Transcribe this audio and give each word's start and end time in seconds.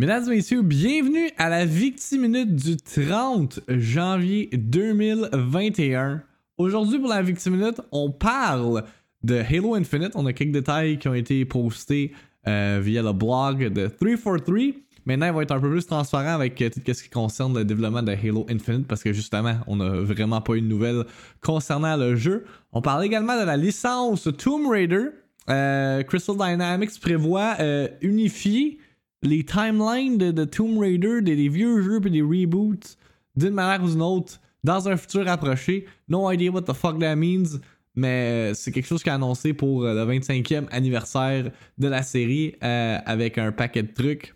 Mesdames 0.00 0.30
et 0.30 0.36
messieurs, 0.36 0.62
bienvenue 0.62 1.28
à 1.38 1.48
la 1.48 1.64
Victime 1.64 2.20
Minute 2.20 2.54
du 2.54 2.76
30 2.76 3.58
janvier 3.66 4.48
2021. 4.52 6.22
Aujourd'hui, 6.56 7.00
pour 7.00 7.08
la 7.08 7.20
Victime 7.20 7.56
Minute, 7.56 7.80
on 7.90 8.12
parle 8.12 8.84
de 9.24 9.34
Halo 9.34 9.74
Infinite. 9.74 10.12
On 10.14 10.24
a 10.26 10.32
quelques 10.32 10.52
détails 10.52 11.00
qui 11.00 11.08
ont 11.08 11.14
été 11.14 11.44
postés 11.44 12.12
euh, 12.46 12.78
via 12.80 13.02
le 13.02 13.12
blog 13.12 13.72
de 13.72 13.88
343. 13.88 14.56
Maintenant, 15.04 15.26
il 15.26 15.32
va 15.32 15.42
être 15.42 15.50
un 15.50 15.58
peu 15.58 15.68
plus 15.68 15.84
transparent 15.84 16.34
avec 16.36 16.62
euh, 16.62 16.70
tout 16.70 16.94
ce 16.94 17.02
qui 17.02 17.10
concerne 17.10 17.58
le 17.58 17.64
développement 17.64 18.04
de 18.04 18.12
Halo 18.12 18.46
Infinite 18.48 18.86
parce 18.86 19.02
que 19.02 19.12
justement, 19.12 19.56
on 19.66 19.74
n'a 19.74 19.88
vraiment 19.88 20.40
pas 20.40 20.54
eu 20.54 20.60
de 20.60 20.68
nouvelles 20.68 21.06
concernant 21.40 21.96
le 21.96 22.14
jeu. 22.14 22.44
On 22.72 22.82
parle 22.82 23.04
également 23.04 23.36
de 23.36 23.44
la 23.44 23.56
licence 23.56 24.28
Tomb 24.38 24.68
Raider. 24.70 25.06
Euh, 25.50 26.04
Crystal 26.04 26.36
Dynamics 26.36 27.00
prévoit 27.00 27.56
unifier 28.00 28.78
les 29.22 29.44
timelines 29.44 30.18
de, 30.18 30.44
Tomb 30.44 30.78
Raider, 30.78 31.22
des, 31.22 31.48
vieux 31.48 31.82
jeux 31.82 32.00
et 32.04 32.10
des 32.10 32.22
reboots 32.22 32.96
d'une 33.36 33.54
manière 33.54 33.82
ou 33.84 33.90
d'une 33.90 34.02
autre 34.02 34.40
dans 34.64 34.88
un 34.88 34.96
futur 34.96 35.28
approché. 35.28 35.86
No 36.08 36.30
idea 36.30 36.50
what 36.50 36.62
the 36.62 36.72
fuck 36.72 36.98
that 36.98 37.16
means, 37.16 37.60
mais 37.94 38.54
c'est 38.54 38.72
quelque 38.72 38.86
chose 38.86 39.02
qui 39.02 39.08
est 39.08 39.12
annoncé 39.12 39.52
pour 39.52 39.82
le 39.82 40.04
25e 40.04 40.66
anniversaire 40.70 41.50
de 41.78 41.88
la 41.88 42.02
série 42.02 42.54
euh, 42.62 42.98
avec 43.04 43.38
un 43.38 43.52
paquet 43.52 43.82
de 43.82 43.92
trucs. 43.92 44.34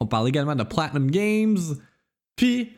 On 0.00 0.06
parle 0.06 0.28
également 0.28 0.54
de 0.54 0.64
Platinum 0.64 1.10
Games. 1.10 1.58
Puis, 2.34 2.70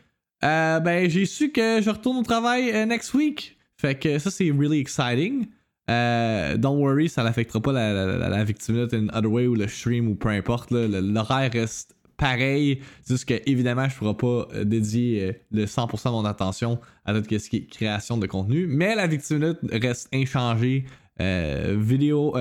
euh, 0.42 0.80
ben, 0.80 1.08
j'ai 1.08 1.26
su 1.26 1.52
que 1.52 1.80
je 1.80 1.90
retourne 1.90 2.18
au 2.18 2.22
travail 2.22 2.70
euh, 2.70 2.86
next 2.86 3.14
week. 3.14 3.56
Fait 3.76 3.98
que 3.98 4.18
ça, 4.18 4.30
c'est 4.30 4.50
really 4.50 4.78
exciting. 4.78 5.46
Euh, 5.90 6.56
don't 6.56 6.78
worry, 6.78 7.08
ça 7.08 7.22
n'affectera 7.22 7.60
pas 7.60 7.72
la, 7.72 7.92
la, 7.92 8.28
la, 8.28 8.44
victime 8.44 8.88
in 8.92 9.08
other 9.12 9.30
way 9.30 9.46
ou 9.46 9.54
le 9.54 9.68
stream 9.68 10.08
ou 10.08 10.14
peu 10.14 10.30
importe. 10.30 10.70
L'horaire 10.70 11.50
reste 11.52 11.94
pareil. 12.16 12.80
Juste 13.06 13.26
que 13.26 13.34
évidemment, 13.46 13.88
je 13.88 13.94
ne 13.94 13.98
pourrai 13.98 14.16
pas 14.16 14.54
euh, 14.54 14.64
dédier 14.64 15.22
euh, 15.22 15.32
le 15.50 15.66
100% 15.66 16.04
de 16.06 16.10
mon 16.10 16.24
attention 16.24 16.80
à 17.04 17.12
tout 17.12 17.38
ce 17.38 17.50
qui 17.50 17.56
est 17.56 17.66
création 17.66 18.16
de 18.16 18.26
contenu. 18.26 18.66
Mais 18.66 18.94
la 18.94 19.06
victime 19.06 19.54
reste 19.70 20.08
inchangée. 20.12 20.84
vidéo, 21.18 22.34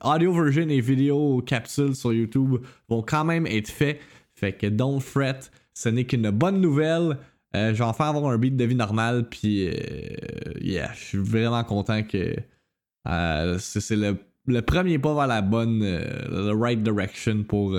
audio 0.00 0.32
version 0.32 0.68
et 0.68 0.80
vidéo 0.80 1.42
capsule 1.46 1.94
sur 1.94 2.12
YouTube 2.12 2.56
vont 2.88 3.02
quand 3.02 3.24
même 3.24 3.46
être 3.46 3.68
faits. 3.68 4.00
Fait 4.34 4.52
que 4.52 4.66
don't 4.66 5.00
fret, 5.00 5.40
ce 5.74 5.88
n'est 5.90 6.04
qu'une 6.04 6.30
bonne 6.30 6.60
nouvelle. 6.60 7.18
Euh, 7.56 7.72
je 7.72 7.78
vais 7.78 7.84
en 7.84 7.92
faire 7.92 8.06
avoir 8.06 8.26
un 8.26 8.38
beat 8.38 8.56
de 8.56 8.64
vie 8.64 8.74
normal, 8.74 9.28
puis 9.28 9.68
euh, 9.68 9.72
yeah, 10.60 10.92
je 10.94 11.04
suis 11.04 11.18
vraiment 11.18 11.64
content 11.64 12.02
que 12.02 12.36
euh, 13.06 13.58
c'est 13.58 13.96
le, 13.96 14.62
premier 14.62 14.98
pas 14.98 15.14
vers 15.14 15.26
la 15.26 15.42
bonne, 15.42 15.80
the 15.80 16.54
right 16.54 16.82
direction 16.82 17.44
pour 17.44 17.78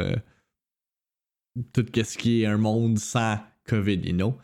tout 1.74 1.86
ce 1.96 2.18
qui 2.18 2.44
est 2.44 2.46
un 2.46 2.58
monde 2.58 3.00
sans 3.00 3.40
COVID, 3.68 4.02
you 4.04 4.14
know. 4.14 4.38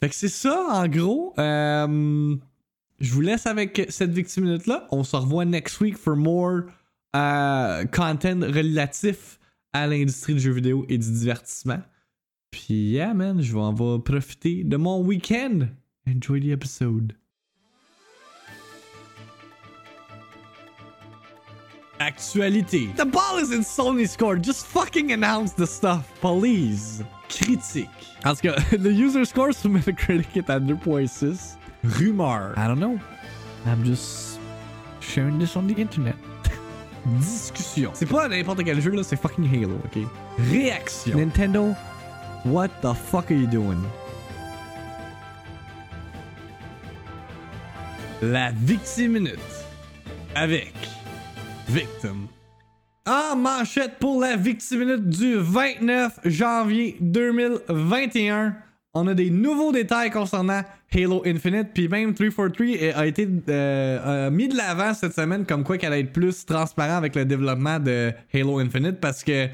Fait 0.00 0.08
que 0.08 0.14
c'est 0.14 0.28
ça, 0.28 0.66
en 0.70 0.88
gros. 0.88 1.34
je 1.36 3.12
vous 3.12 3.20
laisse 3.20 3.46
avec 3.46 3.86
cette 3.88 4.12
victime 4.12 4.44
minute-là. 4.44 4.86
On 4.90 5.04
se 5.04 5.16
revoit 5.16 5.44
next 5.44 5.80
week 5.80 5.96
for 5.96 6.16
more 6.16 6.62
content 7.12 8.40
relatif 8.40 9.38
à 9.72 9.86
l'industrie 9.86 10.34
du 10.34 10.40
jeu 10.40 10.52
vidéo 10.52 10.86
et 10.88 10.98
du 10.98 11.10
divertissement. 11.12 11.82
Puis, 12.50 12.92
yeah, 12.92 13.12
man, 13.12 13.42
je 13.42 13.52
vais 13.52 13.60
en 13.60 14.00
profiter 14.00 14.64
de 14.64 14.76
mon 14.76 15.02
week-end. 15.02 15.68
Enjoy 16.08 16.40
the 16.40 16.52
episode. 16.52 17.12
Actualité. 21.98 22.88
The 22.96 23.06
ball 23.06 23.38
is 23.38 23.52
in 23.52 23.62
Sony's 23.62 24.16
court. 24.16 24.42
Just 24.42 24.66
fucking 24.66 25.12
announce 25.12 25.52
the 25.54 25.66
stuff, 25.66 26.12
please. 26.20 27.02
Critique. 27.28 27.88
En 28.24 28.34
tout 28.34 28.42
cas, 28.42 28.54
the 28.76 28.92
user 28.92 29.24
score 29.24 29.52
sur 29.52 29.70
Metacritic 29.70 30.36
est 30.36 30.50
à 30.50 30.60
2.6. 30.60 31.56
Rumeur. 31.84 32.54
I 32.56 32.66
don't 32.66 32.78
know. 32.78 32.98
I'm 33.66 33.84
just 33.84 34.38
sharing 35.00 35.38
this 35.38 35.56
on 35.56 35.66
the 35.66 35.78
internet. 35.80 36.16
Discussion. 37.18 37.90
C'est 37.94 38.06
pas 38.06 38.28
n'importe 38.28 38.64
quel 38.64 38.80
jeu, 38.80 38.90
là, 38.90 39.02
c'est 39.02 39.16
fucking 39.16 39.48
Halo, 39.52 39.76
ok? 39.84 40.02
Réaction. 40.50 41.16
Nintendo 41.16 41.74
What 42.44 42.68
the 42.82 42.94
fuck 42.94 43.30
are 43.30 43.34
you 43.34 43.46
doing? 43.46 43.82
La 48.22 48.50
Victime 48.52 49.12
Minute 49.12 49.40
avec 50.34 50.72
Victim. 51.68 52.28
En 53.06 53.36
manchette 53.36 53.98
pour 53.98 54.20
la 54.20 54.36
Victime 54.36 54.96
du 54.98 55.36
29 55.36 56.20
janvier 56.24 56.96
2021, 57.00 58.56
on 58.94 59.06
a 59.06 59.14
des 59.14 59.30
nouveaux 59.30 59.72
détails 59.72 60.10
concernant 60.10 60.62
Halo 60.94 61.22
Infinite, 61.26 61.68
puis 61.74 61.88
même 61.88 62.14
343 62.14 63.00
a 63.00 63.06
été 63.06 63.28
euh, 63.48 64.30
mis 64.30 64.48
de 64.48 64.56
l'avant 64.56 64.94
cette 64.94 65.14
semaine 65.14 65.44
comme 65.44 65.64
quoi 65.64 65.76
qu'elle 65.76 65.92
allait 65.92 66.02
être 66.02 66.12
plus 66.12 66.46
transparent 66.46 66.96
avec 66.96 67.14
le 67.14 67.24
développement 67.24 67.78
de 67.78 68.12
Halo 68.32 68.58
Infinite 68.58 69.00
parce 69.00 69.22
que 69.22 69.48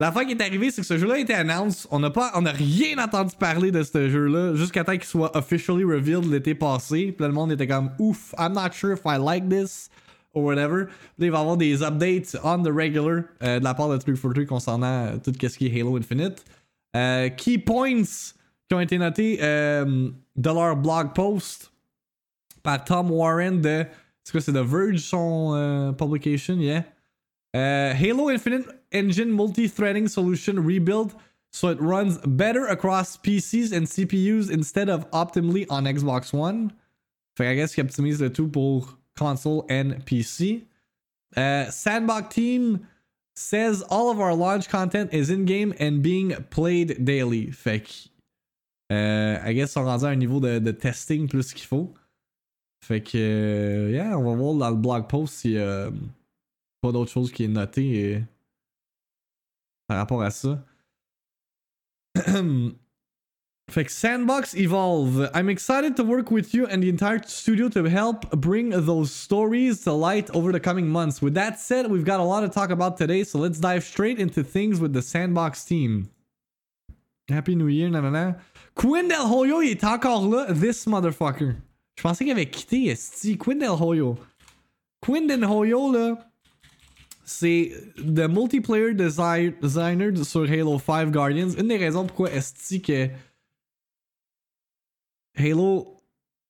la 0.00 0.10
fois 0.10 0.24
qui 0.24 0.32
est 0.32 0.42
arrivée, 0.42 0.70
c'est 0.72 0.80
que 0.80 0.86
ce 0.86 0.98
jeu-là 0.98 1.14
a 1.14 1.18
été 1.18 1.34
announced. 1.34 1.86
On 1.92 2.00
n'a 2.00 2.10
pas, 2.10 2.32
on 2.34 2.42
rien 2.42 2.98
entendu 2.98 3.36
parler 3.38 3.70
de 3.70 3.84
ce 3.84 4.08
jeu-là 4.08 4.56
jusqu'à 4.56 4.82
temps 4.82 4.92
qu'il 4.92 5.04
soit 5.04 5.36
officially 5.36 5.84
revealed 5.84 6.28
l'été 6.28 6.56
passé. 6.56 7.14
Puis 7.16 7.24
le 7.24 7.32
monde 7.32 7.52
était 7.52 7.68
comme 7.68 7.90
ouf, 8.00 8.34
I'm 8.36 8.52
not 8.54 8.72
sure 8.72 8.92
if 8.92 9.02
I 9.04 9.18
like 9.18 9.48
this 9.48 9.88
or 10.34 10.42
whatever. 10.42 10.88
Là, 11.18 11.26
il 11.26 11.30
va 11.30 11.38
y 11.38 11.40
avoir 11.40 11.56
des 11.56 11.82
updates 11.82 12.36
on 12.42 12.62
the 12.62 12.72
regular 12.72 13.24
euh, 13.42 13.58
de 13.58 13.64
la 13.64 13.74
part 13.74 13.88
de 13.88 13.96
343 13.96 14.46
concernant 14.46 15.06
euh, 15.06 15.16
tout 15.22 15.32
ce 15.32 15.58
qui 15.58 15.66
est 15.66 15.80
Halo 15.80 15.96
Infinite. 15.96 16.44
Euh, 16.96 17.28
key 17.30 17.58
points 17.58 18.04
qui 18.68 18.74
ont 18.74 18.80
été 18.80 18.98
notés 18.98 19.38
de 19.38 20.50
leur 20.50 20.76
blog 20.76 21.14
post 21.14 21.72
par 22.62 22.84
Tom 22.84 23.10
Warren 23.10 23.60
de. 23.60 23.84
C'est 24.24 24.30
quoi, 24.30 24.40
c'est 24.40 24.52
The 24.52 24.64
Verge 24.64 24.98
son 24.98 25.94
publication, 25.98 26.56
yeah? 26.58 26.84
Halo 27.54 28.28
Infinite 28.28 28.66
engine 28.92 29.30
multi-threading 29.30 30.06
solution 30.06 30.54
rebuilt 30.64 31.14
so 31.50 31.68
it 31.68 31.80
runs 31.80 32.18
better 32.24 32.66
across 32.66 33.16
PCs 33.16 33.72
and 33.72 33.86
CPUs 33.86 34.50
instead 34.50 34.88
of 34.88 35.10
optimally 35.10 35.66
on 35.68 35.84
Xbox 35.84 36.32
One. 36.32 36.72
Fait 37.36 37.50
I 37.50 37.56
guess 37.56 37.74
qu'il 37.74 37.84
optimise 37.84 38.20
le 38.20 38.32
tout 38.32 38.48
pour 38.48 38.98
console 39.16 39.64
and 39.68 40.04
PC. 40.04 40.64
Uh, 41.36 41.70
Sandbox 41.70 42.34
team 42.34 42.86
says 43.34 43.82
all 43.82 44.10
of 44.10 44.20
our 44.20 44.34
launch 44.34 44.68
content 44.68 45.12
is 45.12 45.30
in 45.30 45.44
game 45.44 45.74
and 45.78 46.02
being 46.02 46.34
played 46.50 47.04
daily. 47.04 47.50
Fait 47.50 47.80
que, 47.80 48.08
uh, 48.90 49.40
I 49.44 49.54
guess, 49.54 49.72
sont 49.72 49.84
rendus 49.84 50.04
à 50.04 50.08
un 50.08 50.16
niveau 50.16 50.40
de, 50.40 50.70
testing 50.72 51.28
plus 51.28 51.52
qu'il 51.52 51.66
faut. 51.66 51.94
Fait 52.82 53.00
que, 53.00 53.88
uh, 53.88 53.92
yeah, 53.92 54.18
on 54.18 54.24
va 54.24 54.34
voir 54.34 54.54
dans 54.54 54.70
le 54.70 54.76
blog 54.76 55.08
post 55.08 55.34
s'il 55.34 55.52
y 55.52 55.58
a 55.58 55.90
pas 56.80 56.92
d'autre 56.92 57.10
chose 57.10 57.32
qui 57.32 57.44
est 57.44 57.48
noté. 57.48 57.94
Et 57.94 58.22
par 59.86 59.98
rapport 59.98 60.22
à 60.22 60.30
ça. 60.30 60.64
fait 63.72 63.90
Sandbox 63.90 64.54
Evolve. 64.54 65.30
I'm 65.34 65.48
excited 65.48 65.96
to 65.96 66.04
work 66.04 66.30
with 66.30 66.54
you 66.54 66.66
and 66.66 66.82
the 66.82 66.88
entire 66.88 67.20
studio 67.24 67.68
to 67.70 67.84
help 67.84 68.30
bring 68.30 68.70
those 68.70 69.10
stories 69.10 69.82
to 69.84 69.92
light 69.92 70.30
over 70.34 70.52
the 70.52 70.60
coming 70.60 70.88
months. 70.88 71.22
With 71.22 71.34
that 71.34 71.58
said, 71.58 71.90
we've 71.90 72.04
got 72.04 72.20
a 72.20 72.22
lot 72.22 72.42
to 72.42 72.48
talk 72.48 72.70
about 72.70 72.96
today, 72.96 73.24
so 73.24 73.38
let's 73.38 73.58
dive 73.58 73.82
straight 73.82 74.18
into 74.18 74.44
things 74.44 74.78
with 74.78 74.92
the 74.92 75.02
Sandbox 75.02 75.64
team. 75.64 76.10
Happy 77.28 77.54
New 77.54 77.68
Year, 77.68 77.88
nanana. 77.88 78.38
Quinn 78.74 79.08
Del 79.08 79.26
Hoyo, 79.26 79.62
il 79.62 79.70
est 79.70 79.84
encore 79.84 80.28
là, 80.28 80.46
this 80.52 80.86
motherfucker. 80.86 81.56
Je 81.96 82.02
pensais 82.02 82.24
qu'il 82.24 82.32
avait 82.32 82.50
quitté, 82.50 82.90
esti. 82.90 83.36
Quinn 83.36 83.58
Del 83.58 83.76
Hoyo. 83.80 84.18
Quinn 85.00 85.26
Del 85.26 85.44
Hoyo, 85.44 85.92
là. 85.92 86.18
c'est 87.24 87.72
The 87.96 88.28
Multiplayer 88.28 88.94
Designer 88.94 90.24
sur 90.24 90.50
Halo 90.50 90.78
5 90.78 91.10
Guardians. 91.10 91.50
Une 91.58 91.68
des 91.68 91.76
raisons 91.76 92.06
pourquoi 92.06 92.30
est-ce 92.30 92.76
que 92.78 93.08
Halo, 95.34 96.02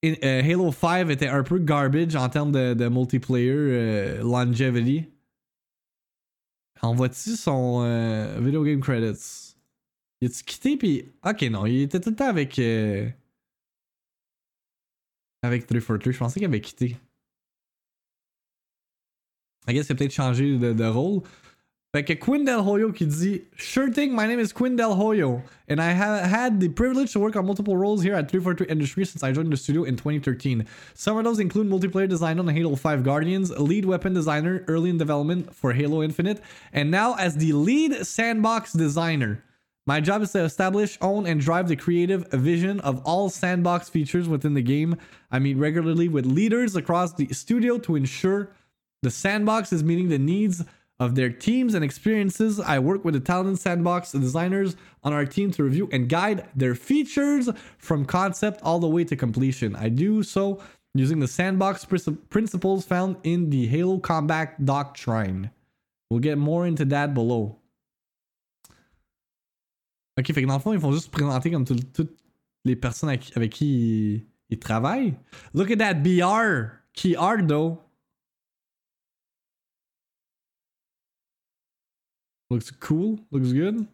euh, 0.05 0.43
Halo 0.43 0.73
5 0.73 1.11
était 1.11 1.29
un 1.29 1.43
peu 1.43 1.59
garbage 1.59 2.17
en 2.17 2.29
termes 2.29 2.53
de, 2.53 2.89
multiplayer 2.89 3.51
euh, 3.51 4.23
longevity. 4.23 5.07
En 6.81 6.95
voici 6.95 7.37
son 7.37 7.83
euh, 7.85 8.41
video 8.41 8.65
game 8.65 8.81
credits? 8.81 9.55
Il 10.21 10.29
a-tu 10.29 10.45
quitté 10.45 10.77
puis. 10.77 11.13
Ok, 11.25 11.43
non, 11.43 11.67
il 11.67 11.83
était 11.83 12.01
tout 12.01 12.11
le 12.11 12.17
temps 12.17 12.29
avec. 12.29 12.59
avec 15.43 15.67
343. 15.67 16.13
Je 16.13 16.19
pensais 16.19 16.41
qu'il 16.41 16.49
avait 16.49 16.61
quitté. 16.61 16.97
I 19.69 19.75
guess 19.75 19.89
il 19.89 19.93
a 19.93 19.95
peut-être 19.95 20.13
changé 20.13 20.59
de, 20.59 20.85
rôle. 20.85 21.23
Fait 21.95 22.05
que 22.05 22.15
Quinn 22.15 22.43
Del 22.43 22.61
Hoyo 22.61 22.91
qui 22.91 23.05
dit 23.05 23.43
Sure 23.55 23.91
thing, 23.91 24.15
my 24.15 24.27
name 24.27 24.41
is 24.41 24.51
Quinn 24.51 24.77
Del 24.77 24.97
Hoyo, 24.97 25.43
and 25.69 25.79
I 25.79 25.91
have 25.91 26.25
had 26.25 26.59
the 26.59 26.71
privilege 26.71 27.13
to 27.13 27.21
work 27.21 27.37
on 27.37 27.45
multiple 27.45 27.77
roles 27.77 28.03
here 28.03 28.15
at 28.15 28.31
343 28.31 28.67
Industries 28.73 29.11
since 29.11 29.23
I 29.23 29.31
joined 29.31 29.53
the 29.53 29.59
studio 29.59 29.85
in 29.85 29.97
2013. 29.97 30.67
Some 30.95 31.19
of 31.19 31.25
those 31.25 31.39
include 31.39 31.69
multiplayer 31.69 32.09
design 32.09 32.39
on 32.39 32.49
Halo 32.49 32.77
5 32.77 33.05
Guardians, 33.05 33.51
lead 33.59 33.85
weapon 33.85 34.15
designer 34.15 34.65
early 34.69 34.89
in 34.89 34.97
development 34.97 35.55
for 35.55 35.75
Halo 35.75 36.03
Infinite, 36.03 36.41
and 36.73 36.91
now 36.91 37.15
as 37.17 37.37
the 37.37 37.53
lead 37.53 38.07
sandbox 38.07 38.73
designer. 38.73 39.45
My 39.85 40.01
job 40.01 40.23
is 40.23 40.33
to 40.33 40.45
establish, 40.45 40.97
own, 41.03 41.27
and 41.27 41.43
drive 41.43 41.69
the 41.69 41.77
creative 41.77 42.27
vision 42.29 42.81
of 42.81 43.03
all 43.05 43.29
sandbox 43.29 43.91
features 43.91 44.31
within 44.31 44.55
the 44.55 44.63
game. 44.63 44.97
I 45.31 45.41
meet 45.41 45.59
regularly 45.59 46.09
with 46.09 46.25
leaders 46.25 46.75
across 46.75 47.13
the 47.13 47.29
studio 47.35 47.77
to 47.81 47.97
ensure 47.97 48.49
the 49.03 49.11
sandbox 49.11 49.75
is 49.75 49.85
meeting 49.85 50.09
the 50.09 50.19
needs 50.19 50.65
of 51.03 51.15
their 51.17 51.31
teams 51.31 51.75
and 51.75 51.85
experiences. 51.85 52.61
I 52.61 52.79
work 52.79 53.05
with 53.05 53.15
the 53.15 53.21
talented 53.21 53.59
sandbox 53.59 54.13
designers 54.13 54.77
on 55.03 55.13
our 55.13 55.27
team 55.27 55.51
to 55.53 55.65
review 55.65 55.89
and 55.93 56.09
guide 56.09 56.49
their 56.55 56.75
features 56.75 57.49
from 57.79 58.05
concept 58.05 58.61
all 58.63 58.79
the 58.79 58.89
way 58.89 59.05
to 59.05 59.17
completion. 59.17 59.75
I 59.75 59.89
do 59.89 60.23
so 60.23 60.63
using 60.95 61.19
the 61.19 61.27
sandbox 61.27 61.85
principles 62.31 62.85
found 62.85 63.17
in 63.25 63.51
the 63.51 63.67
Halo 63.67 63.99
Combat 63.99 64.65
Doctrine. 64.65 65.51
We'll 66.09 66.21
get 66.21 66.39
more 66.39 66.67
into 66.67 66.85
that 66.87 67.15
below. 67.15 67.59
Ok, 70.19 70.27
fait 70.27 70.43
que 70.43 70.47
dans 70.47 70.55
le 70.55 70.61
fond, 70.61 70.73
ils 70.75 70.81
font 70.81 70.93
juste 70.93 71.11
présenter 71.11 71.51
comme 71.51 71.65
toutes 71.65 72.17
les 72.65 72.77
personnes 72.77 73.09
avec, 73.09 73.33
avec 73.35 73.51
qui 73.51 73.67
ils, 73.67 74.27
ils, 74.51 74.59
travaillent. 74.59 75.15
Look 75.55 75.71
at 75.71 75.79
that 75.79 75.95
BR. 75.95 76.83
Key 76.93 77.17
art, 77.17 77.49
though. 77.49 77.79
Looks 82.53 82.71
cool. 82.81 83.17
Looks 83.31 83.55
good. 83.55 83.87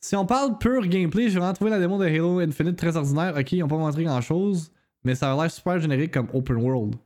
Si 0.00 0.16
on 0.16 0.26
parle 0.26 0.58
pur 0.58 0.84
gameplay, 0.86 1.28
j'ai 1.28 1.38
vraiment 1.38 1.52
trouvé 1.52 1.70
la 1.70 1.78
démo 1.78 1.96
de 1.96 2.06
Halo 2.06 2.40
Infinite 2.40 2.76
très 2.76 2.96
ordinaire. 2.96 3.36
Ok, 3.36 3.52
ils 3.52 3.62
ont 3.62 3.68
pas 3.68 3.76
montré 3.76 4.02
grand 4.02 4.20
chose, 4.20 4.72
mais 5.04 5.14
ça 5.14 5.32
a 5.32 5.36
l'air 5.36 5.50
super 5.50 5.78
générique 5.78 6.12
comme 6.12 6.28
open 6.32 6.56
world. 6.56 6.96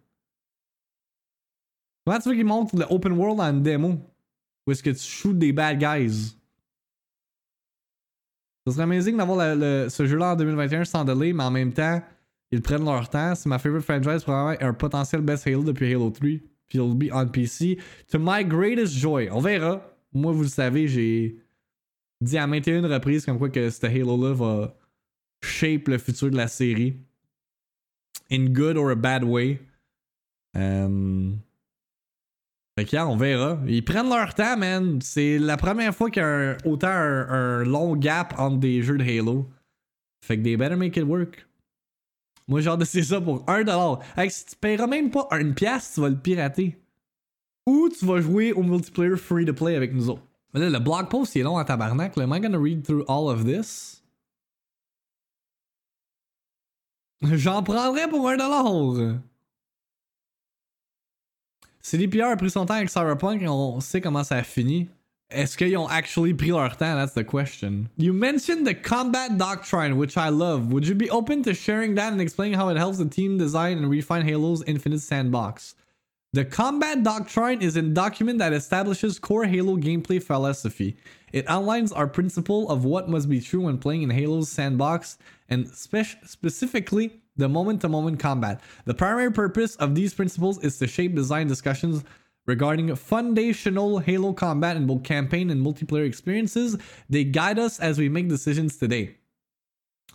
Comment 2.06 2.18
tu 2.18 2.30
veux 2.30 2.34
qu'ils 2.34 2.46
montrent 2.46 2.74
le 2.76 2.86
open 2.88 3.12
world 3.12 3.38
en 3.40 3.52
démo? 3.52 3.98
Où 4.66 4.72
est-ce 4.72 4.82
que 4.82 4.90
tu 4.90 4.98
shoot 4.98 5.36
des 5.36 5.52
bad 5.52 5.78
guys? 5.78 6.36
Ce 8.66 8.72
serait 8.72 8.84
amazing 8.84 9.16
d'avoir 9.16 9.38
ce 9.90 10.06
jeu-là 10.06 10.32
en 10.32 10.36
2021 10.36 10.84
sans 10.86 11.04
delay, 11.04 11.34
mais 11.34 11.44
en 11.44 11.50
même 11.50 11.72
temps, 11.72 12.00
ils 12.50 12.62
prennent 12.62 12.84
leur 12.84 13.10
temps. 13.10 13.34
C'est 13.34 13.48
ma 13.48 13.58
favorite 13.58 13.84
franchise, 13.84 14.22
probablement 14.22 14.56
un 14.60 14.72
potentiel 14.72 15.20
best 15.20 15.46
Halo 15.46 15.64
depuis 15.64 15.92
Halo 15.92 16.10
3. 16.10 16.28
Puis 16.68 16.78
it'll 16.78 16.94
be 16.94 17.10
on 17.12 17.28
PC. 17.28 17.78
To 18.10 18.18
my 18.18 18.42
greatest 18.42 18.94
joy. 18.94 19.28
On 19.30 19.40
verra. 19.40 19.82
Moi, 20.12 20.32
vous 20.32 20.42
le 20.42 20.48
savez, 20.48 20.88
j'ai 20.88 21.38
dit 22.20 22.38
à 22.38 22.46
21 22.46 22.86
reprises 22.88 23.24
comme 23.24 23.38
quoi 23.38 23.48
que 23.48 23.70
ce 23.70 23.86
Halo-là 23.86 24.34
va 24.34 24.76
shape 25.42 25.88
le 25.88 25.98
futur 25.98 26.30
de 26.30 26.36
la 26.36 26.48
série. 26.48 26.96
In 28.30 28.52
good 28.52 28.76
or 28.76 28.90
a 28.90 28.94
bad 28.94 29.24
way. 29.24 29.60
Um, 30.54 31.40
fait 32.78 32.86
que, 32.86 32.96
on 32.96 33.16
verra. 33.16 33.58
Ils 33.66 33.84
prennent 33.84 34.08
leur 34.08 34.34
temps, 34.34 34.56
man. 34.56 35.00
C'est 35.02 35.38
la 35.38 35.56
première 35.56 35.94
fois 35.94 36.10
qu'il 36.10 36.22
y 36.22 36.24
a 36.24 36.56
autant 36.64 36.88
un, 36.88 37.64
long 37.64 37.96
gap 37.96 38.34
entre 38.38 38.58
des 38.58 38.82
jeux 38.82 38.96
de 38.96 39.04
Halo. 39.04 39.50
Fait 40.24 40.38
que 40.38 40.42
they 40.42 40.56
better 40.56 40.76
make 40.76 40.96
it 40.96 41.04
work. 41.04 41.46
Moi, 42.48 42.60
j'ai 42.60 42.70
hâte 42.70 42.80
de 42.80 42.84
ça 43.02 43.20
pour 43.20 43.44
1$. 43.44 43.98
Hey, 44.16 44.30
si 44.30 44.46
tu 44.46 44.56
paieras 44.56 44.86
même 44.86 45.10
pas 45.10 45.28
une 45.32 45.54
pièce, 45.54 45.92
tu 45.94 46.00
vas 46.00 46.08
le 46.08 46.18
pirater. 46.18 46.81
Ou 47.66 47.88
tu 47.88 48.04
vas 48.06 48.20
jouer 48.20 48.52
au 48.52 48.62
multiplayer 48.62 49.16
free 49.16 49.44
to 49.44 49.52
play 49.52 49.76
avec 49.76 49.92
nous 49.92 50.08
autres. 50.08 50.22
Là, 50.54 50.68
le 50.68 50.78
blog 50.78 51.08
post 51.08 51.36
est 51.36 51.42
long 51.42 51.56
à 51.56 51.64
tabarnak. 51.64 52.18
Am 52.18 52.32
I 52.32 52.40
gonna 52.40 52.58
read 52.58 52.84
through 52.84 53.04
all 53.08 53.28
of 53.28 53.44
this? 53.44 54.02
J'en 57.22 57.62
prendrais 57.62 58.08
pour 58.08 58.28
1$. 58.28 59.18
CDPR 61.80 62.32
a 62.32 62.36
pris 62.36 62.50
son 62.50 62.66
temps 62.66 62.74
avec 62.74 62.90
Cyberpunk 62.90 63.42
et 63.42 63.48
on 63.48 63.80
sait 63.80 64.00
comment 64.00 64.24
ça 64.24 64.36
a 64.36 64.42
fini. 64.42 64.88
Est-ce 65.30 65.56
qu'ils 65.56 65.76
ont 65.78 65.88
actually 65.88 66.34
pris 66.34 66.50
leur 66.50 66.76
temps? 66.76 66.94
That's 66.94 67.14
the 67.14 67.24
question. 67.24 67.88
You 67.96 68.12
mentioned 68.12 68.66
the 68.66 68.74
combat 68.74 69.30
doctrine, 69.30 69.96
which 69.96 70.16
I 70.16 70.28
love. 70.30 70.72
Would 70.72 70.86
you 70.86 70.94
be 70.94 71.10
open 71.10 71.42
to 71.44 71.54
sharing 71.54 71.94
that 71.94 72.12
and 72.12 72.20
explaining 72.20 72.58
how 72.58 72.68
it 72.68 72.76
helps 72.76 72.98
the 72.98 73.08
team 73.08 73.38
design 73.38 73.78
and 73.78 73.88
refine 73.88 74.26
Halo's 74.26 74.62
Infinite 74.66 75.00
Sandbox? 75.00 75.74
The 76.34 76.46
combat 76.46 77.02
doctrine 77.02 77.60
is 77.60 77.76
a 77.76 77.82
document 77.82 78.38
that 78.38 78.54
establishes 78.54 79.18
core 79.18 79.44
Halo 79.44 79.76
gameplay 79.76 80.22
philosophy. 80.22 80.96
It 81.30 81.44
outlines 81.46 81.92
our 81.92 82.06
principle 82.06 82.70
of 82.70 82.86
what 82.86 83.06
must 83.06 83.28
be 83.28 83.38
true 83.38 83.60
when 83.60 83.76
playing 83.76 84.04
in 84.04 84.08
Halo's 84.08 84.48
sandbox 84.48 85.18
and 85.50 85.68
spe- 85.68 86.16
specifically 86.24 87.20
the 87.36 87.50
moment 87.50 87.82
to 87.82 87.90
moment 87.90 88.18
combat. 88.18 88.62
The 88.86 88.94
primary 88.94 89.30
purpose 89.30 89.76
of 89.76 89.94
these 89.94 90.14
principles 90.14 90.58
is 90.64 90.78
to 90.78 90.86
shape 90.86 91.14
design 91.14 91.48
discussions 91.48 92.02
regarding 92.46 92.94
foundational 92.96 93.98
Halo 93.98 94.32
combat 94.32 94.78
in 94.78 94.86
both 94.86 95.02
campaign 95.02 95.50
and 95.50 95.62
multiplayer 95.62 96.06
experiences. 96.06 96.78
They 97.10 97.24
guide 97.24 97.58
us 97.58 97.78
as 97.78 97.98
we 97.98 98.08
make 98.08 98.30
decisions 98.30 98.78
today, 98.78 99.16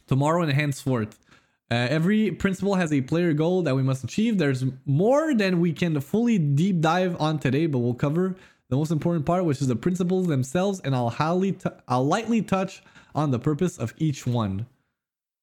tomorrow, 0.08 0.42
and 0.42 0.52
henceforth. 0.52 1.20
Uh, 1.70 1.76
every 1.90 2.32
principle 2.32 2.76
has 2.76 2.94
a 2.94 3.02
player 3.02 3.34
goal 3.34 3.62
that 3.64 3.76
we 3.76 3.84
must 3.84 4.04
achieve. 4.04 4.38
There's 4.38 4.64
more 4.86 5.34
than 5.34 5.60
we 5.60 5.74
can 5.74 6.00
fully 6.00 6.38
deep 6.38 6.80
dive 6.80 7.20
on 7.20 7.40
today, 7.40 7.66
but 7.68 7.80
we'll 7.80 7.94
cover 7.94 8.36
the 8.70 8.78
most 8.78 8.92
important 8.92 9.26
part, 9.26 9.46
which 9.46 9.62
is 9.62 9.68
the 9.68 9.76
principles 9.76 10.28
themselves, 10.28 10.80
and 10.82 10.96
I'll, 10.96 11.10
highly 11.10 11.54
t- 11.54 11.70
I'll 11.88 12.06
lightly 12.06 12.42
touch 12.42 12.82
on 13.14 13.32
the 13.32 13.40
purpose 13.40 13.78
of 13.78 13.94
each 13.98 14.26
one. 14.26 14.66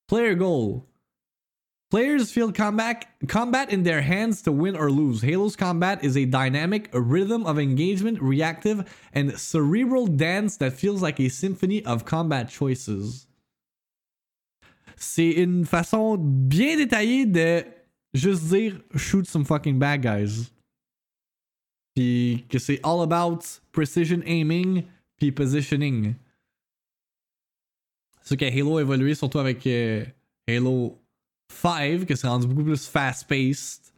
Player 0.08 0.34
goal 0.34 0.86
Players 1.90 2.32
feel 2.32 2.50
combat, 2.50 3.06
combat 3.28 3.70
in 3.70 3.84
their 3.84 4.02
hands 4.02 4.42
to 4.42 4.52
win 4.52 4.74
or 4.74 4.90
lose. 4.90 5.22
Halo's 5.22 5.54
combat 5.54 6.02
is 6.02 6.16
a 6.16 6.24
dynamic 6.24 6.92
a 6.92 7.00
rhythm 7.00 7.46
of 7.46 7.56
engagement, 7.56 8.20
reactive, 8.20 8.90
and 9.12 9.38
cerebral 9.38 10.08
dance 10.08 10.56
that 10.56 10.72
feels 10.72 11.02
like 11.02 11.20
a 11.20 11.28
symphony 11.28 11.84
of 11.84 12.04
combat 12.04 12.48
choices. 12.48 13.28
C'est 15.04 15.30
une 15.32 15.66
façon 15.66 16.16
bien 16.16 16.76
détaillée 16.76 17.26
de 17.26 17.62
juste 18.14 18.44
dire 18.44 18.80
shoot 18.96 19.26
some 19.26 19.44
fucking 19.44 19.78
bad 19.78 20.00
guys. 20.00 20.50
Puis 21.94 22.46
que 22.48 22.58
c'est 22.58 22.80
all 22.82 23.02
about 23.02 23.40
precision 23.70 24.22
aiming 24.24 24.82
puis 25.18 25.30
positioning. 25.30 26.14
C'est 28.22 28.36
que 28.36 28.46
Halo 28.46 28.78
a 28.78 28.80
évolué 28.80 29.14
surtout 29.14 29.38
avec 29.38 29.66
euh, 29.66 30.04
Halo 30.48 30.98
5, 31.50 32.06
que 32.06 32.16
c'est 32.16 32.26
rendu 32.26 32.48
beaucoup 32.48 32.64
plus 32.64 32.86
fast-paced 32.88 33.92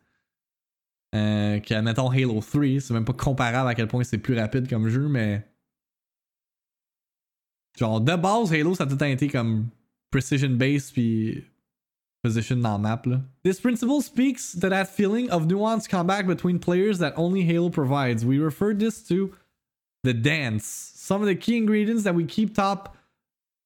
euh, 1.15 1.61
que, 1.61 1.73
Halo 1.73 2.41
3. 2.41 2.81
C'est 2.81 2.93
même 2.93 3.05
pas 3.05 3.13
comparable 3.13 3.71
à 3.71 3.75
quel 3.77 3.87
point 3.87 4.03
c'est 4.03 4.19
plus 4.19 4.37
rapide 4.37 4.69
comme 4.69 4.89
jeu, 4.89 5.09
mais. 5.09 5.47
Genre, 7.79 8.01
de 8.01 8.17
base, 8.17 8.53
Halo, 8.53 8.75
ça 8.75 8.85
a 8.85 8.87
tout 8.87 9.03
été 9.05 9.29
comme 9.29 9.69
precision-based 10.11 10.93
puis 10.93 11.45
position 12.23 12.57
dans 12.57 12.79
map. 12.79 13.07
Là. 13.07 13.21
This 13.45 13.61
principle 13.61 14.01
speaks 14.03 14.53
to 14.59 14.69
that 14.69 14.87
feeling 14.87 15.31
of 15.31 15.47
nuanced 15.47 15.89
combat 15.89 16.27
between 16.27 16.59
players 16.59 16.99
that 16.99 17.13
only 17.17 17.43
Halo 17.43 17.71
provides. 17.71 18.25
We 18.25 18.39
refer 18.39 18.75
this 18.75 19.03
to 19.09 19.33
the 20.03 20.13
dance. 20.13 20.65
Some 20.95 21.23
of 21.23 21.29
the 21.29 21.37
key 21.37 21.57
ingredients 21.57 22.05
that 22.05 22.15
we 22.15 22.25
keep 22.25 22.55
top 22.55 22.97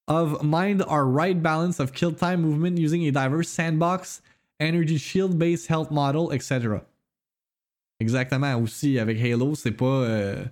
of 0.09 0.42
mind 0.42 0.82
our 0.82 1.06
right 1.06 1.40
balance 1.40 1.80
of 1.80 1.92
kill 1.92 2.12
time 2.12 2.42
movement 2.42 2.78
using 2.78 3.06
a 3.06 3.12
diverse 3.12 3.49
sandbox, 3.49 4.20
energy 4.59 4.99
shield 4.99 5.38
based 5.38 5.68
health 5.68 5.90
model, 5.90 6.32
etc. 6.32 6.82
Exactement 8.00 8.61
aussi 8.61 8.99
avec 8.99 9.18
Halo, 9.18 9.54
c'est 9.54 9.73
pas. 9.73 10.04
Euh... 10.04 10.44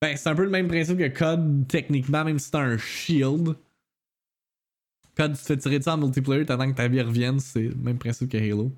Ben, 0.00 0.16
c'est 0.16 0.28
un 0.28 0.34
peu 0.34 0.42
le 0.42 0.50
même 0.50 0.66
principe 0.66 0.98
que 0.98 1.08
COD, 1.08 1.68
techniquement, 1.68 2.24
même 2.24 2.38
si 2.38 2.50
c'est 2.50 2.56
un 2.56 2.76
shield. 2.76 3.54
COD, 5.16 5.36
tu 5.36 5.42
te 5.42 5.46
fais 5.46 5.56
tirer 5.56 5.80
en 5.86 5.98
multiplayer, 5.98 6.46
t'attends 6.46 6.70
que 6.70 6.76
ta 6.76 6.88
vie 6.88 7.02
revienne, 7.02 7.38
c'est 7.38 7.68
le 7.68 7.74
même 7.74 7.98
principe 7.98 8.30
que 8.30 8.38
Halo. 8.38 8.72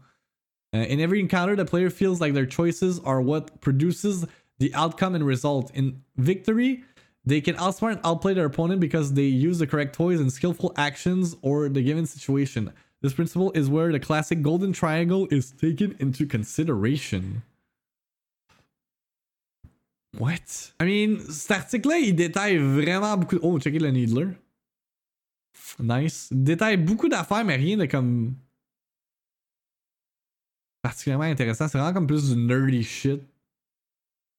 Uh, 0.74 0.78
in 0.78 0.98
every 0.98 1.20
encounter, 1.20 1.54
the 1.54 1.64
player 1.64 1.90
feels 1.90 2.20
like 2.20 2.34
their 2.34 2.46
choices 2.46 3.00
are 3.04 3.20
what 3.20 3.60
produces 3.60 4.26
the 4.58 4.74
outcome 4.74 5.14
and 5.14 5.24
result. 5.24 5.70
In 5.74 6.02
victory, 6.16 6.82
They 7.26 7.40
can 7.40 7.56
outsmart 7.56 7.92
and 7.92 8.00
outplay 8.04 8.34
their 8.34 8.44
opponent 8.44 8.80
because 8.80 9.14
they 9.14 9.24
use 9.24 9.58
the 9.58 9.66
correct 9.66 9.94
toys 9.94 10.20
and 10.20 10.30
skillful 10.30 10.72
actions 10.76 11.34
or 11.40 11.68
the 11.68 11.82
given 11.82 12.06
situation. 12.06 12.70
This 13.00 13.14
principle 13.14 13.50
is 13.52 13.68
where 13.68 13.90
the 13.92 14.00
classic 14.00 14.42
golden 14.42 14.72
triangle 14.72 15.26
is 15.30 15.50
taken 15.52 15.96
into 15.98 16.26
consideration. 16.26 17.42
What? 20.16 20.72
I 20.78 20.84
mean, 20.84 21.20
cet 21.20 21.58
article-là, 21.58 21.98
il 21.98 22.14
détaille 22.14 22.58
vraiment 22.58 23.18
beaucoup. 23.18 23.38
Oh, 23.42 23.58
checker 23.58 23.80
le 23.80 23.90
Needler. 23.90 24.36
Nice. 25.78 26.28
Il 26.30 26.44
détaille 26.44 26.76
beaucoup 26.76 27.08
d'affaires, 27.08 27.44
mais 27.44 27.56
rien 27.56 27.76
de 27.76 27.86
comme. 27.86 28.36
particulièrement 30.82 31.24
intéressant. 31.24 31.66
C'est 31.66 31.78
vraiment 31.78 31.94
comme 31.94 32.06
plus 32.06 32.28
du 32.30 32.36
nerdy 32.36 32.82
shit. 32.82 33.22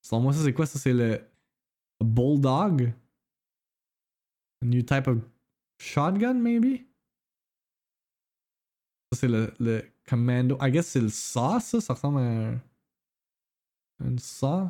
Selon 0.02 0.22
moi, 0.22 0.34
ça, 0.34 0.44
c'est 0.44 0.54
quoi? 0.54 0.66
Ça, 0.68 0.78
c'est 0.78 0.94
le 0.94 1.16
a 2.00 2.04
bulldog? 2.04 2.94
A 4.62 4.66
new 4.66 4.84
type 4.84 5.08
of 5.08 5.18
shotgun, 5.80 6.36
maybe? 6.36 6.86
Ça, 9.12 9.20
c'est 9.22 9.28
le, 9.28 9.54
le 9.60 9.84
commando. 10.08 10.58
I 10.62 10.72
guess 10.72 10.88
c'est 10.88 11.02
le 11.02 11.10
saw, 11.10 11.60
ça. 11.60 11.82
Ça 11.82 11.94
ressemble 11.94 12.20
à 12.20 12.22
un. 12.22 12.62
Une 14.04 14.20
saw. 14.20 14.70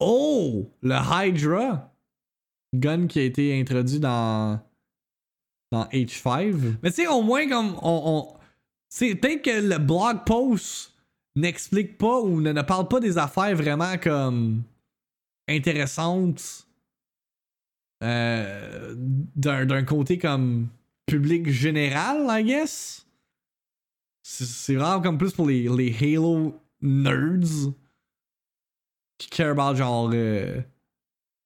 Oh! 0.00 0.70
Le 0.82 0.94
Hydra! 0.94 1.92
Gun 2.74 3.06
qui 3.06 3.18
a 3.18 3.22
été 3.22 3.60
introduit 3.60 4.00
dans. 4.00 4.60
Dans 5.74 5.86
H5. 5.86 6.76
Mais 6.82 6.90
tu 6.90 7.02
sais, 7.02 7.06
au 7.08 7.22
moins, 7.22 7.48
comme. 7.48 7.76
On, 7.82 8.32
c'est 8.88 9.16
peut-être 9.16 9.42
que 9.42 9.60
le 9.60 9.78
blog 9.78 10.24
post 10.24 10.92
n'explique 11.34 11.98
pas 11.98 12.20
ou 12.20 12.40
ne, 12.40 12.62
parle 12.62 12.86
pas 12.86 13.00
des 13.00 13.18
affaires 13.18 13.56
vraiment 13.56 13.98
comme 13.98 14.62
intéressantes 15.48 16.68
euh, 18.04 18.94
d'un 19.34 19.82
côté 19.82 20.16
comme 20.16 20.68
public 21.06 21.50
général, 21.50 22.26
I 22.28 22.44
guess. 22.44 23.04
C'est 24.22 24.76
vraiment 24.76 25.02
comme 25.02 25.18
plus 25.18 25.32
pour 25.32 25.48
les, 25.48 25.68
les 25.68 25.92
Halo 26.00 26.54
nerds 26.80 27.72
qui 29.18 29.28
care 29.28 29.58
about 29.58 29.74
genre 29.76 30.08
le 30.08 30.64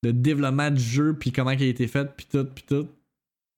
développement 0.02 0.70
du 0.70 0.82
jeu 0.82 1.16
puis 1.18 1.32
comment 1.32 1.52
il 1.52 1.62
a 1.62 1.66
été 1.66 1.88
fait 1.88 2.14
puis 2.14 2.26
tout 2.30 2.44
puis 2.44 2.64
tout. 2.68 2.88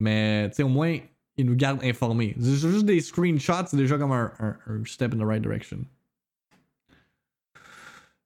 Mais 0.00 0.49
tu 0.50 0.57
sais 0.57 0.62
au 0.62 0.69
moins 0.69 0.99
ils 1.40 1.47
nous 1.47 1.57
gardent 1.57 1.83
informés. 1.83 2.35
Juste 2.38 2.85
des 2.85 3.00
screenshots, 3.00 3.66
c'est 3.69 3.76
déjà 3.76 3.99
comme 3.99 4.12
un, 4.12 4.33
un, 4.38 4.85
step 4.85 5.14
in 5.14 5.19
the 5.19 5.23
right 5.23 5.42
direction. 5.42 5.78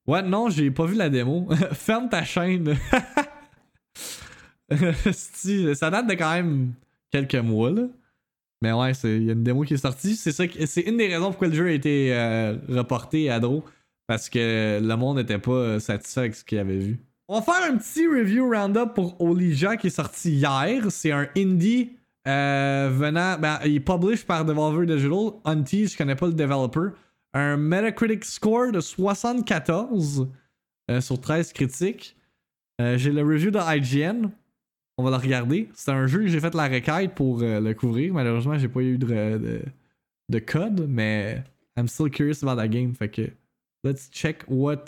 Ouais, 0.07 0.23
non, 0.23 0.51
j'ai 0.51 0.71
pas 0.71 0.85
vu 0.85 0.97
la 0.97 1.09
démo. 1.09 1.49
Ferme 1.73 2.09
ta 2.09 2.25
chaîne. 2.25 2.77
ça 5.75 5.91
date 5.91 6.07
de 6.07 6.15
quand 6.15 6.35
même 6.35 6.75
quelques 7.11 7.35
mois, 7.37 7.71
là. 7.71 7.83
Mais 8.61 8.73
ouais, 8.73 8.93
il 9.05 9.25
y 9.25 9.31
a 9.31 9.33
une 9.33 9.45
démo 9.45 9.63
qui 9.63 9.75
est 9.75 9.79
sortie. 9.79 10.17
C'est 10.17 10.33
ça, 10.33 10.45
c'est 10.67 10.83
une 10.83 10.97
des 10.97 11.09
raisons 11.09 11.29
pourquoi 11.29 11.49
le 11.49 11.55
jeu 11.55 11.67
a 11.67 11.73
été 11.73 12.15
euh, 12.15 12.57
reporté 12.69 13.31
à 13.31 13.41
Dro. 13.41 13.65
Parce 14.07 14.29
que 14.29 14.81
le 14.83 14.97
monde 14.97 15.17
n'était 15.17 15.39
pas 15.39 15.81
satisfait 15.81 16.21
avec 16.21 16.35
ce 16.35 16.45
qu'il 16.45 16.59
avait 16.59 16.79
vu. 16.79 16.99
On 17.29 17.41
va 17.41 17.43
faire 17.43 17.73
un 17.73 17.77
petit 17.79 18.07
review 18.07 18.51
roundup 18.51 18.95
pour 18.95 19.21
Olija 19.21 19.77
qui 19.77 19.87
est 19.87 19.91
sorti 19.91 20.33
hier. 20.33 20.91
C'est 20.91 21.13
un 21.13 21.29
indie 21.37 21.93
euh, 22.29 22.91
venant. 22.93 23.39
Ben, 23.39 23.59
il 23.65 23.77
est 23.77 23.81
published 23.81 24.27
par 24.27 24.45
Devolver 24.45 24.87
Digital. 24.87 25.33
Unteased, 25.45 25.93
je 25.93 25.97
connais 25.97 26.17
pas 26.17 26.27
le 26.27 26.35
developer. 26.35 26.91
Un 27.33 27.57
Metacritic 27.57 28.25
score 28.25 28.73
de 28.73 28.81
74 28.81 30.29
euh, 30.91 31.01
sur 31.01 31.21
13 31.21 31.53
critiques. 31.53 32.17
J'ai 32.79 33.13
le 33.13 33.23
review 33.23 33.51
de 33.51 33.59
IGN. 33.59 34.31
On 34.97 35.03
va 35.03 35.11
le 35.11 35.17
regarder. 35.17 35.69
C'est 35.75 35.91
un 35.91 36.07
jeu 36.07 36.21
que 36.21 36.29
j'ai 36.29 36.41
fait 36.41 36.55
la 36.55 36.69
requête 36.69 37.15
pour 37.15 37.43
euh, 37.43 37.61
le 37.61 37.75
couvrir. 37.75 38.15
Malheureusement, 38.15 38.57
j'ai 38.59 38.69
pas 38.69 38.81
eu 38.81 38.97
de, 38.97 40.39
code, 40.39 40.87
mais 40.89 41.43
I'm 41.77 41.89
still 41.89 42.11
curious 42.11 42.45
about 42.45 42.57
that 42.61 42.69
game. 42.69 42.95
Fait 42.95 43.09
que 43.09 43.23
let's 43.83 44.09
check 44.13 44.45
what 44.47 44.85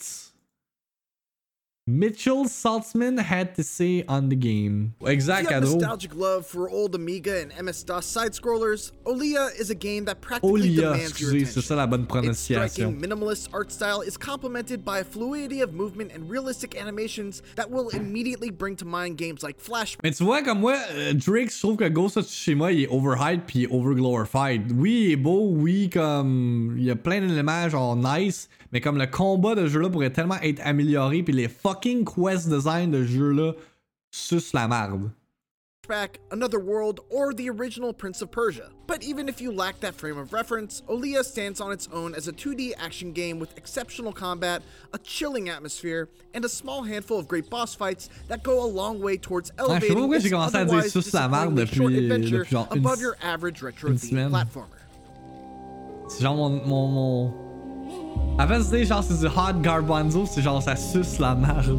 Mitchell 1.89 2.47
Saltzman 2.47 3.17
had 3.23 3.55
to 3.55 3.63
say 3.63 4.03
on 4.09 4.29
the 4.29 4.35
game. 4.35 4.93
Exact, 5.07 5.53
If 5.53 5.61
nostalgic 5.61 6.17
love 6.17 6.45
for 6.45 6.69
old 6.69 6.97
Amiga 6.97 7.41
and 7.41 7.53
MS-DOS 7.65 8.05
side-scrollers, 8.07 8.91
Olija 9.05 9.57
is 9.57 9.71
a 9.71 9.75
game 9.77 10.05
that 10.07 10.21
practically 10.21 10.63
Olija, 10.63 10.95
demands 10.95 11.21
your 11.21 11.31
attention. 11.31 11.47
c'est 11.47 11.61
ça 11.61 11.77
la 11.77 11.87
bonne 11.87 12.05
prononciation. 12.05 12.65
Its 12.65 12.73
striking 12.75 13.01
minimalist 13.01 13.51
art 13.53 13.71
style 13.71 14.01
is 14.01 14.17
complemented 14.17 14.85
by 14.85 14.99
a 14.99 15.05
fluidity 15.05 15.61
of 15.61 15.75
movement 15.75 16.11
and 16.13 16.29
realistic 16.29 16.75
animations 16.77 17.41
that 17.55 17.71
will 17.71 17.89
immediately 17.91 18.51
bring 18.51 18.75
to 18.75 18.85
mind 18.85 19.17
games 19.17 19.45
like 19.45 19.61
Flash. 19.61 19.97
Mais 20.03 20.11
tu 20.11 20.25
vois, 20.25 20.43
comme 20.43 20.59
moi, 20.59 20.75
euh, 20.91 21.13
Drake, 21.15 21.53
je 21.53 21.61
trouve 21.61 21.77
que 21.77 21.89
Ghost 21.89 22.17
of 22.17 22.25
Tsushima, 22.27 22.73
il 22.73 22.83
est 22.83 22.89
overhyped 22.89 23.47
puis 23.47 23.69
overglorified. 23.69 24.73
Oui, 24.73 25.05
il 25.05 25.13
est 25.13 25.17
beau, 25.17 25.51
oui, 25.53 25.89
comme 25.89 26.75
il 26.77 26.83
y 26.83 26.91
a 26.91 26.97
plein 26.97 27.21
d'éléments 27.21 27.69
genre 27.69 27.95
nice, 27.95 28.49
mais 28.77 28.83
comme 28.83 28.99
le 28.99 29.07
combat 29.07 29.55
de 29.55 29.67
jeu 29.69 29.81
là 29.81 29.89
pourrait 29.89 30.11
tellement 30.11 30.39
être 30.43 30.61
amélioré 30.63 31.23
puis 31.23 31.33
les 31.33 31.49
fucking 31.49 32.05
quest 32.05 32.47
design 32.47 32.91
de 32.91 33.05
jeu 33.05 33.31
là 33.31 33.53
suce 34.11 34.53
la 34.53 34.69
marde. 34.69 35.11
Back, 35.89 36.21
Another 36.31 36.61
World, 36.61 37.01
or 37.09 37.33
the 37.33 37.49
original 37.49 37.95
Prince 37.95 38.21
of 38.21 38.31
Persia. 38.31 38.69
But 38.87 39.03
even 39.03 39.31
if 39.31 39.41
you 39.41 39.51
lack 39.51 39.81
that 39.81 39.95
frame 39.95 40.19
of 40.19 40.35
reference, 40.35 40.83
Olia 40.91 41.25
stands 41.25 41.59
on 41.59 41.73
its 41.73 41.89
own 41.91 42.15
as 42.15 42.29
a 42.29 42.33
2D 42.33 42.75
action 42.77 43.13
game 43.13 43.39
with 43.39 43.57
exceptional 43.57 44.13
combat, 44.13 44.63
a 44.93 44.99
chilling 44.99 45.49
atmosphere, 45.49 46.11
and 46.35 46.45
a 46.45 46.49
small 46.51 46.83
handful 46.83 47.19
of 47.19 47.27
great 47.27 47.49
boss 47.49 47.75
fights 47.75 48.11
that 48.29 48.43
go 48.43 48.63
a 48.63 48.67
long 48.67 49.01
way 49.01 49.17
towards 49.17 49.53
elevating 49.59 50.11
this 50.11 50.31
otherwise 50.31 50.93
disappointingly 50.93 51.67
short 51.67 51.93
adventure 51.95 52.45
above 52.73 53.01
your 53.01 53.17
average 53.23 53.63
retro-themed 53.63 54.33
platformer. 54.33 54.67
C'est 56.09 56.21
genre 56.21 56.51
mon, 56.51 56.67
mon, 56.67 56.89
mon 56.89 57.46
En 58.39 58.47
fait, 58.47 58.63
c'est 58.63 58.85
genre 58.85 59.03
c'est 59.03 59.19
du 59.19 59.27
hot 59.27 59.63
garbanzo, 59.63 60.27
c'est 60.27 60.43
genre 60.43 60.63
ça 60.63 60.77
suce 60.77 61.19
la 61.19 61.35
merde. 61.35 61.77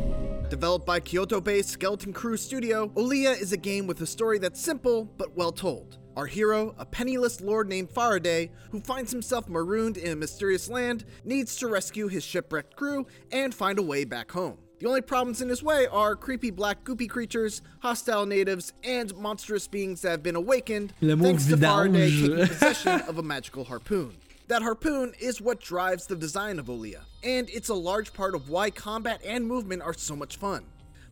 Developed 0.50 0.84
by 0.84 0.98
Kyoto-based 0.98 1.68
Skeleton 1.68 2.12
Crew 2.12 2.36
Studio, 2.36 2.88
Olija 2.96 3.40
is 3.40 3.52
a 3.52 3.56
game 3.56 3.86
with 3.86 4.00
a 4.00 4.06
story 4.06 4.38
that's 4.38 4.60
simple 4.60 5.04
but 5.16 5.36
well 5.36 5.52
told. 5.52 5.98
Our 6.16 6.26
hero, 6.26 6.74
a 6.76 6.84
penniless 6.84 7.40
lord 7.40 7.68
named 7.68 7.90
Faraday, 7.90 8.50
who 8.70 8.80
finds 8.80 9.12
himself 9.12 9.48
marooned 9.48 9.96
in 9.96 10.12
a 10.12 10.16
mysterious 10.16 10.68
land, 10.68 11.04
needs 11.24 11.54
to 11.56 11.68
rescue 11.68 12.08
his 12.08 12.24
shipwrecked 12.24 12.74
crew 12.74 13.06
and 13.30 13.54
find 13.54 13.78
a 13.78 13.82
way 13.82 14.04
back 14.04 14.32
home. 14.32 14.58
The 14.80 14.86
only 14.86 15.02
problems 15.02 15.42
in 15.42 15.48
his 15.50 15.62
way 15.62 15.86
are 15.86 16.16
creepy 16.16 16.50
black 16.50 16.84
goopy 16.84 17.08
creatures, 17.08 17.62
hostile 17.80 18.24
natives, 18.26 18.72
and 18.82 19.14
monstrous 19.14 19.68
beings 19.68 20.00
that 20.00 20.10
have 20.10 20.22
been 20.22 20.36
awakened 20.36 20.94
thanks 21.00 21.46
to 21.46 21.56
Faraday 21.58 22.10
taking 22.10 22.46
possession 22.46 23.00
of 23.08 23.18
a 23.18 23.22
magical 23.22 23.64
harpoon. 23.64 24.16
That 24.50 24.62
harpoon 24.62 25.12
is 25.20 25.40
what 25.40 25.60
drives 25.60 26.08
the 26.08 26.16
design 26.16 26.58
of 26.58 26.66
Olija, 26.66 27.02
and 27.22 27.48
it's 27.50 27.68
a 27.68 27.74
large 27.74 28.12
part 28.12 28.34
of 28.34 28.48
why 28.48 28.70
combat 28.70 29.20
and 29.24 29.46
movement 29.46 29.80
are 29.80 29.94
so 29.94 30.16
much 30.16 30.38
fun. 30.38 30.64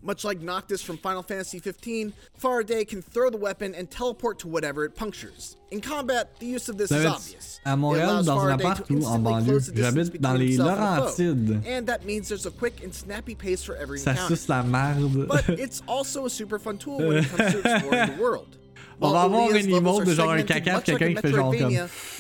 Much 0.03 0.25
like 0.25 0.41
Noctis 0.41 0.83
from 0.83 0.99
Final 0.99 1.23
Fantasy 1.23 1.61
XV, 1.61 2.15
Faraday 2.35 2.85
can 2.85 3.01
throw 3.01 3.31
the 3.31 3.37
weapon 3.37 3.77
and 3.77 3.89
teleport 3.89 4.41
to 4.41 4.49
whatever 4.49 4.85
it 4.85 4.97
punctures. 4.97 5.57
In 5.71 5.81
combat, 5.81 6.37
the 6.41 6.47
use 6.47 6.69
of 6.69 6.79
this 6.79 6.91
is 6.91 7.07
obvious. 7.07 7.61
À 7.65 7.79
Montréal, 7.79 8.25
dans 8.25 8.45
un 8.45 8.59
appart 8.59 8.91
ou 8.91 9.05
en 9.05 9.21
banlieue. 9.21 9.61
J'habite 9.73 10.21
dans 10.21 10.35
les 10.37 10.57
Laurentides. 10.57 11.65
And 11.65 11.87
that 11.87 12.05
means 12.05 12.29
there's 12.29 12.47
a 12.47 12.51
quick 12.51 12.83
and 12.83 12.93
snappy 12.93 13.37
pace 13.37 13.63
for 13.63 13.77
every 13.77 14.01
Ça 14.01 14.15
encounter. 14.15 14.35
suce 14.35 14.49
la 14.49 14.65
merde. 14.65 15.29
but 15.29 15.49
it's 15.49 15.81
also 15.87 16.27
a 16.27 16.31
super 16.31 16.59
fun 16.59 16.77
tool 16.77 16.99
when 16.99 17.19
it 17.19 17.29
comes 17.29 17.53
to 17.53 17.59
exploring 17.73 18.17
the 18.17 18.21
world. 18.21 18.59
On 19.01 19.13
va 19.13 19.23
avoir 19.23 19.51
une 19.55 19.71
emote 19.71 20.05
de 20.05 20.15
genre 20.15 20.31
un 20.31 20.43
caca 20.43 20.81
quelqu'un 20.81 21.15
qui 21.15 21.21
fait 21.21 21.33
genre 21.33 21.55
comme. 21.57 21.73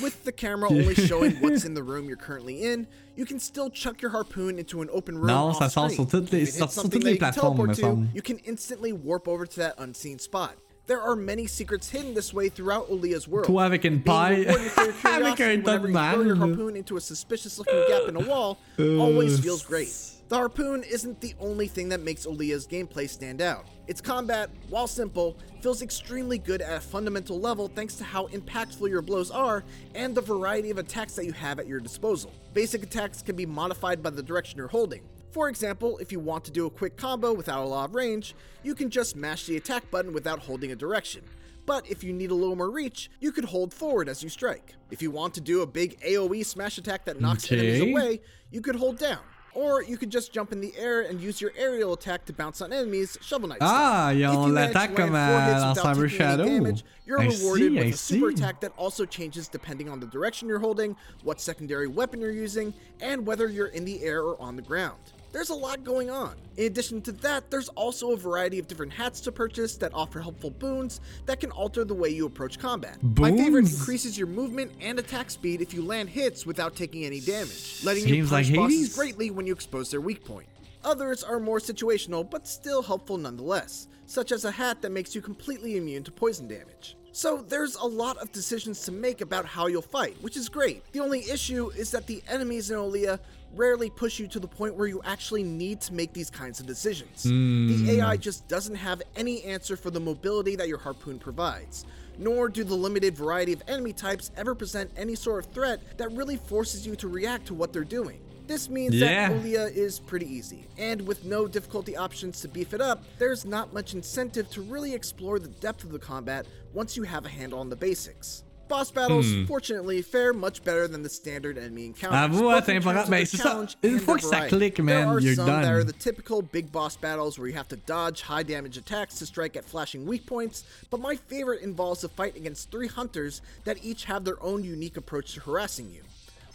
With 0.02 0.24
the 0.24 0.32
camera 0.32 0.68
only 0.70 0.94
showing 0.94 1.36
what's 1.40 1.64
in 1.64 1.74
the 1.74 1.82
room 1.82 2.06
you're 2.06 2.16
currently 2.16 2.64
in, 2.64 2.86
you 3.16 3.24
can 3.24 3.38
still 3.38 3.70
chuck 3.70 4.00
your 4.00 4.12
harpoon 4.12 4.58
into 4.58 4.80
an 4.80 4.88
open 4.92 5.16
room. 5.16 5.26
Non, 5.26 5.52
ça 5.54 5.68
sort 5.68 5.90
sur 5.90 6.06
toutes 6.06 6.30
les, 6.30 6.46
sur, 6.46 6.68
toutes 6.68 7.04
les 7.04 7.16
plateformes, 7.16 7.66
me 7.66 7.74
semble. 7.74 8.06
You 8.14 8.22
can 8.22 8.38
instantly 8.46 8.92
warp 8.92 9.26
over 9.26 9.46
to 9.46 9.56
that 9.60 9.74
unseen 9.78 10.18
spot. 10.18 10.56
There 10.86 11.02
are 11.02 11.16
many 11.16 11.46
secrets 11.46 11.90
hidden 11.90 12.14
this 12.14 12.32
way 12.32 12.48
throughout 12.48 12.88
Olija's 12.88 13.28
world. 13.28 13.46
Toi 13.46 13.64
avec 13.64 13.84
une 13.84 14.00
paille, 14.00 14.46
avec 15.04 15.40
un 15.40 15.62
ton 15.62 15.82
de 15.82 15.92
throw 15.92 16.22
your 16.22 16.36
harpoon 16.36 16.76
into 16.76 16.96
a 16.96 17.00
suspicious-looking 17.00 17.84
gap 17.88 18.08
in 18.08 18.16
a 18.16 18.26
wall 18.26 18.56
euh, 18.78 18.98
always 18.98 19.38
feels 19.38 19.62
great. 19.62 19.92
The 20.28 20.36
harpoon 20.36 20.82
isn't 20.82 21.22
the 21.22 21.34
only 21.40 21.68
thing 21.68 21.88
that 21.88 22.02
makes 22.02 22.26
Olija's 22.26 22.66
gameplay 22.66 23.08
stand 23.08 23.40
out. 23.40 23.64
Its 23.86 24.02
combat, 24.02 24.50
while 24.68 24.86
simple, 24.86 25.38
feels 25.62 25.80
extremely 25.80 26.36
good 26.36 26.60
at 26.60 26.76
a 26.76 26.80
fundamental 26.80 27.40
level 27.40 27.68
thanks 27.68 27.94
to 27.94 28.04
how 28.04 28.26
impactful 28.26 28.90
your 28.90 29.00
blows 29.00 29.30
are 29.30 29.64
and 29.94 30.14
the 30.14 30.20
variety 30.20 30.70
of 30.70 30.76
attacks 30.76 31.14
that 31.14 31.24
you 31.24 31.32
have 31.32 31.58
at 31.58 31.66
your 31.66 31.80
disposal. 31.80 32.30
Basic 32.52 32.82
attacks 32.82 33.22
can 33.22 33.36
be 33.36 33.46
modified 33.46 34.02
by 34.02 34.10
the 34.10 34.22
direction 34.22 34.58
you're 34.58 34.68
holding. 34.68 35.02
For 35.30 35.48
example, 35.48 35.96
if 35.96 36.12
you 36.12 36.20
want 36.20 36.44
to 36.44 36.50
do 36.50 36.66
a 36.66 36.70
quick 36.70 36.98
combo 36.98 37.32
without 37.32 37.64
a 37.64 37.66
lot 37.66 37.88
of 37.88 37.94
range, 37.94 38.34
you 38.62 38.74
can 38.74 38.90
just 38.90 39.16
mash 39.16 39.46
the 39.46 39.56
attack 39.56 39.90
button 39.90 40.12
without 40.12 40.40
holding 40.40 40.72
a 40.72 40.76
direction. 40.76 41.24
But 41.64 41.88
if 41.90 42.04
you 42.04 42.12
need 42.12 42.30
a 42.30 42.34
little 42.34 42.56
more 42.56 42.70
reach, 42.70 43.10
you 43.20 43.32
could 43.32 43.46
hold 43.46 43.72
forward 43.72 44.10
as 44.10 44.22
you 44.22 44.28
strike. 44.28 44.74
If 44.90 45.00
you 45.00 45.10
want 45.10 45.32
to 45.34 45.40
do 45.40 45.62
a 45.62 45.66
big 45.66 45.98
AoE 46.00 46.44
smash 46.44 46.76
attack 46.76 47.06
that 47.06 47.18
knocks 47.18 47.46
okay. 47.46 47.58
enemies 47.58 47.92
away, 47.92 48.20
you 48.50 48.60
could 48.60 48.76
hold 48.76 48.98
down. 48.98 49.20
Or 49.54 49.82
you 49.82 49.96
could 49.96 50.10
just 50.10 50.32
jump 50.32 50.52
in 50.52 50.60
the 50.60 50.72
air 50.76 51.00
and 51.02 51.20
use 51.20 51.40
your 51.40 51.52
aerial 51.56 51.92
attack 51.94 52.24
to 52.26 52.32
bounce 52.32 52.60
on 52.60 52.72
enemies, 52.72 53.18
Shovel 53.20 53.48
Knight 53.48 53.58
Ah, 53.60 54.10
y 54.14 54.22
a 54.22 54.30
l'attaque 54.32 54.94
comme 54.94 55.12
dans 55.12 55.74
Cyber 55.76 56.08
Shadow. 56.08 56.44
Damage, 56.44 56.84
you're 57.06 57.20
I 57.20 57.26
rewarded 57.26 57.72
see, 57.72 57.76
with 57.78 57.84
I 57.86 57.88
a 57.88 57.92
super 57.96 58.30
see. 58.30 58.34
attack 58.36 58.60
that 58.60 58.72
also 58.76 59.04
changes 59.04 59.48
depending 59.48 59.88
on 59.88 60.00
the 60.00 60.06
direction 60.06 60.48
you're 60.48 60.58
holding, 60.60 60.94
what 61.24 61.40
secondary 61.40 61.88
weapon 61.88 62.20
you're 62.20 62.30
using, 62.30 62.72
and 63.00 63.26
whether 63.26 63.48
you're 63.48 63.68
in 63.68 63.84
the 63.84 64.02
air 64.02 64.22
or 64.22 64.40
on 64.40 64.54
the 64.56 64.62
ground. 64.62 64.98
There's 65.30 65.50
a 65.50 65.54
lot 65.54 65.84
going 65.84 66.10
on. 66.10 66.36
In 66.56 66.66
addition 66.66 67.02
to 67.02 67.12
that, 67.12 67.50
there's 67.50 67.68
also 67.70 68.12
a 68.12 68.16
variety 68.16 68.58
of 68.58 68.66
different 68.66 68.92
hats 68.92 69.20
to 69.20 69.32
purchase 69.32 69.76
that 69.76 69.92
offer 69.92 70.20
helpful 70.20 70.50
boons 70.50 71.00
that 71.26 71.38
can 71.38 71.50
alter 71.50 71.84
the 71.84 71.94
way 71.94 72.08
you 72.08 72.26
approach 72.26 72.58
combat. 72.58 72.96
My 73.02 73.30
favorite 73.30 73.70
increases 73.70 74.16
your 74.16 74.26
movement 74.26 74.72
and 74.80 74.98
attack 74.98 75.30
speed 75.30 75.60
if 75.60 75.74
you 75.74 75.82
land 75.82 76.08
hits 76.08 76.46
without 76.46 76.74
taking 76.74 77.04
any 77.04 77.20
damage, 77.20 77.84
letting 77.84 78.04
Seems 78.04 78.16
you 78.16 78.26
punch 78.26 78.50
like 78.50 78.56
bosses 78.56 78.94
greatly 78.94 79.30
when 79.30 79.46
you 79.46 79.52
expose 79.52 79.90
their 79.90 80.00
weak 80.00 80.24
point. 80.24 80.48
Others 80.84 81.22
are 81.24 81.38
more 81.38 81.58
situational 81.58 82.28
but 82.28 82.46
still 82.46 82.82
helpful 82.82 83.18
nonetheless, 83.18 83.88
such 84.06 84.32
as 84.32 84.46
a 84.46 84.50
hat 84.50 84.80
that 84.80 84.92
makes 84.92 85.14
you 85.14 85.20
completely 85.20 85.76
immune 85.76 86.04
to 86.04 86.10
poison 86.10 86.48
damage. 86.48 86.96
So 87.12 87.44
there's 87.48 87.74
a 87.74 87.84
lot 87.84 88.16
of 88.18 88.30
decisions 88.32 88.82
to 88.82 88.92
make 88.92 89.20
about 89.20 89.44
how 89.44 89.66
you'll 89.66 89.82
fight, 89.82 90.16
which 90.22 90.36
is 90.36 90.48
great. 90.48 90.84
The 90.92 91.00
only 91.00 91.28
issue 91.28 91.70
is 91.70 91.90
that 91.90 92.06
the 92.06 92.22
enemies 92.28 92.70
in 92.70 92.76
Olija 92.76 93.18
rarely 93.54 93.90
push 93.90 94.18
you 94.18 94.28
to 94.28 94.40
the 94.40 94.48
point 94.48 94.74
where 94.74 94.86
you 94.86 95.00
actually 95.04 95.42
need 95.42 95.80
to 95.82 95.94
make 95.94 96.12
these 96.12 96.30
kinds 96.30 96.60
of 96.60 96.66
decisions. 96.66 97.22
The 97.22 97.30
hmm. 97.30 97.88
AI 97.90 98.16
just 98.16 98.46
doesn't 98.48 98.76
have 98.76 99.02
any 99.16 99.42
answer 99.44 99.76
for 99.76 99.90
the 99.90 100.00
mobility 100.00 100.56
that 100.56 100.68
your 100.68 100.78
harpoon 100.78 101.18
provides, 101.18 101.84
nor 102.18 102.48
do 102.48 102.64
the 102.64 102.74
limited 102.74 103.16
variety 103.16 103.52
of 103.52 103.62
enemy 103.68 103.92
types 103.92 104.30
ever 104.36 104.54
present 104.54 104.90
any 104.96 105.14
sort 105.14 105.44
of 105.44 105.52
threat 105.52 105.80
that 105.98 106.12
really 106.12 106.36
forces 106.36 106.86
you 106.86 106.96
to 106.96 107.08
react 107.08 107.46
to 107.46 107.54
what 107.54 107.72
they're 107.72 107.84
doing. 107.84 108.20
This 108.46 108.70
means 108.70 108.94
Yeah. 108.94 109.28
that 109.28 109.42
Olija 109.42 109.70
is 109.76 110.00
pretty 110.00 110.26
easy, 110.26 110.66
and 110.78 111.06
with 111.06 111.26
no 111.26 111.46
difficulty 111.46 111.96
options 111.96 112.40
to 112.40 112.48
beef 112.48 112.72
it 112.72 112.80
up, 112.80 113.04
there's 113.18 113.44
not 113.44 113.74
much 113.74 113.92
incentive 113.92 114.50
to 114.52 114.62
really 114.62 114.94
explore 114.94 115.38
the 115.38 115.48
depth 115.48 115.84
of 115.84 115.92
the 115.92 115.98
combat 115.98 116.46
once 116.72 116.96
you 116.96 117.02
have 117.02 117.26
a 117.26 117.28
handle 117.28 117.58
on 117.58 117.68
the 117.68 117.76
basics. 117.76 118.44
Boss 118.68 118.90
battles, 118.90 119.26
hmm. 119.26 119.44
fortunately, 119.46 120.02
fare 120.02 120.32
much 120.32 120.62
better 120.62 120.86
than 120.86 121.02
the 121.02 121.08
standard 121.08 121.56
enemy 121.56 121.86
encounters. 121.86 122.36
Avoue, 122.36 122.50
both 122.50 122.66
c'est 122.66 122.76
in 122.76 122.82
terms 122.82 122.86
important. 122.86 123.04
of 123.04 123.10
Ben, 123.10 123.18
their 123.18 123.26
c'est 123.26 123.36
ça. 123.38 123.68
Une 123.82 123.94
and 123.94 124.02
fois 124.02 124.16
que 124.16 124.22
ça 124.22 124.30
variety. 124.30 124.56
clique, 124.56 124.78
man, 124.78 125.06
there 125.06 125.06
are 125.16 125.20
you're 125.20 125.34
some 125.34 125.46
that 125.46 125.72
are 125.72 125.84
the 125.84 125.92
typical 125.92 126.42
big 126.42 126.70
boss 126.70 126.96
battles 126.96 127.38
where 127.38 127.48
you 127.48 127.54
have 127.54 127.68
to 127.68 127.76
dodge 127.76 128.22
high 128.22 128.42
damage 128.42 128.76
attacks 128.76 129.18
to 129.18 129.26
strike 129.26 129.56
at 129.56 129.64
flashing 129.64 130.06
weak 130.06 130.26
points, 130.26 130.64
but 130.90 131.00
my 131.00 131.16
favorite 131.16 131.62
involves 131.62 132.04
a 132.04 132.08
fight 132.08 132.36
against 132.36 132.70
three 132.70 132.88
hunters 132.88 133.40
that 133.64 133.82
each 133.82 134.04
have 134.04 134.24
their 134.24 134.42
own 134.42 134.64
unique 134.64 134.96
approach 134.96 135.34
to 135.34 135.40
harassing 135.40 135.90
you. 135.90 136.02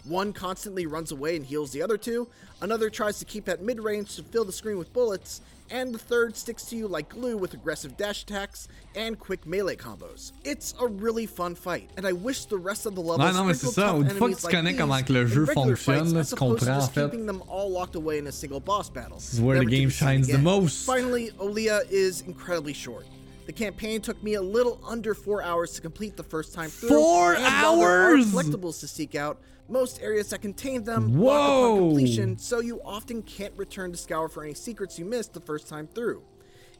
One 0.04 0.32
constantly 0.34 0.86
runs 0.86 1.12
away 1.12 1.36
and 1.36 1.44
heals 1.46 1.70
the 1.70 1.80
other 1.82 1.96
two, 1.96 2.28
another 2.60 2.90
tries 2.90 3.18
to 3.20 3.24
keep 3.24 3.48
at 3.48 3.62
mid 3.62 3.80
range 3.80 4.16
to 4.16 4.22
fill 4.22 4.44
the 4.44 4.52
screen 4.52 4.76
with 4.76 4.92
bullets, 4.92 5.40
and 5.70 5.94
the 5.94 5.98
third 5.98 6.36
sticks 6.36 6.66
to 6.66 6.76
you 6.76 6.86
like 6.86 7.08
glue 7.08 7.38
with 7.38 7.54
aggressive 7.54 7.96
dash 7.96 8.22
attacks 8.22 8.68
and 8.94 9.18
quick 9.18 9.46
melee 9.46 9.76
combos. 9.76 10.32
It's 10.44 10.74
a 10.78 10.86
really 10.86 11.24
fun 11.24 11.54
fight, 11.54 11.88
and 11.96 12.06
I 12.06 12.12
wish 12.12 12.44
the 12.44 12.58
rest 12.58 12.84
of 12.84 12.94
the 12.94 13.00
levels 13.00 13.26
Ouais, 13.26 13.32
non, 13.32 13.46
mais 13.46 13.54
c'est 13.58 13.68
ça. 13.72 13.94
Une 13.96 14.10
fois 14.10 14.28
que 14.28 14.34
tu 14.36 14.42
like 14.44 14.54
connais 14.54 14.76
comment 14.76 15.02
que 15.02 15.14
le 15.14 15.26
jeu 15.26 15.46
fonctionne, 15.46 16.10
tu 16.10 16.12
opposed 16.12 16.30
to 16.30 16.36
comprends, 16.36 16.84
en 16.84 16.88
fait. 16.88 17.10
keeping 17.10 17.24
them 17.26 17.42
all 17.48 17.70
locked 17.70 17.94
away 17.96 18.18
in 18.18 18.26
a 18.26 18.32
single 18.32 18.60
boss 18.60 18.90
battle. 18.90 19.16
This 19.16 19.34
is 19.34 19.40
where 19.40 19.58
the 19.58 19.64
game 19.64 19.88
shines 19.88 20.28
the 20.28 20.36
most. 20.36 20.84
Finally, 20.84 21.30
Olija 21.40 21.90
is 21.90 22.20
incredibly 22.26 22.74
short. 22.74 23.06
The 23.46 23.52
campaign 23.52 24.02
took 24.02 24.22
me 24.22 24.34
a 24.34 24.42
little 24.42 24.80
under 24.86 25.14
four 25.14 25.42
hours 25.42 25.72
to 25.72 25.80
complete 25.80 26.16
the 26.16 26.22
first 26.22 26.52
time 26.54 26.68
through. 26.68 26.88
Four 26.90 27.34
and 27.34 27.42
while 27.42 27.76
there 27.78 27.88
are 27.88 28.16
hours? 28.16 28.32
collectibles 28.32 28.80
to 28.80 28.86
seek 28.88 29.14
out. 29.14 29.38
Most 29.68 30.02
areas 30.02 30.28
that 30.30 30.42
contain 30.42 30.84
them 30.84 31.16
Whoa. 31.16 31.24
lock 31.24 31.48
upon 31.48 31.88
completion, 31.88 32.38
so 32.38 32.60
you 32.60 32.80
often 32.84 33.22
can't 33.22 33.54
return 33.56 33.92
to 33.92 33.96
scour 33.96 34.28
for 34.28 34.44
any 34.44 34.54
secrets 34.54 34.98
you 34.98 35.04
missed 35.04 35.32
the 35.32 35.40
first 35.40 35.68
time 35.68 35.86
through. 35.86 36.22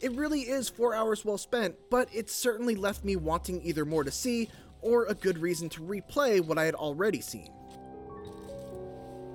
It 0.01 0.13
really 0.13 0.41
is 0.41 0.69
four 0.69 0.95
hours 0.95 1.25
well 1.25 1.39
spent, 1.39 1.77
but 1.91 2.09
it 2.13 2.29
certainly 2.29 2.75
left 2.75 3.05
me 3.05 3.17
wanting 3.17 3.63
either 3.63 3.85
more 3.85 4.05
to 4.05 4.11
see 4.11 4.51
or 4.83 5.07
a 5.07 5.15
good 5.15 5.39
reason 5.39 5.71
to 5.71 5.81
replay 5.81 6.45
what 6.45 6.59
I 6.59 6.65
had 6.65 6.75
already 6.75 7.23
seen. 7.23 7.51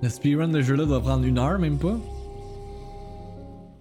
Le 0.02 0.10
speedrun 0.10 0.52
de 0.52 0.62
jeu-là 0.62 0.86
doit 0.86 1.02
prendre 1.02 1.26
une 1.26 1.40
heure, 1.40 1.58
même 1.58 1.80
pas. 1.80 2.00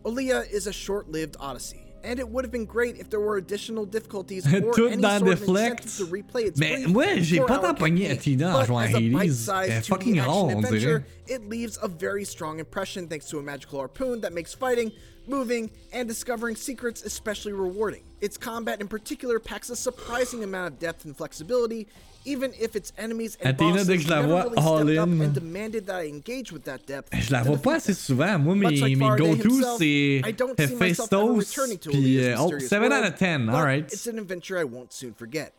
Olija 0.05 0.51
is 0.51 0.67
a 0.67 0.73
short-lived 0.73 1.37
odyssey, 1.39 1.88
and 2.09 2.19
it 2.19 2.29
would 2.29 2.43
have 2.43 2.51
been 2.51 2.65
great 2.65 2.97
if 2.97 3.11
there 3.11 3.21
were 3.21 3.37
additional 3.37 3.85
difficulties 3.85 4.47
or 4.55 4.73
Tout 4.73 4.93
any 4.93 5.03
dans 5.03 5.19
sort 5.19 5.33
of 5.33 5.41
Deflect. 5.41 5.85
incentive 5.85 6.07
to 6.09 6.13
replay 6.13 6.47
its 6.47 6.59
Mais 6.59 6.87
moi, 6.87 7.21
j'ai 7.21 7.41
pas 7.41 7.59
tant 7.59 7.75
pogné 7.75 8.09
campaign. 8.09 8.45
En 8.45 8.65
jouant 8.65 8.79
à 8.79 8.87
Hades. 8.87 9.15
Elle 9.15 9.71
est 9.71 9.81
2D 9.81 9.87
fucking 9.87 10.21
rare, 10.21 10.57
on 10.57 10.63
dirait. 10.63 11.05
It 11.29 11.49
leaves 11.49 11.79
a 11.83 11.89
very 11.89 12.25
strong 12.25 12.59
impression 12.59 13.07
thanks 13.07 13.27
to 13.29 13.39
a 13.39 13.43
magical 13.43 13.79
harpoon 13.79 14.23
that 14.23 14.33
makes 14.33 14.55
fighting, 14.55 14.91
moving, 15.29 15.71
and 15.93 16.09
discovering 16.09 16.57
secrets 16.57 17.03
especially 17.05 17.53
rewarding. 17.53 18.03
Its 18.21 18.37
combat 18.37 18.81
in 18.81 18.89
particular 18.89 19.39
packs 19.39 19.71
a 19.71 19.77
surprising 19.77 20.43
amount 20.45 20.73
of 20.75 20.79
depth 20.79 21.05
and 21.05 21.17
flexibility, 21.17 21.87
even 22.25 22.53
if 22.59 22.75
its 22.77 22.93
enemies 22.99 23.37
and 23.41 23.55
Athena, 23.55 23.73
bosses 23.73 23.89
dès 23.89 23.97
que 23.97 24.03
je 24.03 24.09
la 24.09 24.21
never 24.23 24.35
really 24.35 24.57
all 24.59 24.83
stepped 24.83 24.99
up 24.99 25.09
and 25.09 25.35
demanded 25.35 25.87
that 25.87 25.97
I 25.97 26.07
engage 26.09 26.53
with 26.53 26.65
that 26.65 26.87
depth. 26.87 27.15
Je 27.15 27.33
la 27.33 27.43
to 27.43 27.49
vois 27.49 27.59
pas 27.59 27.75
assez 27.77 27.95
souvent. 27.95 28.39
Moi, 28.39 28.55
mes, 28.57 28.81
like 28.81 28.97
mes 28.99 29.43
himself, 29.43 29.79
c'est 29.79 30.23
I 30.25 30.33
don't 30.33 30.59
see 30.59 30.75
myself 30.75 31.13
ever 31.13 31.23
Hephaestus, 31.35 31.57
returning 31.59 31.79
to 31.79 31.91
puis... 31.91 32.25
Euh, 32.25 32.35
Oh, 32.39 32.51
mysterious 32.51 32.69
7 32.69 32.93
out 32.93 33.05
of 33.05 33.19
10, 33.19 33.49
alright. 33.51 33.93
It's 33.93 34.07
an 34.07 34.19
adventure 34.19 34.59
I 34.59 34.65
won't 34.65 34.93
soon 34.93 35.15
forget. 35.15 35.53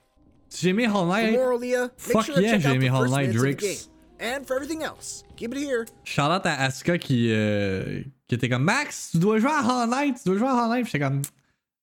J'ai 0.51 0.69
aimé 0.69 0.87
Hollow 0.87 1.05
For 1.05 1.21
Knight, 1.21 1.31
more 1.33 1.91
Fuck 1.97 2.25
sure 2.25 2.41
yeah, 2.41 2.57
j'ai 2.57 2.69
out 2.69 2.75
aimé 2.75 2.89
Hollow 2.89 3.07
Knight, 3.07 3.29
minutes 3.29 3.35
of 3.35 3.43
the 3.43 3.65
Drix. 3.65 3.87
And 4.19 4.45
for 4.45 4.55
everything 4.55 4.83
else, 4.83 5.23
keep 5.37 5.53
it 5.53 5.57
here. 5.59 5.85
Shout-out 6.03 6.45
à 6.45 6.55
Asuka 6.65 6.97
qui, 6.97 7.31
euh, 7.31 8.03
qui 8.29 8.35
était 8.35 8.47
comme 8.47 8.63
Max, 8.63 9.09
tu 9.11 9.17
dois 9.17 9.39
jouer 9.39 9.49
à 9.51 9.83
Hollow 9.83 10.13
tu 10.13 10.29
dois 10.29 10.37
jouer 10.37 10.47
à 10.47 10.65
Hollow 10.65 10.85
J'étais 10.85 10.99
comme, 10.99 11.23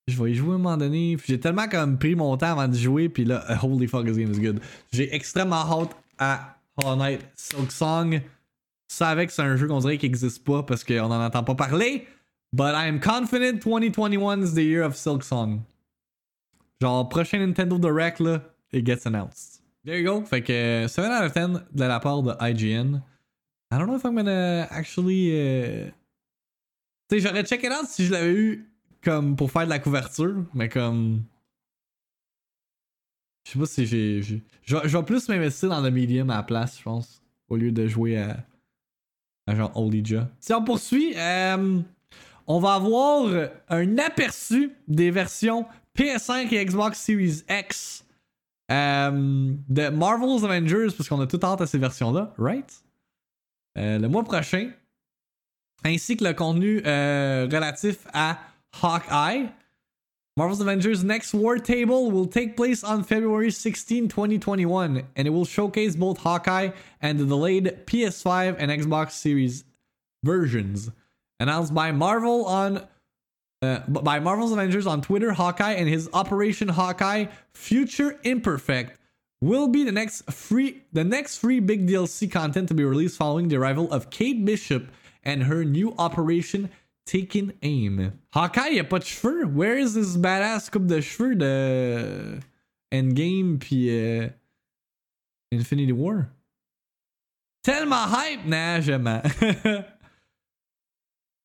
je 0.07 0.23
vais 0.23 0.31
y 0.31 0.35
jouer 0.35 0.53
à 0.53 0.55
un 0.55 0.59
moment 0.59 0.77
donné. 0.77 1.17
Puis 1.17 1.27
j'ai 1.29 1.41
tellement 1.41 1.67
comme 1.69 1.99
pris 1.99 2.15
mon 2.15 2.37
temps 2.37 2.53
avant 2.53 2.69
de 2.69 2.77
jouer. 2.77 3.09
Puis 3.09 3.25
là, 3.25 3.45
uh, 3.51 3.59
holy 3.61 3.89
fuck, 3.89 4.07
this 4.07 4.17
game 4.17 4.33
is 4.33 4.39
good. 4.39 4.61
J'ai 4.93 5.13
extrêmement 5.13 5.57
hâte 5.57 5.97
à 6.19 6.57
Hollow 6.77 6.97
Knight 6.97 7.21
Silk 7.35 7.73
Song. 7.73 8.23
Savais 8.89 9.27
que 9.27 9.33
c'est 9.33 9.43
un 9.43 9.57
jeu 9.57 9.67
qu'on 9.67 9.81
dirait 9.81 9.99
qui 9.99 10.07
n'existe 10.07 10.45
pas 10.45 10.63
parce 10.63 10.85
qu'on 10.85 11.09
n'en 11.09 11.21
entend 11.25 11.43
pas 11.43 11.57
parler. 11.57 12.07
But 12.53 12.75
I 12.77 12.87
am 12.87 13.01
confident 13.01 13.61
2021 13.61 14.43
is 14.43 14.55
the 14.55 14.63
year 14.63 14.85
of 14.85 14.95
Silk 14.95 15.25
Song. 15.25 15.63
Genre, 16.81 17.09
prochain 17.09 17.39
Nintendo 17.45 17.77
Direct, 17.81 18.21
là, 18.21 18.41
it 18.73 18.87
gets 18.87 19.05
announced. 19.05 19.63
There 19.85 19.99
you 19.99 20.05
go. 20.05 20.25
Fait 20.25 20.43
que 20.43 20.87
7 20.87 21.11
out 21.11 21.25
of 21.25 21.33
10 21.33 21.61
de 21.75 21.85
la 21.85 21.99
part 21.99 22.23
de 22.23 22.37
IGN. 22.41 23.03
I 23.73 23.79
don't 23.79 23.89
know 23.89 23.97
if 23.97 24.05
I'm 24.05 24.15
gonna 24.15 24.69
actually. 24.71 25.33
euh, 25.33 25.91
Tu 27.09 27.21
sais, 27.21 27.21
j'aurais 27.29 27.45
check 27.45 27.63
it 27.63 27.71
out 27.71 27.87
si 27.89 28.07
je 28.07 28.13
l'avais 28.13 28.33
eu 28.35 28.69
comme 29.03 29.37
pour 29.37 29.51
faire 29.51 29.65
de 29.65 29.71
la 29.71 29.79
couverture, 29.79 30.45
mais 30.55 30.69
comme. 30.69 31.23
Je 33.47 33.53
sais 33.53 33.59
pas 33.59 33.67
si 33.67 33.87
j'ai. 33.87 34.23
j'ai- 34.23 34.43
Je 34.63 34.77
vais- 34.77 34.89
je 34.89 34.97
vais 34.99 35.05
plus 35.05 35.29
m'investir 35.29 35.69
dans 35.69 35.81
le 35.81 35.91
medium 35.91 36.31
à 36.31 36.37
la 36.37 36.43
place, 36.43 36.79
je 36.79 36.83
pense, 36.83 37.23
au 37.49 37.57
lieu 37.57 37.71
de 37.71 37.87
jouer 37.87 38.19
à. 38.19 38.45
à 39.47 39.55
genre 39.55 39.71
Olija. 39.77 40.29
Si 40.41 40.53
on 40.53 40.65
poursuit, 40.65 41.15
euh, 41.17 41.81
on 42.49 42.59
va 42.59 42.75
avoir 42.75 43.49
un 43.69 43.99
aperçu 43.99 44.73
des 44.89 45.13
versions 45.13 45.67
PS5 45.95 46.53
et 46.53 46.65
Xbox 46.65 46.99
Series 47.01 47.43
X 47.49 48.05
euh, 48.73 49.55
de 49.69 49.89
Marvel's 49.91 50.43
Avengers, 50.43 50.89
parce 50.97 51.09
qu'on 51.09 51.21
a 51.21 51.29
tout 51.29 51.39
hâte 51.45 51.61
à 51.61 51.67
ces 51.69 51.79
versions-là, 51.79 52.35
right? 52.39 52.83
Euh, 53.79 53.99
le 54.01 54.09
mois 54.09 54.25
prochain, 54.25 54.73
ainsi 55.85 56.17
que 56.17 56.25
le 56.25 56.35
contenu 56.35 56.83
euh, 56.85 57.49
relatif 57.51 58.07
à 58.13 58.39
Hawkeye. 58.83 59.51
Marvel's 60.37 60.61
Avengers 60.61 61.03
Next 61.03 61.33
War 61.33 61.59
Table 61.59 62.11
will 62.11 62.27
take 62.27 62.57
place 62.57 62.85
on 62.85 63.03
February 63.03 63.51
16, 63.51 64.09
2021, 64.09 65.03
and 65.17 65.27
it 65.27 65.31
will 65.31 65.47
showcase 65.47 65.97
both 65.97 66.19
Hawkeye 66.19 66.71
and 67.01 67.19
the 67.19 67.25
delayed 67.25 67.87
PS5 67.87 68.57
and 68.59 68.71
Xbox 68.71 69.13
Series 69.13 69.65
versions. 70.23 70.91
Announced 71.41 71.73
by 71.73 71.91
Marvel 71.93 72.45
on 72.45 72.87
uh, 73.63 73.79
by 73.89 74.21
Marvel's 74.21 74.53
Avengers 74.53 74.87
on 74.87 75.01
Twitter, 75.01 75.33
Hawkeye 75.33 75.73
and 75.73 75.89
his 75.89 76.11
Operation 76.13 76.69
Hawkeye 76.69 77.27
Future 77.55 78.19
Imperfect 78.23 78.99
will 79.41 79.69
be 79.69 79.85
the 79.85 79.93
next 79.93 80.31
free 80.31 80.83
the 80.93 81.05
next 81.05 81.39
free 81.39 81.61
big 81.61 81.87
DLC 81.89 82.31
content 82.31 82.69
to 82.69 82.75
be 82.75 82.85
released 82.85 83.17
following 83.17 83.49
the 83.49 83.57
arrival 83.57 83.91
of 83.91 84.11
Kate 84.11 84.45
Bishop 84.45 84.89
and 85.27 85.43
her 85.43 85.65
new 85.65 85.93
Operation 85.99 86.71
Taken 87.05 87.53
Aim. 87.63 88.13
Hawkeye, 88.33 88.71
il 88.73 88.81
a 88.81 88.85
pas 88.85 88.99
de 88.99 89.05
cheveux? 89.05 89.45
Where 89.47 89.77
is 89.77 89.95
this 89.95 90.17
badass 90.17 90.71
coupe 90.71 90.87
de 90.87 91.01
cheveux 91.01 91.35
de 91.35 92.39
Endgame 92.93 93.59
puis 93.59 93.91
euh, 93.91 94.29
Infinity 95.53 95.93
War? 95.93 96.29
Tellement 97.63 98.07
hype! 98.07 98.47
Nah, 98.47 98.81
jamais. 98.81 99.23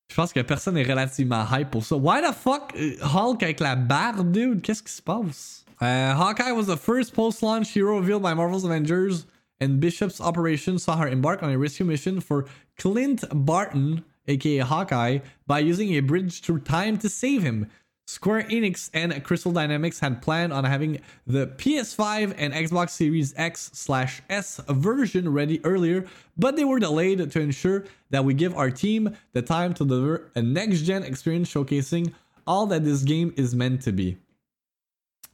Je 0.09 0.15
pense 0.15 0.33
que 0.33 0.41
personne 0.41 0.77
est 0.77 0.83
relativement 0.83 1.45
hype 1.51 1.71
pour 1.71 1.83
ça. 1.85 1.95
Why 1.95 2.21
the 2.21 2.33
fuck 2.33 2.73
euh, 2.75 2.97
Hulk 3.01 3.43
avec 3.43 3.59
la 3.59 3.75
barbe, 3.75 4.31
dude? 4.31 4.61
Qu'est-ce 4.61 4.83
qui 4.83 4.91
se 4.91 5.01
passe? 5.01 5.65
Uh, 5.79 6.13
Hawkeye 6.13 6.51
was 6.51 6.67
the 6.67 6.77
first 6.77 7.13
post-launch 7.13 7.69
hero 7.73 7.97
revealed 7.97 8.21
by 8.21 8.33
Marvel's 8.33 8.65
Avengers, 8.65 9.25
and 9.61 9.79
Bishop's 9.79 10.19
operation 10.19 10.79
saw 10.79 10.97
her 10.97 11.07
embark 11.07 11.41
on 11.43 11.51
a 11.51 11.57
rescue 11.57 11.85
mission 11.85 12.19
for 12.19 12.45
Clint 12.77 13.23
Barton, 13.31 14.03
aka 14.27 14.57
Hawkeye, 14.57 15.19
by 15.47 15.59
using 15.59 15.93
a 15.93 16.01
bridge 16.01 16.41
through 16.41 16.59
time 16.59 16.97
to 16.97 17.07
save 17.07 17.43
him. 17.43 17.69
Square 18.07 18.43
Enix 18.49 18.89
and 18.93 19.23
Crystal 19.23 19.53
Dynamics 19.53 19.99
had 19.99 20.21
planned 20.21 20.51
on 20.51 20.65
having 20.65 20.99
the 21.25 21.47
PS5 21.47 22.33
and 22.37 22.53
Xbox 22.53 22.89
Series 22.89 23.33
X 23.37 23.69
slash 23.73 24.21
S 24.29 24.59
version 24.67 25.31
ready 25.31 25.63
earlier, 25.63 26.05
but 26.35 26.57
they 26.57 26.65
were 26.65 26.79
delayed 26.79 27.31
to 27.31 27.39
ensure 27.39 27.85
that 28.09 28.25
we 28.25 28.33
give 28.33 28.57
our 28.57 28.71
team 28.71 29.15
the 29.31 29.41
time 29.41 29.73
to 29.75 29.85
deliver 29.85 30.29
a 30.35 30.41
next-gen 30.41 31.03
experience 31.03 31.53
showcasing 31.53 32.11
all 32.45 32.65
that 32.65 32.83
this 32.83 33.03
game 33.03 33.33
is 33.37 33.55
meant 33.55 33.81
to 33.83 33.93
be. 33.93 34.17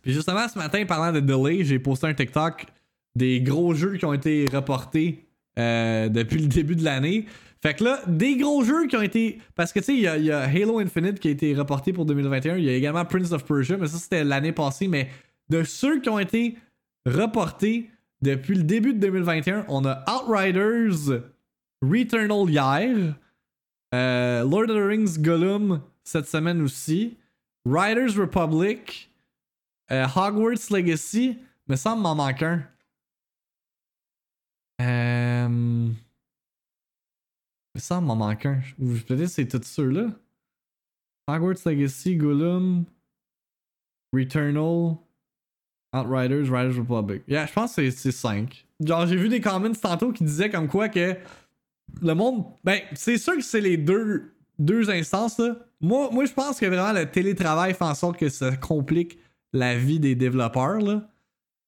Puis 0.03 0.13
justement, 0.13 0.47
ce 0.47 0.57
matin, 0.57 0.85
parlant 0.85 1.13
de 1.13 1.21
delay, 1.21 1.63
j'ai 1.63 1.79
posté 1.79 2.07
un 2.07 2.13
TikTok 2.13 2.67
des 3.17 3.41
gros 3.41 3.73
jeux 3.73 3.97
qui 3.97 4.05
ont 4.05 4.13
été 4.13 4.45
reportés 4.53 5.25
euh, 5.59 6.07
depuis 6.09 6.39
le 6.39 6.47
début 6.47 6.75
de 6.75 6.83
l'année. 6.83 7.25
Fait 7.63 7.73
que 7.73 7.83
là, 7.83 7.99
des 8.07 8.37
gros 8.37 8.63
jeux 8.63 8.85
qui 8.87 8.95
ont 8.95 9.01
été. 9.01 9.39
Parce 9.55 9.73
que 9.73 9.79
tu 9.79 9.85
sais, 9.85 9.93
il 9.95 10.01
y, 10.01 10.31
a- 10.31 10.41
Halo 10.43 10.79
Infinite 10.79 11.19
qui 11.19 11.27
a 11.27 11.31
été 11.31 11.53
reporté 11.55 11.91
pour 11.91 12.05
2021. 12.05 12.57
Il 12.57 12.63
y 12.63 12.69
a 12.69 12.73
également 12.73 13.03
Prince 13.05 13.31
of 13.31 13.43
Persia, 13.45 13.77
mais 13.77 13.87
ça 13.87 13.97
c'était 13.97 14.23
l'année 14.23 14.51
passée. 14.51 14.87
Mais 14.87 15.09
de 15.49 15.63
ceux 15.63 15.99
qui 15.99 16.09
ont 16.09 16.19
été 16.19 16.55
reportés 17.07 17.89
depuis 18.21 18.55
le 18.55 18.63
début 18.63 18.93
de 18.93 18.99
2021, 18.99 19.65
on 19.69 19.83
a 19.85 20.03
Outriders, 20.07 21.21
Returnal 21.81 22.49
hier, 22.49 23.15
euh, 23.93 24.41
Lord 24.43 24.69
of 24.69 24.75
the 24.77 24.87
Rings 24.87 25.19
Gollum 25.21 25.81
cette 26.03 26.27
semaine 26.27 26.61
aussi, 26.61 27.17
Riders 27.65 28.15
Republic, 28.17 29.11
euh, 29.91 30.05
Hogwarts 30.15 30.69
Legacy, 30.71 31.37
me 31.67 31.75
semble 31.75 32.01
m'en 32.01 32.15
manque 32.15 32.41
un. 32.43 32.63
Me 37.77 37.81
semble 37.81 38.07
m'en 38.07 38.15
manque 38.15 38.43
un. 38.47 38.59
Peut-être 39.07 39.27
c'est 39.27 39.47
tous 39.47 39.61
ceux-là. 39.63 40.07
Hogwarts 41.27 41.57
Legacy, 41.63 42.15
Gollum, 42.15 42.85
Returnal, 44.11 44.97
Outriders, 45.93 46.51
Riders 46.51 46.75
Republic. 46.79 47.21
Yeah, 47.27 47.45
je 47.45 47.53
pense 47.53 47.75
que 47.75 47.91
c'est- 47.91 47.97
c'est 47.97 48.11
5. 48.11 48.65
Genre, 48.83 49.05
j'ai 49.05 49.15
vu 49.15 49.29
des 49.29 49.39
comments 49.41 49.71
tantôt 49.79 50.11
qui 50.11 50.23
disaient 50.23 50.49
comme 50.49 50.67
quoi 50.67 50.89
que 50.89 51.15
le 52.01 52.13
monde. 52.15 52.45
Ben, 52.63 52.79
c'est 52.95 53.19
sûr 53.19 53.35
que 53.35 53.41
c'est 53.43 53.61
les 53.61 53.77
deux, 53.77 54.33
deux 54.57 54.89
instances, 54.89 55.37
là. 55.37 55.55
Moi, 55.79 56.09
moi 56.11 56.25
je 56.25 56.33
pense 56.33 56.59
que 56.59 56.65
vraiment 56.65 56.93
le 56.99 57.05
télétravail 57.11 57.75
fait 57.75 57.83
en 57.83 57.93
sorte 57.93 58.17
que 58.17 58.29
ça 58.29 58.57
complique 58.57 59.19
la 59.53 59.77
vie 59.77 59.99
des 59.99 60.15
développeurs, 60.15 60.79
là. 60.79 61.07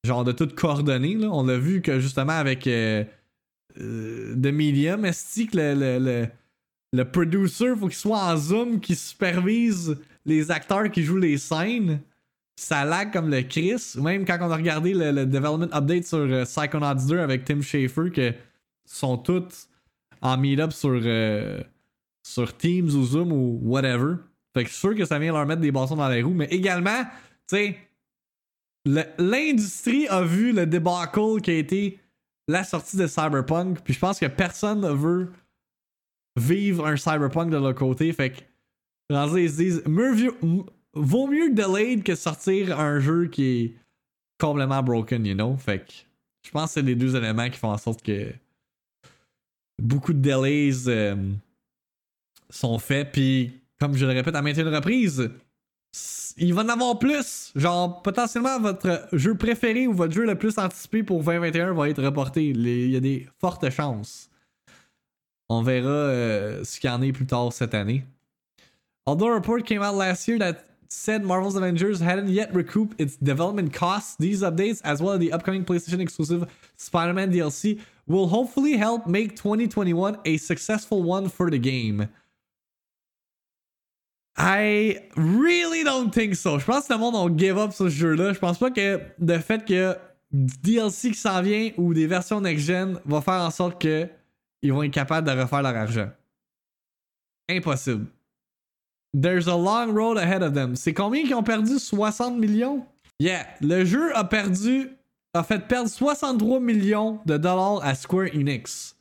Genre 0.03 0.23
de 0.23 0.31
tout 0.31 0.47
coordonner, 0.55 1.13
là. 1.13 1.27
On 1.31 1.43
l'a 1.43 1.59
vu 1.59 1.83
que 1.83 1.99
justement 1.99 2.33
avec 2.33 2.65
euh, 2.65 3.03
euh, 3.79 4.33
The 4.35 4.47
Medium, 4.47 5.05
est 5.05 5.47
que 5.47 5.57
le, 5.57 5.99
le, 5.99 6.27
le, 6.93 7.05
producer, 7.05 7.75
faut 7.75 7.87
qu'il 7.87 7.97
soit 7.97 8.19
en 8.19 8.37
Zoom, 8.37 8.79
qui 8.79 8.95
supervise 8.95 9.97
les 10.25 10.51
acteurs 10.51 10.89
qui 10.89 11.03
jouent 11.03 11.17
les 11.17 11.37
scènes. 11.37 12.01
Ça 12.55 12.83
lag 12.83 13.13
comme 13.13 13.29
le 13.29 13.41
Chris. 13.43 13.93
Même 14.01 14.25
quand 14.25 14.37
on 14.41 14.51
a 14.51 14.55
regardé 14.57 14.93
le, 14.93 15.25
development 15.25 15.73
update 15.73 16.05
sur 16.05 16.17
euh, 16.19 16.43
Psychonauts 16.43 17.07
2 17.07 17.19
avec 17.19 17.45
Tim 17.45 17.61
Schafer, 17.61 18.11
que 18.11 18.33
sont 18.85 19.17
tous 19.17 19.69
en 20.21 20.37
meet-up 20.37 20.73
sur, 20.73 20.99
euh, 21.03 21.61
sur 22.23 22.55
Teams 22.57 22.89
ou 22.89 23.05
Zoom 23.05 23.31
ou 23.31 23.59
whatever. 23.63 24.15
Fait 24.53 24.63
que 24.63 24.69
je 24.69 24.73
suis 24.73 24.81
sûr 24.81 24.95
que 24.95 25.05
ça 25.05 25.19
vient 25.19 25.31
leur 25.31 25.45
mettre 25.45 25.61
des 25.61 25.71
bâtons 25.71 25.95
dans 25.95 26.09
les 26.09 26.21
roues. 26.21 26.33
Mais 26.33 26.47
également, 26.47 27.03
tu 27.47 27.55
sais, 27.55 27.77
l'industrie 28.85 30.07
a 30.07 30.23
vu 30.23 30.51
le 30.51 30.65
debacle 30.65 31.41
qui 31.41 31.51
a 31.51 31.55
été 31.55 31.99
la 32.49 32.63
sortie 32.63 32.97
de 32.97 33.07
Cyberpunk. 33.07 33.81
Puis 33.81 33.93
je 33.93 33.99
pense 33.99 34.19
que 34.19 34.25
personne 34.25 34.81
ne 34.81 34.89
veut 34.89 35.31
vivre 36.35 36.85
un 36.85 36.97
Cyberpunk 36.97 37.51
de 37.51 37.57
leur 37.57 37.75
côté. 37.75 38.11
Fait 38.11 38.31
que, 38.31 38.39
ils 39.37 39.49
se 39.49 39.55
disent, 39.55 39.83
vaut 40.93 41.27
mieux 41.27 41.53
delayed 41.53 42.03
que 42.03 42.15
sortir 42.15 42.79
un 42.79 42.99
jeu 42.99 43.27
qui 43.27 43.43
est 43.43 43.75
complètement 44.39 44.81
broken, 44.81 45.25
you 45.25 45.35
know? 45.35 45.55
Fait 45.57 45.79
que, 45.79 45.93
je 46.45 46.51
pense 46.51 46.65
que 46.65 46.73
c'est 46.75 46.81
les 46.81 46.95
deux 46.95 47.15
éléments 47.15 47.49
qui 47.49 47.59
font 47.59 47.71
en 47.71 47.77
sorte 47.77 48.01
que 48.01 48.33
beaucoup 49.79 50.13
de 50.13 50.19
delays 50.19 50.87
euh, 50.87 51.31
sont 52.49 52.79
faits. 52.79 53.11
Puis, 53.11 53.53
comme 53.79 53.95
je 53.95 54.05
le 54.05 54.13
répète 54.13 54.35
à 54.35 54.41
maintes 54.41 54.57
reprises, 54.57 55.29
il 56.37 56.53
va 56.53 56.63
en 56.63 56.69
avoir 56.69 56.99
plus. 56.99 57.51
Genre, 57.55 58.01
potentiellement, 58.01 58.59
votre 58.59 59.07
jeu 59.11 59.35
préféré 59.35 59.87
ou 59.87 59.93
votre 59.93 60.13
jeu 60.13 60.25
le 60.25 60.35
plus 60.35 60.57
anticipé 60.57 61.03
pour 61.03 61.23
2021 61.23 61.73
va 61.73 61.89
être 61.89 62.03
reporté. 62.03 62.47
Il 62.47 62.89
y 62.89 62.95
a 62.95 62.99
des 62.99 63.27
fortes 63.39 63.69
chances. 63.69 64.29
On 65.49 65.63
verra 65.63 65.89
euh, 65.89 66.63
ce 66.63 66.79
qu'il 66.79 66.89
y 66.89 66.93
en 66.93 67.01
est 67.01 67.11
plus 67.11 67.25
tard 67.25 67.51
cette 67.51 67.73
année. 67.73 68.03
Although 69.05 69.31
a 69.31 69.35
report 69.35 69.65
came 69.65 69.81
out 69.81 69.95
last 69.95 70.27
year 70.27 70.37
that 70.37 70.65
said 70.87 71.23
Marvel's 71.23 71.55
Avengers 71.55 71.99
hadn't 71.99 72.29
yet 72.29 72.53
recouped 72.53 72.99
its 72.99 73.15
development 73.17 73.73
costs, 73.73 74.15
these 74.19 74.43
updates, 74.43 74.81
as 74.83 75.01
well 75.01 75.13
as 75.13 75.19
the 75.19 75.33
upcoming 75.33 75.65
PlayStation 75.65 75.99
exclusive 75.99 76.45
Spider 76.77 77.13
Man 77.13 77.31
DLC, 77.31 77.79
will 78.07 78.27
hopefully 78.27 78.77
help 78.77 79.07
make 79.07 79.35
2021 79.35 80.17
a 80.25 80.37
successful 80.37 81.01
one 81.01 81.29
for 81.29 81.49
the 81.49 81.59
game. 81.59 82.09
I 84.37 84.99
really 85.15 85.83
don't 85.83 86.11
think 86.11 86.35
so. 86.35 86.59
Je 86.59 86.65
pense 86.65 86.87
que 86.87 86.93
le 86.93 86.99
monde 86.99 87.15
a 87.15 87.37
give 87.37 87.57
up 87.57 87.71
sur 87.73 87.85
ce 87.85 87.89
jeu-là. 87.89 88.33
Je 88.33 88.39
pense 88.39 88.57
pas 88.57 88.71
que 88.71 89.01
le 89.19 89.39
fait 89.39 89.65
du 89.67 89.93
DLC 90.31 91.11
qui 91.11 91.17
s'en 91.17 91.41
vient 91.41 91.71
ou 91.77 91.93
des 91.93 92.07
versions 92.07 92.39
next-gen 92.39 92.99
va 93.05 93.21
faire 93.21 93.41
en 93.41 93.51
sorte 93.51 93.81
que 93.81 94.07
ils 94.61 94.71
vont 94.71 94.83
être 94.83 94.91
capables 94.91 95.27
de 95.27 95.39
refaire 95.39 95.61
leur 95.61 95.75
argent. 95.75 96.09
Impossible. 97.49 98.07
There's 99.13 99.47
a 99.47 99.57
long 99.57 99.91
road 99.93 100.17
ahead 100.17 100.43
of 100.43 100.53
them. 100.53 100.75
C'est 100.75 100.93
combien 100.93 101.23
qui 101.23 101.33
ont 101.33 101.43
perdu? 101.43 101.79
60 101.79 102.37
millions? 102.37 102.85
Yeah, 103.19 103.47
le 103.59 103.83
jeu 103.83 104.15
a 104.15 104.23
perdu, 104.23 104.91
a 105.33 105.43
fait 105.43 105.67
perdre 105.67 105.89
63 105.89 106.59
millions 106.59 107.19
de 107.25 107.37
dollars 107.37 107.83
à 107.83 107.95
Square 107.95 108.29
Enix. 108.35 108.95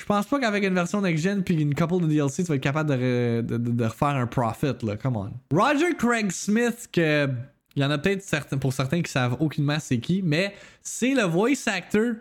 Je 0.00 0.04
pense 0.06 0.26
pas 0.26 0.40
qu'avec 0.40 0.64
une 0.64 0.74
version 0.74 1.00
next-gen 1.02 1.44
puis 1.44 1.54
une 1.60 1.74
couple 1.74 2.00
de 2.00 2.06
DLC, 2.06 2.42
tu 2.42 2.48
vas 2.48 2.54
être 2.56 2.62
capable 2.62 2.88
de, 2.90 2.94
re- 2.96 3.42
de, 3.46 3.56
de- 3.58 3.70
de 3.70 3.84
refaire 3.84 4.08
un 4.08 4.26
profit, 4.26 4.74
là. 4.82 4.96
Come 4.96 5.16
on. 5.16 5.30
Roger 5.54 5.94
Craig 5.98 6.30
Smith, 6.32 6.88
que. 6.90 7.28
Il 7.76 7.82
y 7.82 7.84
en 7.84 7.90
a 7.92 7.98
peut-être 7.98 8.56
pour 8.58 8.72
certains 8.72 9.00
qui 9.00 9.12
savent 9.12 9.36
aucunement 9.38 9.78
c'est 9.78 10.00
qui, 10.00 10.22
mais 10.22 10.54
c'est 10.82 11.14
le 11.14 11.22
voice 11.22 11.68
actor 11.68 12.14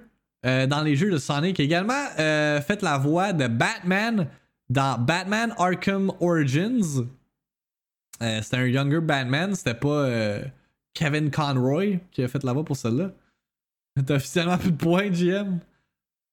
euh, 0.46 0.68
dans 0.68 0.82
les 0.84 0.96
jeux 0.96 1.10
de 1.10 1.18
Sonic. 1.18 1.60
Également 1.60 2.06
euh, 2.20 2.62
fait 2.62 2.84
la 2.84 3.00
voix 3.00 3.34
de 3.34 3.48
Batman 3.48 4.28
dans 4.70 5.00
Batman 5.00 5.52
Arkham 5.58 6.12
Origins. 6.20 7.08
Euh, 8.22 8.42
c'était 8.44 8.58
un 8.58 8.66
younger 8.68 9.00
Batman, 9.02 9.56
c'était 9.56 9.74
pas 9.74 9.88
euh, 9.90 10.44
Kevin 10.94 11.32
Conroy 11.32 11.98
qui 12.12 12.22
a 12.24 12.28
fait 12.28 12.44
la 12.44 12.54
voix 12.54 12.64
pour 12.64 12.78
celle-là. 12.78 13.12
T'as 14.06 14.16
officiellement 14.18 14.58
plus 14.60 14.72
de 14.72 14.78
points, 14.78 15.10
GM. 15.10 15.58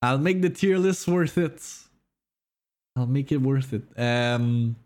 I'll 0.03 0.19
make 0.19 0.43
the 0.43 0.51
tier 0.51 0.79
list 0.79 1.07
worth 1.09 1.39
it. 1.39 1.63
I'll 2.97 3.07
make 3.07 3.33
it 3.33 3.41
worth 3.41 3.73
it. 3.73 3.85
Um, 3.99 4.77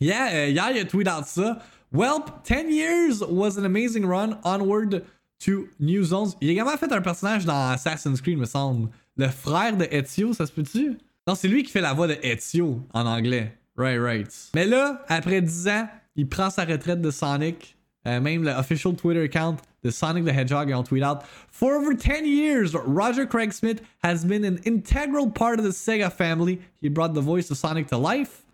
yeah, 0.00 0.46
hier, 0.46 0.70
il 0.70 0.78
a 0.78 0.84
tweet 0.84 1.08
out 1.08 1.26
ça. 1.26 1.62
Welp, 1.92 2.44
10 2.44 2.72
years 2.72 3.20
was 3.20 3.56
an 3.56 3.64
amazing 3.64 4.04
run 4.04 4.38
onward 4.44 5.04
to 5.40 5.68
new 5.78 6.04
zones. 6.04 6.36
Il 6.40 6.48
a 6.48 6.52
également 6.52 6.76
fait 6.76 6.92
un 6.92 7.00
personnage 7.00 7.46
dans 7.46 7.70
Assassin's 7.70 8.20
Creed, 8.20 8.38
me 8.38 8.44
semble. 8.44 8.90
Le 9.16 9.28
frère 9.28 9.76
de 9.76 9.84
Ezio, 9.90 10.32
ça 10.32 10.46
se 10.46 10.52
peut-tu? 10.52 10.98
Non, 11.26 11.34
c'est 11.34 11.48
lui 11.48 11.62
qui 11.62 11.70
fait 11.70 11.80
la 11.80 11.94
voix 11.94 12.06
de 12.06 12.18
Ezio 12.22 12.80
en 12.92 13.06
anglais. 13.06 13.56
Right, 13.76 14.00
right. 14.00 14.50
Mais 14.54 14.66
là, 14.66 15.04
après 15.08 15.40
10 15.40 15.68
ans, 15.68 15.88
il 16.16 16.28
prend 16.28 16.50
sa 16.50 16.64
retraite 16.64 17.00
de 17.00 17.10
Sonic. 17.10 17.76
Euh, 18.06 18.20
même 18.20 18.46
official 18.46 18.94
Twitter 18.94 19.24
account 19.24 19.58
de 19.82 19.90
Sonic 19.90 20.24
the 20.24 20.32
Hedgehog 20.32 20.70
on 20.70 20.84
tweet 20.84 21.02
out 21.02 21.26
For 21.48 21.74
over 21.74 21.94
10 21.94 22.24
years, 22.26 22.74
Roger 22.74 23.26
Craig 23.26 23.52
Smith 23.52 23.82
has 24.02 24.24
been 24.24 24.44
an 24.44 24.58
integral 24.64 25.30
part 25.30 25.58
of 25.58 25.64
the 25.64 25.72
Sega 25.72 26.12
family. 26.12 26.60
He 26.80 26.88
brought 26.88 27.14
the 27.14 27.20
voice 27.20 27.50
of 27.50 27.56
Sonic 27.56 27.88
to 27.88 27.98
life. 27.98 28.44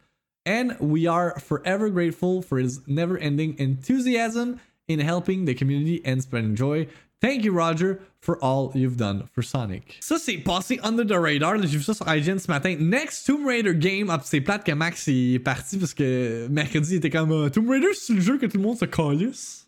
And 0.47 0.79
we 0.81 1.07
are 1.07 1.39
forever 1.39 1.89
grateful 1.89 2.43
for 2.43 2.59
his 2.59 2.87
never 2.87 3.17
ending 3.17 3.59
enthusiasm 3.59 4.61
in 4.89 5.01
helping 5.01 5.45
the 5.45 5.55
community 5.55 6.05
and 6.05 6.23
spreading 6.23 6.55
joy. 6.55 6.87
Thank 7.25 7.43
you, 7.43 7.55
Roger, 7.55 8.01
for 8.21 8.37
all 8.43 8.71
you've 8.75 8.99
done 8.99 9.25
for 9.33 9.43
Sonic. 9.43 9.97
Ça, 10.03 10.19
c'est 10.19 10.37
passé 10.37 10.79
under 10.83 11.05
the 11.07 11.19
radar. 11.19 11.57
J'ai 11.63 11.79
vu 11.79 11.83
ça 11.83 11.95
sur 11.95 12.07
IGN 12.07 12.37
ce 12.39 12.49
matin. 12.51 12.77
Next 12.79 13.27
Tomb 13.27 13.47
Raider 13.47 13.75
game. 13.75 14.11
Ah, 14.11 14.21
c'est 14.23 14.43
plate 14.43 14.63
que 14.63 14.73
Max 14.73 15.09
est 15.09 15.39
parti 15.39 15.79
parce 15.79 15.95
que 15.95 16.47
mercredi, 16.51 16.93
il 16.93 16.97
était 16.97 17.09
comme 17.09 17.33
euh, 17.33 17.49
Tomb 17.49 17.67
Raider, 17.71 17.95
c'est 17.95 18.13
le 18.13 18.21
jeu 18.21 18.37
que 18.37 18.45
tout 18.45 18.59
le 18.59 18.63
monde 18.63 18.77
se 18.77 18.85
calisse. 18.85 19.67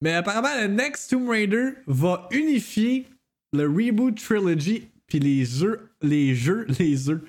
Mais 0.00 0.12
apparemment, 0.14 0.54
le 0.60 0.68
Next 0.68 1.10
Tomb 1.10 1.28
Raider 1.28 1.70
va 1.88 2.28
unifier 2.30 3.06
le 3.52 3.66
Reboot 3.66 4.16
Trilogy 4.16 4.88
puis 5.08 5.18
les 5.18 5.44
jeux, 5.44 5.90
les 6.00 6.36
jeux, 6.36 6.64
les 6.78 6.96
jeux, 6.96 7.24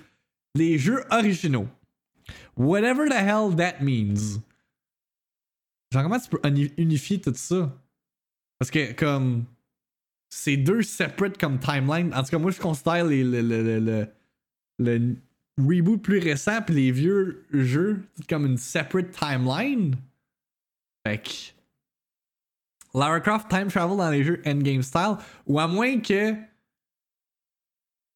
les 0.54 0.78
jeux 0.78 1.04
originaux. 1.10 1.68
Whatever 2.56 3.10
the 3.10 3.14
hell 3.14 3.56
that 3.56 3.82
means. 3.82 4.42
Genre, 5.92 6.04
comment 6.04 6.20
tu 6.20 6.30
peux 6.30 6.40
uni- 6.48 6.72
unifier 6.78 7.20
tout 7.20 7.34
ça? 7.34 7.74
Parce 8.60 8.72
que, 8.72 8.94
comme. 8.94 9.46
C'est 10.32 10.58
deux 10.58 10.84
separate 10.84 11.40
comme 11.40 11.60
timeline. 11.60 12.14
En 12.14 12.22
tout 12.22 12.30
cas, 12.30 12.38
moi, 12.38 12.52
je 12.52 12.60
considère 12.60 13.04
le 13.04 14.08
reboot 15.58 16.02
plus 16.02 16.20
récent 16.20 16.62
puis 16.62 16.76
les 16.76 16.92
vieux 16.92 17.46
jeux 17.52 18.04
comme 18.30 18.46
une 18.46 18.58
separate 18.58 19.12
timeline. 19.12 19.96
Fait 21.06 21.18
que. 21.18 21.30
Lara 22.94 23.20
Croft 23.20 23.50
time 23.50 23.68
travel 23.68 23.98
dans 23.98 24.10
les 24.10 24.24
jeux 24.24 24.42
endgame 24.46 24.84
style. 24.84 25.18
Ou 25.48 25.60
à 25.60 25.68
moins 25.68 26.00
que 26.00 26.36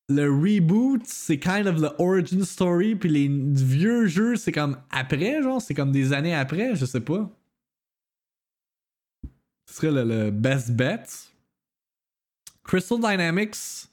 le 0.10 0.30
reboot, 0.30 1.02
c'est 1.06 1.38
kind 1.38 1.68
of 1.68 1.82
the 1.82 1.94
origin 2.00 2.44
story, 2.44 2.96
puis 2.96 3.10
les 3.10 3.30
vieux 3.30 4.08
jeux, 4.08 4.36
c'est 4.36 4.52
comme 4.52 4.78
après, 4.92 5.42
genre, 5.42 5.62
c'est 5.62 5.74
comme 5.74 5.92
des 5.92 6.14
années 6.14 6.36
après, 6.36 6.76
je 6.76 6.86
sais 6.86 7.02
pas. 7.02 7.30
Ce 9.66 9.76
serait 9.76 9.92
le, 9.92 10.04
le 10.04 10.32
best 10.32 10.76
bet. 10.76 11.06
Crystal 12.64 12.98
Dynamics 12.98 13.88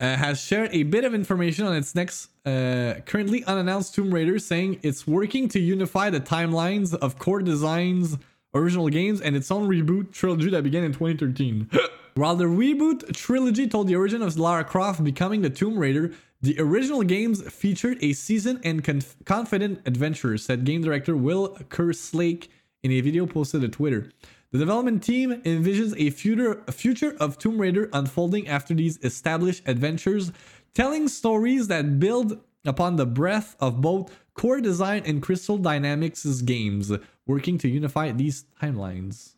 uh, 0.00 0.16
has 0.16 0.40
shared 0.40 0.70
a 0.72 0.82
bit 0.82 1.04
of 1.04 1.14
information 1.14 1.66
on 1.66 1.76
its 1.76 1.94
next 1.94 2.28
uh, 2.44 2.94
currently 3.06 3.44
unannounced 3.44 3.94
Tomb 3.94 4.12
Raider, 4.12 4.38
saying 4.38 4.80
it's 4.82 5.06
working 5.06 5.48
to 5.48 5.60
unify 5.60 6.10
the 6.10 6.20
timelines 6.20 6.94
of 6.94 7.18
Core 7.18 7.42
Design's 7.42 8.16
original 8.54 8.88
games 8.88 9.20
and 9.20 9.36
its 9.36 9.50
own 9.50 9.68
reboot 9.68 10.12
trilogy 10.12 10.50
that 10.50 10.64
began 10.64 10.84
in 10.84 10.92
2013. 10.92 11.70
While 12.14 12.36
the 12.36 12.44
reboot 12.44 13.14
trilogy 13.14 13.66
told 13.66 13.88
the 13.88 13.96
origin 13.96 14.20
of 14.20 14.36
Lara 14.36 14.64
Croft 14.64 15.02
becoming 15.02 15.40
the 15.40 15.48
Tomb 15.48 15.78
Raider, 15.78 16.12
the 16.42 16.56
original 16.58 17.02
games 17.02 17.40
featured 17.50 17.98
a 18.02 18.12
seasoned 18.12 18.60
and 18.64 18.82
conf- 18.84 19.16
confident 19.24 19.80
adventurer, 19.86 20.36
said 20.36 20.64
game 20.64 20.82
director 20.82 21.16
Will 21.16 21.56
Kerslake 21.70 22.48
in 22.82 22.90
a 22.90 23.00
video 23.00 23.26
posted 23.26 23.62
to 23.62 23.68
Twitter. 23.68 24.10
The 24.52 24.58
development 24.58 25.02
team 25.02 25.40
envisions 25.44 25.94
a 25.96 26.10
future, 26.10 26.62
a 26.68 26.72
future 26.72 27.16
of 27.18 27.38
Tomb 27.38 27.58
Raider 27.58 27.88
unfolding 27.94 28.48
after 28.48 28.74
these 28.74 28.98
established 29.02 29.62
adventures, 29.66 30.30
telling 30.74 31.08
stories 31.08 31.68
that 31.68 31.98
build 31.98 32.38
upon 32.66 32.96
the 32.96 33.06
breadth 33.06 33.56
of 33.60 33.80
both 33.80 34.14
core 34.34 34.60
design 34.60 35.04
and 35.06 35.22
Crystal 35.22 35.56
Dynamics' 35.56 36.42
games, 36.42 36.92
working 37.26 37.56
to 37.58 37.68
unify 37.68 38.12
these 38.12 38.44
timelines. 38.60 39.36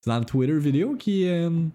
C'est 0.00 0.10
dans 0.10 0.18
le 0.18 0.24
Twitter 0.24 0.58
vidéo 0.58 0.98
qui 0.98 1.30
um, 1.30 1.72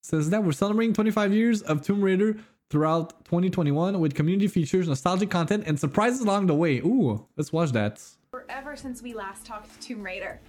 says 0.00 0.30
that 0.30 0.44
we're 0.44 0.52
celebrating 0.52 0.94
25 0.94 1.34
years 1.34 1.60
of 1.62 1.82
Tomb 1.82 2.00
Raider 2.00 2.36
throughout 2.70 3.24
2021 3.24 3.98
with 3.98 4.14
community 4.14 4.46
features, 4.46 4.86
nostalgic 4.86 5.28
content, 5.28 5.64
and 5.66 5.80
surprises 5.80 6.20
along 6.20 6.46
the 6.46 6.54
way. 6.54 6.78
Ooh, 6.78 7.26
let's 7.36 7.52
watch 7.52 7.72
that. 7.72 8.00
Forever 8.30 8.76
since 8.76 9.02
we 9.02 9.12
last 9.12 9.44
talked 9.44 9.80
Tomb 9.80 10.04
Raider. 10.04 10.40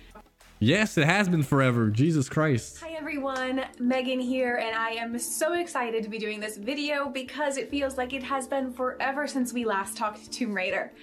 Yes, 0.59 0.97
it 0.97 1.05
has 1.05 1.27
been 1.27 1.43
forever. 1.43 1.89
Jesus 1.89 2.29
Christ. 2.29 2.79
Hi 2.81 2.91
everyone, 2.91 3.65
Megan 3.77 4.19
here, 4.19 4.55
and 4.55 4.73
I 4.75 4.91
am 4.91 5.19
so 5.19 5.53
excited 5.53 6.01
to 6.03 6.09
be 6.09 6.17
doing 6.17 6.39
this 6.39 6.55
video 6.57 7.09
because 7.09 7.57
it 7.57 7.69
feels 7.69 7.97
like 7.97 8.13
it 8.13 8.23
has 8.23 8.47
been 8.47 8.71
forever 8.71 9.27
since 9.27 9.51
we 9.51 9.65
last 9.65 9.97
talked 9.97 10.31
Tomb 10.31 10.53
Raider. 10.53 10.93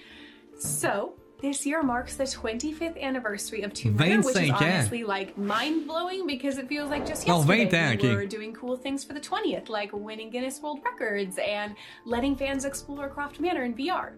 So, 0.57 1.13
this 1.39 1.65
year 1.67 1.83
marks 1.83 2.15
the 2.15 2.23
25th 2.23 2.99
anniversary 2.99 3.61
of 3.61 3.73
Tomb 3.73 3.95
Raider, 3.97 4.17
which 4.17 4.27
is 4.27 4.33
25 4.33 4.61
ans. 4.61 4.73
honestly 4.73 5.03
like 5.03 5.37
mind-blowing 5.37 6.25
because 6.25 6.57
it 6.57 6.67
feels 6.67 6.89
like 6.89 7.05
just 7.05 7.29
Oh, 7.29 7.37
yesterday 7.37 7.69
20 7.69 7.77
ans, 7.77 8.03
we 8.03 8.15
were 8.15 8.25
doing 8.25 8.53
cool 8.53 8.75
things 8.75 9.03
for 9.03 9.13
the 9.13 9.19
20th, 9.21 9.69
like 9.69 9.91
winning 9.93 10.31
Guinness 10.31 10.61
World 10.61 10.79
Records 10.83 11.37
and 11.37 11.75
letting 12.05 12.35
fans 12.35 12.65
explore 12.65 13.07
Croft 13.07 13.39
Manor 13.39 13.65
in 13.65 13.75
VR. 13.75 14.13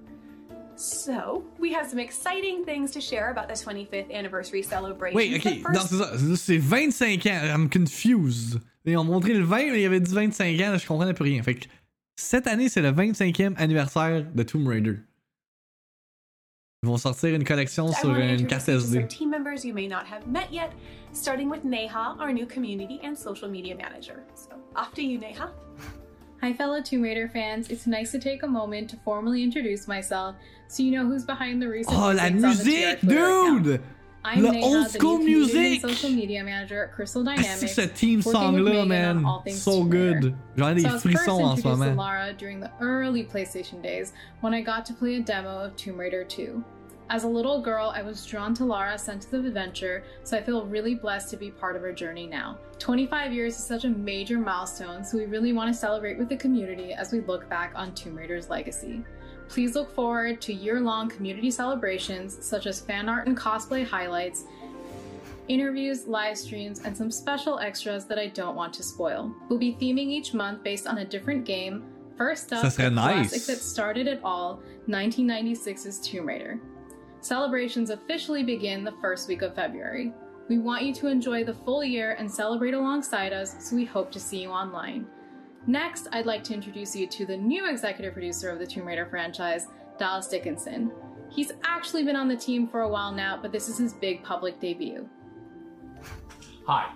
So, 0.78 1.44
we 1.60 1.74
have 1.74 1.88
some 1.90 2.00
exciting 2.00 2.66
things 2.66 2.92
to 2.92 3.02
share 3.02 3.32
about 3.32 3.48
the 3.48 3.54
25th 3.56 4.12
anniversary 4.14 4.62
celebration. 4.62 5.16
Wait, 5.16 5.36
ok, 5.38 5.62
non, 5.74 5.82
c'est 5.82 5.96
ça. 5.96 6.18
C'est- 6.18 6.36
C'est 6.36 6.58
25 6.58 7.26
ans. 7.28 7.40
Euh, 7.44 7.54
I'm 7.56 7.70
confused. 7.70 8.60
Ils 8.86 8.98
ont 8.98 9.04
montré 9.06 9.34
le 9.34 9.44
20, 9.44 9.72
mais 9.72 9.80
il 9.80 9.82
y 9.82 9.86
avait 9.86 10.00
dit 10.00 10.14
25 10.14 10.60
ans, 10.62 10.78
je 10.78 10.86
comprenais 10.86 11.14
plus 11.14 11.24
rien. 11.24 11.42
Fait 11.44 11.56
que 11.56 11.66
cette 12.18 12.46
année, 12.48 12.70
c'est 12.70 12.82
le 12.82 12.92
25e 12.92 13.56
anniversaire 13.58 14.24
de 14.34 14.44
Tomb 14.44 14.68
Raider. 14.68 14.98
Ils 16.84 16.88
vont 16.90 16.98
sortir 16.98 17.34
une 17.34 17.44
collection 17.44 17.90
I 17.90 17.94
sur 17.96 18.10
une 18.16 18.22
introduce 18.22 18.48
carte 18.48 18.68
you 18.68 18.74
to 18.76 18.80
some 18.82 19.00
SD. 19.02 19.08
team 19.08 19.30
members 19.32 19.64
you 19.66 19.74
may 19.74 19.88
not 19.88 20.04
have 20.06 20.28
met 20.28 20.52
yet, 20.52 20.70
starting 21.14 21.50
with 21.50 21.64
Neha, 21.64 22.16
our 22.20 22.32
new 22.32 22.46
community 22.46 23.00
and 23.04 23.16
social 23.16 23.50
media 23.50 23.76
manager. 23.76 24.24
So, 24.36 24.52
off 24.76 24.94
to 24.94 25.02
you, 25.02 25.18
Neha. 25.18 25.52
Hi, 26.44 26.54
fellow 26.54 26.82
Tomb 26.84 27.02
Raider 27.02 27.28
fans. 27.28 27.70
It's 27.72 27.88
nice 27.88 28.12
to 28.12 28.20
take 28.20 28.44
a 28.44 28.48
moment 28.48 28.90
to 28.92 28.98
formally 29.04 29.42
introduce 29.42 29.88
myself 29.88 30.36
so 30.68 30.84
you 30.84 30.92
know 30.92 31.06
who's 31.06 31.24
behind 31.26 31.62
the 31.62 31.68
recent 31.68 31.96
Oh, 31.96 32.12
la 32.12 32.14
updates 32.14 32.26
on 32.36 32.42
the 32.42 32.48
musique, 32.48 33.00
TR 33.00 33.06
Twitter 33.06 33.26
account. 33.26 33.64
dude! 33.64 33.82
I'm 34.28 34.42
Le 34.42 34.52
Neha, 34.54 34.66
old 34.66 34.88
school 34.90 35.18
community 35.20 35.54
music. 35.54 35.82
social 35.82 36.10
media 36.10 36.44
manager 36.44 36.86
at 36.86 36.94
Crystal 36.94 37.24
Dynamics. 37.24 37.60
c'est 37.60 37.68
ce 37.68 37.82
team 37.94 38.24
song 38.24 38.56
with 38.56 38.64
là, 38.64 38.86
Megan 38.88 39.24
on 39.24 39.42
man. 39.46 39.54
So 39.54 39.84
Raider. 39.84 40.20
good. 40.22 40.36
J'en 40.58 40.70
ai 40.70 40.80
So 40.80 40.82
des 40.82 40.90
I 40.90 40.94
was 40.94 41.04
first 41.04 41.06
frissons 41.06 41.44
en 41.44 41.56
ce 41.56 41.60
introduced 41.60 41.64
to 41.64 41.70
moment. 41.70 41.98
Lara 41.98 42.34
during 42.34 42.60
the 42.60 42.72
early 42.82 43.24
PlayStation 43.24 43.84
days 43.84 44.14
when 44.42 44.54
I 44.56 44.62
got 44.62 44.84
to 44.88 44.94
play 44.94 45.16
a 45.18 45.20
demo 45.20 45.60
of 45.60 45.76
Tomb 45.76 45.98
Raider 46.00 46.24
2. 46.24 46.64
As 47.08 47.24
a 47.24 47.28
little 47.28 47.62
girl, 47.62 47.94
I 47.96 48.02
was 48.02 48.26
drawn 48.26 48.56
to 48.56 48.66
Lara's 48.66 49.04
sense 49.04 49.32
of 49.32 49.46
adventure, 49.46 50.04
so 50.24 50.36
I 50.36 50.42
feel 50.42 50.66
really 50.66 50.96
blessed 50.96 51.30
to 51.30 51.38
be 51.38 51.52
part 51.52 51.76
of 51.76 51.84
her 51.84 51.94
journey 51.94 52.26
now. 52.26 52.58
25 52.80 53.32
years 53.32 53.56
is 53.60 53.64
such 53.64 53.86
a 53.86 53.90
major 53.90 54.40
milestone, 54.40 55.04
so 55.04 55.20
we 55.20 55.26
really 55.26 55.54
want 55.54 55.72
to 55.72 55.80
celebrate 55.80 56.18
with 56.18 56.30
the 56.30 56.36
community 56.36 56.94
as 56.94 57.12
we 57.12 57.20
look 57.22 57.48
back 57.48 57.74
on 57.76 57.94
Tomb 57.94 58.16
Raider's 58.16 58.50
legacy. 58.50 59.04
Please 59.48 59.76
look 59.76 59.94
forward 59.94 60.42
to 60.42 60.54
year 60.54 60.80
long 60.80 61.10
community 61.10 61.52
celebrations 61.52 62.38
such 62.46 62.66
as 62.66 62.82
fan 62.82 63.08
art 63.08 63.28
and 63.28 63.38
cosplay 63.38 63.86
highlights, 63.86 64.46
interviews, 65.48 66.08
live 66.08 66.38
streams, 66.38 66.80
and 66.80 66.96
some 66.96 67.12
special 67.12 67.60
extras 67.60 68.06
that 68.06 68.18
I 68.18 68.28
don't 68.28 68.56
want 68.56 68.74
to 68.74 68.84
spoil. 68.84 69.34
We'll 69.50 69.60
be 69.60 69.74
theming 69.74 70.08
each 70.10 70.34
month 70.34 70.64
based 70.64 70.88
on 70.88 71.00
a 71.00 71.06
different 71.06 71.46
game. 71.46 71.84
First 72.18 72.54
up, 72.54 72.74
the 72.74 72.90
nice. 72.90 73.30
classic 73.30 73.56
that 73.56 73.62
started 73.62 74.08
it 74.08 74.22
all, 74.24 74.62
1996's 74.88 76.00
Tomb 76.00 76.28
Raider. 76.28 76.60
Celebrations 77.22 77.90
officially 77.90 78.44
begin 78.44 78.84
the 78.84 78.94
first 79.02 79.28
week 79.28 79.42
of 79.42 79.56
February. 79.56 80.14
We 80.48 80.60
want 80.60 80.84
you 80.84 80.94
to 80.96 81.08
enjoy 81.08 81.44
the 81.44 81.56
full 81.56 81.84
year 81.84 82.16
and 82.20 82.32
celebrate 82.32 82.74
alongside 82.74 83.34
us, 83.34 83.68
so 83.68 83.76
we 83.76 83.84
hope 83.84 84.12
to 84.12 84.20
see 84.20 84.42
you 84.42 84.50
online. 84.50 85.08
Next, 85.68 86.08
I'd 86.12 86.28
like 86.28 86.44
to 86.46 86.54
introduce 86.54 86.96
you 86.96 87.08
to 87.08 87.26
the 87.26 87.36
new 87.36 87.68
executive 87.68 88.14
producer 88.14 88.52
of 88.52 88.60
the 88.60 88.68
Tomb 88.68 88.86
Raider 88.86 89.08
franchise, 89.08 89.68
Dallas 89.98 90.28
Dickinson. 90.28 90.92
He's 91.32 91.52
actually 91.64 92.04
been 92.04 92.16
on 92.16 92.28
the 92.28 92.36
team 92.36 92.68
for 92.68 92.82
a 92.82 92.88
while 92.88 93.12
now, 93.12 93.40
but 93.42 93.52
this 93.52 93.68
is 93.68 93.80
his 93.80 93.94
big 93.94 94.24
public 94.24 94.60
debut. 94.60 95.10
Hi, 96.68 96.92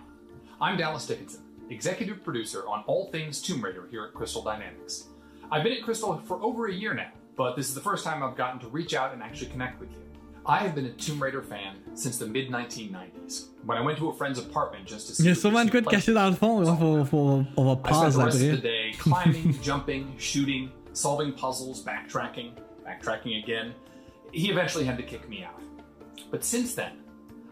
I'm 0.62 0.78
Dallas 0.78 1.08
Dickinson, 1.08 1.42
executive 1.72 2.24
producer 2.24 2.68
on 2.68 2.84
all 2.86 3.10
things 3.10 3.42
Tomb 3.42 3.64
Raider 3.64 3.88
here 3.90 4.06
at 4.06 4.14
Crystal 4.14 4.44
Dynamics. 4.44 5.08
I've 5.52 5.64
been 5.64 5.74
at 5.74 5.82
Crystal 5.82 6.22
for 6.26 6.40
over 6.44 6.68
a 6.68 6.74
year 6.74 6.94
now, 6.94 7.10
but 7.36 7.56
this 7.56 7.70
is 7.70 7.74
the 7.74 7.82
first 7.82 8.04
time 8.04 8.22
I've 8.22 8.38
gotten 8.38 8.60
to 8.60 8.68
reach 8.68 8.94
out 8.94 9.14
and 9.14 9.24
actually 9.24 9.50
connect 9.50 9.80
with 9.80 9.90
you. 9.90 10.09
I 10.46 10.58
have 10.60 10.74
been 10.74 10.86
a 10.86 10.92
Tomb 10.92 11.22
Raider 11.22 11.42
fan 11.42 11.76
since 11.94 12.18
the 12.18 12.26
mid 12.26 12.50
1990s, 12.50 13.48
when 13.66 13.78
I 13.78 13.82
went 13.82 13.98
to 14.00 14.10
a 14.10 14.14
friend's 14.14 14.40
apartment 14.40 14.86
just 14.88 15.08
to 15.08 15.14
see. 15.16 15.24
Il 15.24 15.28
y 15.28 15.32
a 15.32 15.34
what 15.34 15.40
sûrement 15.42 15.66
de 15.66 15.72
this 15.72 15.82
quoi 15.84 15.92
de 15.92 15.98
caché 15.98 16.14
dans 16.14 16.30
le 16.30 16.36
fond. 16.36 16.62
là, 16.62 16.76
faut- 16.78 17.06
faut- 17.06 17.46
on 17.58 17.66
va 17.66 17.72
I 17.72 17.76
spent 17.76 17.84
passer 17.84 18.18
the 18.18 18.24
rest 18.26 18.42
of 18.42 18.52
the 18.52 18.62
day 18.62 18.92
climbing, 18.98 19.60
jumping, 19.62 20.06
shooting, 20.18 20.70
solving 20.94 21.34
puzzles, 21.34 21.84
backtracking, 21.84 22.52
backtracking 22.86 23.44
again. 23.44 23.74
He 24.32 24.50
eventually 24.50 24.86
had 24.86 24.98
to 24.98 25.04
kick 25.04 25.28
me 25.30 25.44
out. 25.44 25.62
But 26.32 26.44
since 26.44 26.74
then, 26.74 26.94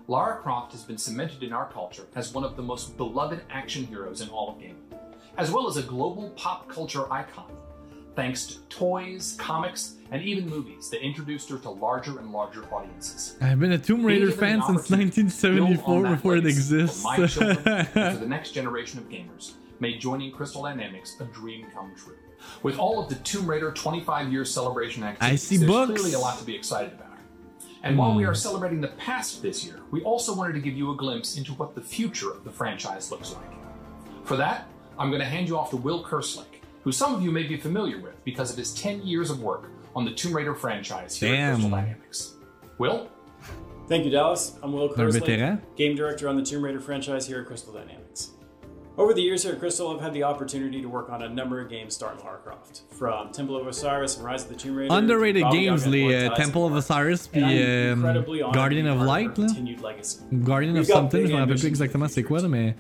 Lara 0.08 0.38
Croft 0.42 0.72
has 0.72 0.84
been 0.84 0.98
cemented 0.98 1.44
in 1.44 1.52
our 1.52 1.70
culture 1.72 2.06
as 2.16 2.34
one 2.34 2.44
of 2.46 2.56
the 2.56 2.62
most 2.64 2.96
beloved 2.98 3.42
action 3.50 3.86
heroes 3.86 4.22
in 4.22 4.30
all 4.30 4.50
of 4.50 4.60
gaming, 4.60 4.82
as 5.38 5.52
well 5.52 5.68
as 5.68 5.76
a 5.78 5.84
global 5.84 6.30
pop 6.38 6.68
culture 6.70 7.12
icon, 7.12 7.52
thanks 8.18 8.48
to 8.48 8.60
toys, 8.68 9.36
comics, 9.40 9.94
and 10.10 10.24
even 10.24 10.50
movies 10.50 10.90
that 10.90 11.06
introduced 11.06 11.50
her 11.50 11.60
to 11.60 11.70
larger 11.70 12.18
and 12.18 12.32
larger 12.32 12.66
audiences. 12.74 13.38
I've 13.40 13.60
been 13.60 13.74
a 13.74 13.78
Tomb 13.78 14.04
Raider 14.04 14.32
fan 14.32 14.60
since 14.64 14.80
opportunity 14.92 15.12
to 15.30 15.42
build 15.56 15.60
on 15.86 16.02
1974 16.02 16.02
that 16.04 16.16
before 16.16 16.36
it 16.38 16.46
exists. 16.48 17.04
My 17.04 17.28
children 17.28 17.86
for 17.86 18.20
the 18.20 18.26
next 18.28 18.52
generation 18.52 18.98
of 19.00 19.08
gamers 19.08 19.54
made 19.80 20.02
joining 20.02 20.32
Crystal 20.32 20.64
Dynamics 20.64 21.16
a 21.20 21.26
dream 21.26 21.68
come 21.72 21.94
true. 21.96 22.16
With 22.64 22.80
all 22.80 23.00
of 23.04 23.08
the 23.08 23.16
Tomb 23.16 23.48
Raider 23.48 23.72
25 23.72 24.32
year 24.32 24.46
celebration 24.46 25.04
activities, 25.04 25.44
see 25.44 25.58
there's 25.58 25.70
books. 25.70 25.92
clearly 25.92 26.14
a 26.14 26.20
lot 26.20 26.40
to 26.40 26.44
be 26.44 26.56
excited 26.56 26.94
about. 26.94 27.06
And 27.84 28.00
while 28.00 28.16
we 28.16 28.24
Hmm. 28.24 28.30
are 28.30 28.36
celebrating 28.36 28.82
the 28.82 28.88
past 28.90 29.44
this 29.44 29.64
year, 29.64 29.80
we 29.92 30.02
also 30.02 30.34
wanted 30.34 30.54
to 30.54 30.60
give 30.60 30.76
you 30.76 30.92
a 30.92 30.96
glimpse 30.96 31.38
into 31.38 31.54
what 31.54 31.76
the 31.76 31.82
future 31.82 32.32
of 32.32 32.44
the 32.44 32.50
franchise 32.52 33.12
looks 33.12 33.34
like. 33.36 33.54
For 34.24 34.36
that, 34.38 34.68
I'm 34.98 35.10
going 35.12 35.20
to 35.22 35.28
hand 35.28 35.48
you 35.48 35.56
off 35.58 35.70
to 35.70 35.78
Will 35.78 36.04
Kerslake, 36.04 36.57
who 36.88 36.94
some 36.94 37.14
of 37.14 37.22
you 37.22 37.34
may 37.34 37.44
be 37.44 37.58
familiar 37.58 38.00
with 38.00 38.24
because 38.24 38.50
of 38.50 38.56
his 38.56 38.74
10 38.74 39.06
years 39.06 39.30
of 39.30 39.42
work 39.42 39.72
on 39.94 40.06
the 40.06 40.12
Tomb 40.12 40.34
Raider 40.34 40.56
franchise 40.56 41.18
here 41.18 41.36
at 41.36 41.52
Crystal 41.52 41.70
Dynamics. 41.70 42.36
Will? 42.78 43.10
Thank 43.90 44.06
you, 44.06 44.10
Dallas. 44.10 44.56
I'm 44.64 44.72
Will 44.72 44.84
Un 44.84 44.96
Kerslake, 44.96 45.60
game 45.76 45.98
director 45.98 46.30
on 46.30 46.38
the 46.38 46.44
Tomb 46.44 46.64
Raider 46.64 46.80
franchise 46.80 47.28
here 47.28 47.42
at 47.42 47.46
Crystal 47.46 47.74
Dynamics. 47.74 48.30
Over 48.98 49.14
the 49.14 49.22
years 49.22 49.44
here 49.44 49.52
at 49.52 49.60
Crystal, 49.60 49.94
I've 49.94 50.00
had 50.00 50.14
the 50.14 50.24
opportunity 50.24 50.82
to 50.82 50.88
work 50.88 51.10
on 51.10 51.24
a 51.24 51.28
number 51.28 51.60
of 51.60 51.70
games 51.70 51.94
starring 51.94 52.20
Lara 52.24 52.38
Croft, 52.38 52.84
from 52.98 53.34
Temple 53.34 53.58
of 53.58 53.68
Osiris 53.68 54.16
and 54.16 54.24
Rise 54.26 54.44
of 54.44 54.50
the 54.50 54.56
Tomb 54.56 54.78
Raider. 54.78 54.94
Underrated 54.94 55.42
Baba 55.42 55.58
games, 55.58 55.82
Yaga 55.82 55.84
and 55.84 55.92
les 55.92 56.04
Blood 56.04 56.24
euh, 56.24 56.30
Ties 56.30 56.38
Temple 56.38 56.66
of. 56.68 56.76
Osiris 56.76 57.30
And 57.34 57.44
I'm 57.44 57.50
puis 57.50 57.64
euh, 57.64 57.92
incredibly 57.92 58.42
honored 58.42 58.54
to 58.54 58.60
Guardian 58.60 58.88
of 58.88 59.02
Light. 59.02 59.38
Là. 59.38 59.48
continued 59.48 59.82
legacy. 59.82 60.20
Guardian 60.42 60.78
of 60.78 60.78
We've 60.78 60.88
got 60.88 60.94
something, 60.94 61.22
big 61.24 61.32
je 61.32 61.34
me 61.34 61.40
rappelle 61.40 61.48
plus 61.48 61.66
ambitions 61.66 61.68
exactement 61.68 62.08
c'est 62.08 62.24
quoi, 62.24 62.40
là, 62.40 62.48
mais 62.48 62.76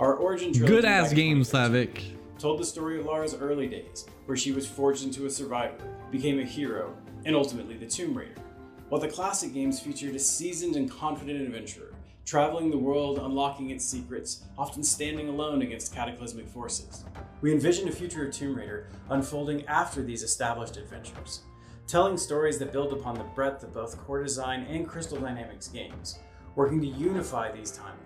Our 0.00 0.16
origin 0.16 0.52
trilogy 0.52 0.74
good 0.74 0.82
back 0.82 1.04
ass 1.04 1.12
in 1.12 1.16
games, 1.16 1.48
2013 1.52 1.64
avec. 1.64 2.15
Told 2.38 2.58
the 2.60 2.64
story 2.64 2.98
of 2.98 3.06
Lara's 3.06 3.34
early 3.34 3.66
days, 3.66 4.06
where 4.26 4.36
she 4.36 4.52
was 4.52 4.66
forged 4.66 5.04
into 5.04 5.26
a 5.26 5.30
survivor, 5.30 5.76
became 6.10 6.38
a 6.38 6.44
hero, 6.44 6.94
and 7.24 7.34
ultimately 7.34 7.76
the 7.76 7.86
Tomb 7.86 8.16
Raider. 8.16 8.40
While 8.88 9.00
the 9.00 9.08
classic 9.08 9.52
games 9.52 9.80
featured 9.80 10.14
a 10.14 10.18
seasoned 10.18 10.76
and 10.76 10.90
confident 10.90 11.40
adventurer, 11.40 11.92
traveling 12.24 12.70
the 12.70 12.78
world, 12.78 13.18
unlocking 13.18 13.70
its 13.70 13.84
secrets, 13.84 14.44
often 14.58 14.82
standing 14.82 15.28
alone 15.28 15.62
against 15.62 15.94
cataclysmic 15.94 16.48
forces. 16.48 17.04
We 17.40 17.52
envision 17.52 17.88
a 17.88 17.92
future 17.92 18.26
of 18.26 18.32
Tomb 18.32 18.56
Raider 18.56 18.88
unfolding 19.10 19.64
after 19.66 20.02
these 20.02 20.22
established 20.22 20.76
adventures, 20.76 21.42
telling 21.86 22.16
stories 22.16 22.58
that 22.58 22.72
build 22.72 22.92
upon 22.92 23.16
the 23.16 23.24
breadth 23.24 23.62
of 23.62 23.72
both 23.72 23.98
core 23.98 24.22
design 24.22 24.66
and 24.68 24.88
Crystal 24.88 25.20
Dynamics 25.20 25.68
games, 25.68 26.18
working 26.56 26.80
to 26.80 26.86
unify 26.86 27.52
these 27.52 27.78
timelines. 27.78 28.05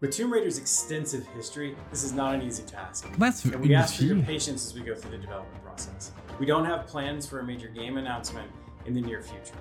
With 0.00 0.12
Tomb 0.12 0.32
Raider's 0.32 0.58
extensive 0.58 1.26
history, 1.34 1.74
this 1.90 2.04
is 2.04 2.12
not 2.12 2.32
an 2.32 2.40
easy 2.40 2.62
task. 2.62 3.10
Comment 3.12 3.34
tu 3.36 3.48
veux 3.48 3.54
And 3.54 3.64
we 3.64 3.74
ask 3.74 3.96
for 3.96 4.04
your 4.04 4.22
patience 4.22 4.64
as 4.64 4.72
we 4.72 4.82
go 4.82 4.94
through 4.94 5.10
the 5.10 5.18
development 5.18 5.60
process. 5.64 6.12
We 6.38 6.46
don't 6.46 6.64
have 6.64 6.86
plans 6.86 7.26
for 7.26 7.40
a 7.40 7.42
major 7.42 7.66
game 7.66 7.96
announcement 7.96 8.48
in 8.86 8.94
the 8.94 9.00
near 9.00 9.20
future. 9.20 9.58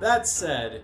That 0.00 0.26
said, 0.26 0.82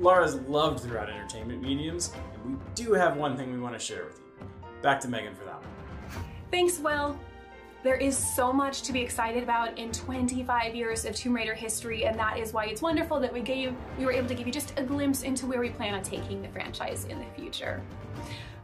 Lara's 0.00 0.36
loved 0.48 0.80
throughout 0.80 1.10
entertainment 1.10 1.60
mediums, 1.60 2.10
and 2.42 2.54
we 2.54 2.58
do 2.74 2.94
have 2.94 3.18
one 3.18 3.36
thing 3.36 3.52
we 3.52 3.60
want 3.60 3.78
to 3.78 3.84
share 3.84 4.06
with 4.06 4.18
you. 4.18 4.46
Back 4.80 4.98
to 5.00 5.08
Megan 5.08 5.34
for 5.34 5.44
that 5.44 5.56
one. 5.56 6.24
Thanks, 6.50 6.78
Will. 6.78 7.18
There 7.84 7.96
is 7.96 8.16
so 8.16 8.50
much 8.50 8.80
to 8.84 8.94
be 8.94 9.02
excited 9.02 9.42
about 9.42 9.78
in 9.78 9.92
25 9.92 10.74
years 10.74 11.04
of 11.04 11.14
Tomb 11.14 11.36
Raider 11.36 11.52
history, 11.52 12.06
and 12.06 12.18
that 12.18 12.38
is 12.38 12.54
why 12.54 12.64
it's 12.64 12.80
wonderful 12.80 13.20
that 13.20 13.30
we 13.30 13.42
gave 13.42 13.74
we 13.98 14.06
were 14.06 14.12
able 14.12 14.26
to 14.28 14.34
give 14.34 14.46
you 14.46 14.52
just 14.54 14.72
a 14.78 14.82
glimpse 14.82 15.20
into 15.20 15.44
where 15.46 15.60
we 15.60 15.68
plan 15.68 15.92
on 15.92 16.02
taking 16.02 16.40
the 16.40 16.48
franchise 16.48 17.04
in 17.10 17.18
the 17.18 17.26
future. 17.38 17.82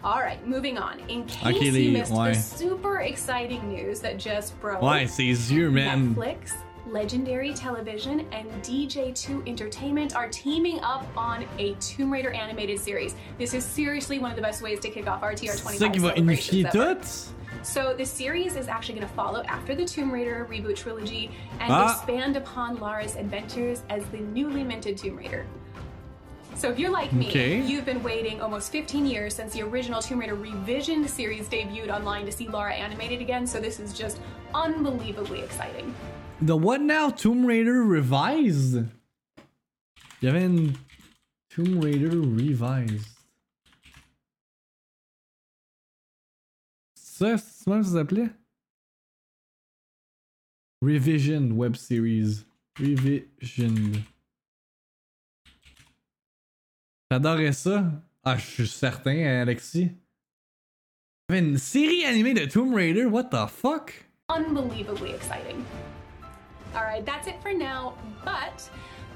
All 0.02 0.20
right, 0.20 0.44
moving 0.48 0.78
on. 0.78 1.00
In 1.10 1.26
case 1.26 1.54
Okay, 1.54 1.68
you 1.68 1.92
missed 1.92 2.10
ouais. 2.10 2.32
the 2.32 2.40
super 2.40 3.00
exciting 3.00 3.68
news 3.68 4.00
that 4.00 4.16
just 4.16 4.58
broke, 4.58 4.80
ses 5.06 5.52
yeux, 5.52 5.70
man. 5.70 6.14
Netflix, 6.14 6.54
Legendary 6.86 7.52
Television, 7.52 8.26
and 8.32 8.50
DJ2 8.62 9.46
Entertainment 9.46 10.16
are 10.16 10.30
teaming 10.30 10.80
up 10.80 11.06
on 11.14 11.44
a 11.58 11.74
Tomb 11.74 12.10
Raider 12.10 12.30
animated 12.30 12.80
series. 12.80 13.14
This 13.36 13.52
is 13.52 13.66
seriously 13.66 14.18
one 14.18 14.30
of 14.30 14.36
the 14.36 14.42
best 14.42 14.62
ways 14.62 14.80
to 14.80 14.88
kick 14.88 15.06
off 15.06 15.22
our 15.22 15.34
TR25 15.34 15.72
C'est 15.72 15.78
ça 15.78 15.92
qui 15.92 15.98
va 15.98 16.16
unifier 16.16 16.62
celebrations 16.62 16.74
ever. 16.74 17.39
So 17.62 17.94
the 17.94 18.06
series 18.06 18.56
is 18.56 18.68
actually 18.68 18.94
going 18.96 19.06
to 19.08 19.14
follow 19.14 19.42
after 19.44 19.74
the 19.74 19.84
Tomb 19.84 20.10
Raider 20.10 20.46
reboot 20.50 20.76
trilogy 20.76 21.30
and 21.60 21.70
Ah. 21.72 21.92
expand 21.92 22.36
upon 22.36 22.78
Lara's 22.80 23.16
adventures 23.16 23.82
as 23.90 24.04
the 24.06 24.18
newly 24.18 24.64
minted 24.64 24.96
Tomb 24.96 25.16
Raider. 25.16 25.46
So 26.56 26.70
if 26.70 26.78
you're 26.78 26.90
like 26.90 27.12
me, 27.12 27.28
Okay. 27.28 27.60
you've 27.60 27.84
been 27.84 28.02
waiting 28.02 28.40
almost 28.42 28.72
15 28.72 29.06
years 29.06 29.34
since 29.34 29.52
the 29.52 29.62
original 29.62 30.00
Tomb 30.02 30.18
Raider 30.20 30.34
revision 30.34 31.06
series 31.06 31.48
debuted 31.48 31.90
online 31.94 32.26
to 32.26 32.32
see 32.32 32.48
Lara 32.48 32.74
animated 32.74 33.20
again, 33.20 33.46
so 33.46 33.60
this 33.60 33.78
is 33.78 33.92
just 33.92 34.20
unbelievably 34.54 35.40
exciting. 35.40 35.94
The 36.42 36.56
what 36.56 36.80
now? 36.80 37.10
Tomb 37.10 37.44
Raider 37.46 37.84
Revised? 37.84 38.86
Il 40.22 40.28
y 40.28 40.28
avait 40.28 40.44
une 40.44 40.76
Tomb 41.50 41.80
Raider 41.80 42.10
Revised. 42.20 43.19
Ça, 47.20 47.36
ça 47.36 47.82
s'appelait? 47.82 48.30
Revision 50.80 51.50
Web 51.50 51.76
Series. 51.76 52.46
Revision. 52.78 53.92
J'adorais 57.10 57.52
ça. 57.52 57.84
Ah, 58.24 58.38
je 58.38 58.46
suis 58.46 58.68
certain, 58.68 59.42
Alexis. 59.42 59.90
Y 61.28 61.32
avait 61.32 61.40
une 61.40 61.58
série 61.58 62.06
animée 62.06 62.32
de 62.32 62.46
Tomb 62.46 62.74
Raider? 62.74 63.04
What 63.04 63.24
the 63.24 63.46
fuck? 63.46 63.92
unbelievably 64.30 65.10
exciting. 65.10 65.66
All 66.74 66.84
right, 66.84 67.04
that's 67.04 67.26
it 67.26 67.42
for 67.42 67.52
now, 67.52 67.94
but 68.24 68.66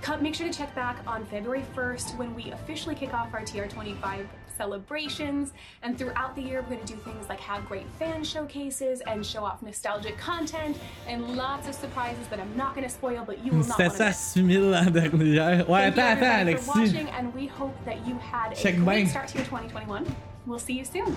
come, 0.02 0.22
make 0.22 0.34
sure 0.34 0.46
to 0.46 0.52
check 0.52 0.74
back 0.74 0.98
on 1.06 1.24
February 1.26 1.64
1st 1.74 2.18
when 2.18 2.34
we 2.34 2.50
officially 2.50 2.96
kick 2.96 3.14
off 3.14 3.32
our 3.32 3.42
TR25 3.42 4.26
celebrations. 4.56 5.52
And 5.82 5.98
throughout 5.98 6.34
the 6.34 6.42
year, 6.42 6.62
we're 6.62 6.76
going 6.76 6.84
to 6.86 6.92
do 6.94 6.98
things 7.00 7.28
like 7.28 7.40
have 7.40 7.66
great 7.66 7.86
fan 7.98 8.24
showcases 8.24 9.00
and 9.06 9.24
show 9.24 9.44
off 9.44 9.62
nostalgic 9.62 10.16
content 10.18 10.76
and 11.08 11.36
lots 11.36 11.68
of 11.68 11.74
surprises 11.74 12.26
that 12.30 12.38
I'm 12.40 12.56
not 12.56 12.74
going 12.74 12.86
to 12.86 12.92
spoil, 12.92 13.24
but 13.26 13.44
you 13.44 13.52
will 13.52 13.66
not 13.66 13.78
C'était 13.78 13.88
want 13.88 13.96
to 13.98 14.02
ça 14.04 14.06
miss. 14.08 14.18
6000 14.18 14.70
l'an 14.70 14.90
dernier. 14.92 15.64
Ouais, 15.66 15.90
Thank 15.90 15.96
you 15.96 16.02
attends, 16.02 16.22
attends, 16.22 16.22
everybody 16.22 16.56
for 16.56 16.72
Alexis. 16.72 16.92
watching, 16.94 17.08
and 17.10 17.34
we 17.34 17.46
hope 17.46 17.74
that 17.84 18.06
you 18.06 18.18
had 18.18 18.52
a 18.52 18.56
Check 18.56 18.76
great 18.76 19.04
bien. 19.04 19.06
start 19.08 19.28
to 19.28 19.38
your 19.38 19.46
2021. 19.46 20.04
We'll 20.46 20.58
see 20.58 20.74
you 20.74 20.84
soon. 20.84 21.14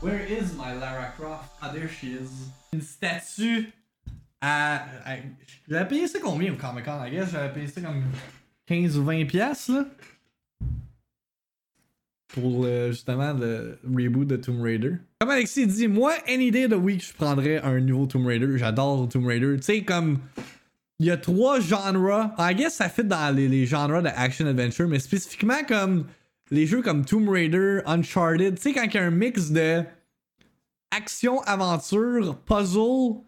Where 0.00 0.20
is 0.20 0.54
my 0.56 0.72
Lara 0.74 1.12
Croft? 1.18 1.52
Ah, 1.60 1.70
there 1.72 1.88
she 1.88 2.14
is. 2.14 2.30
Une 2.72 2.80
statue 2.80 3.72
à. 4.40 4.84
à- 5.04 5.16
J'avais 5.68 5.88
payé 5.88 6.06
ça 6.08 6.18
combien 6.20 6.52
au 6.52 6.56
Comic 6.56 6.84
Con? 6.86 7.02
I 7.04 7.10
guess 7.10 7.30
j'avais 7.32 7.52
payé 7.52 7.66
ça 7.66 7.80
comme 7.82 8.02
15 8.66 8.96
ou 8.98 9.04
20 9.04 9.26
piastres, 9.26 9.72
là. 9.72 9.84
Pour 12.32 12.64
euh, 12.64 12.92
justement 12.92 13.32
le 13.32 13.78
reboot 13.84 14.26
de 14.26 14.36
Tomb 14.36 14.62
Raider. 14.62 14.94
Comme 15.20 15.30
Alexis 15.30 15.66
dit, 15.66 15.88
moi, 15.88 16.12
any 16.28 16.50
day 16.50 16.68
the 16.68 16.74
week, 16.74 17.04
je 17.04 17.12
prendrais 17.12 17.58
un 17.58 17.80
nouveau 17.80 18.06
Tomb 18.06 18.26
Raider. 18.26 18.56
J'adore 18.56 19.08
Tomb 19.08 19.26
Raider. 19.26 19.56
Tu 19.56 19.62
sais, 19.62 19.82
comme. 19.82 20.18
Il 21.00 21.06
y 21.06 21.10
a 21.10 21.16
trois 21.16 21.60
genres. 21.60 22.34
I 22.38 22.54
guess 22.54 22.74
ça 22.74 22.90
fit 22.90 23.04
dans 23.04 23.34
les, 23.34 23.48
les 23.48 23.64
genres 23.64 24.02
de 24.02 24.08
action-adventure, 24.08 24.86
mais 24.86 24.98
spécifiquement 24.98 25.64
comme 25.66 26.04
les 26.50 26.66
jeux 26.66 26.82
comme 26.82 27.04
Tomb 27.06 27.28
Raider, 27.28 27.80
Uncharted. 27.86 28.56
Tu 28.56 28.62
sais, 28.62 28.72
quand 28.74 28.84
il 28.84 28.94
y 28.94 28.98
a 28.98 29.04
un 29.04 29.10
mix 29.10 29.50
de 29.50 29.82
action, 30.90 31.40
aventure, 31.42 32.36
puzzle, 32.44 33.22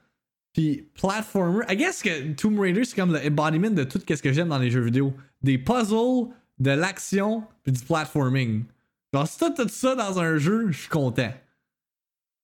puis 0.53 0.89
platformer. 0.95 1.65
I 1.69 1.77
guess 1.77 2.03
que 2.03 2.33
Tomb 2.35 2.59
Raider, 2.59 2.85
c'est 2.85 2.97
comme 2.97 3.13
le 3.13 3.27
embodiment 3.27 3.71
de 3.71 3.85
tout 3.85 4.01
ce 4.07 4.23
que 4.23 4.33
j'aime 4.33 4.49
dans 4.49 4.59
les 4.59 4.71
jeux 4.71 4.83
vidéo. 4.83 5.15
Des 5.43 5.59
puzzles, 5.59 6.29
de 6.59 6.71
l'action, 6.71 7.45
puis 7.63 7.73
du 7.73 7.81
platforming. 7.81 8.65
Genre, 9.13 9.29
si 9.29 9.39
t'as 9.39 9.51
tout 9.51 9.69
ça 9.69 9.95
dans 9.95 10.19
un 10.19 10.39
jeu, 10.39 10.71
je 10.71 10.79
suis 10.79 10.89
content. 10.89 11.33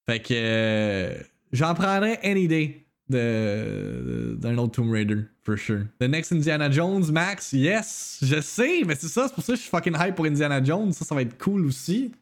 Fait 0.08 0.20
que 0.20 0.34
euh, 0.34 1.14
j'en 1.52 1.74
prendrais 1.74 2.18
any 2.22 2.48
day 2.48 2.84
d'un 3.08 4.58
autre 4.58 4.72
Tomb 4.72 4.90
Raider, 4.90 5.24
for 5.42 5.56
sure. 5.56 5.86
The 5.98 6.08
next 6.08 6.30
Indiana 6.30 6.70
Jones, 6.70 7.10
Max, 7.10 7.52
yes, 7.52 8.18
je 8.22 8.40
sais, 8.40 8.82
mais 8.86 8.94
c'est 8.96 9.08
ça, 9.08 9.28
c'est 9.28 9.34
pour 9.34 9.42
ça 9.42 9.52
que 9.54 9.56
je 9.56 9.62
suis 9.62 9.70
fucking 9.70 9.96
hype 9.98 10.14
pour 10.14 10.26
Indiana 10.26 10.62
Jones. 10.62 10.92
Ça, 10.92 11.04
ça 11.04 11.14
va 11.14 11.22
être 11.22 11.38
cool 11.38 11.64
aussi. 11.64 12.12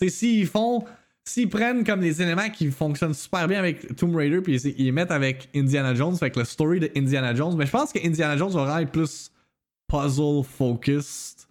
Tu 0.00 0.08
sais, 0.08 0.14
s'ils 0.14 0.46
font. 0.46 0.84
S'ils 1.24 1.50
prennent 1.50 1.84
comme 1.84 2.00
des 2.00 2.22
éléments 2.22 2.48
qui 2.48 2.70
fonctionnent 2.70 3.12
super 3.12 3.46
bien 3.46 3.58
avec 3.58 3.94
Tomb 3.96 4.16
Raider, 4.16 4.40
puis 4.40 4.56
ils, 4.56 4.92
mettent 4.92 5.10
avec 5.10 5.50
Indiana 5.54 5.94
Jones, 5.94 6.16
avec 6.18 6.36
le 6.36 6.44
story 6.44 6.80
de 6.80 6.90
Indiana 6.96 7.34
Jones, 7.34 7.54
mais 7.54 7.66
je 7.66 7.70
pense 7.70 7.92
que 7.92 7.98
Indiana 7.98 8.34
Jones 8.38 8.52
être 8.56 8.90
plus 8.90 9.30
puzzle 9.88 10.42
focused. 10.42 11.47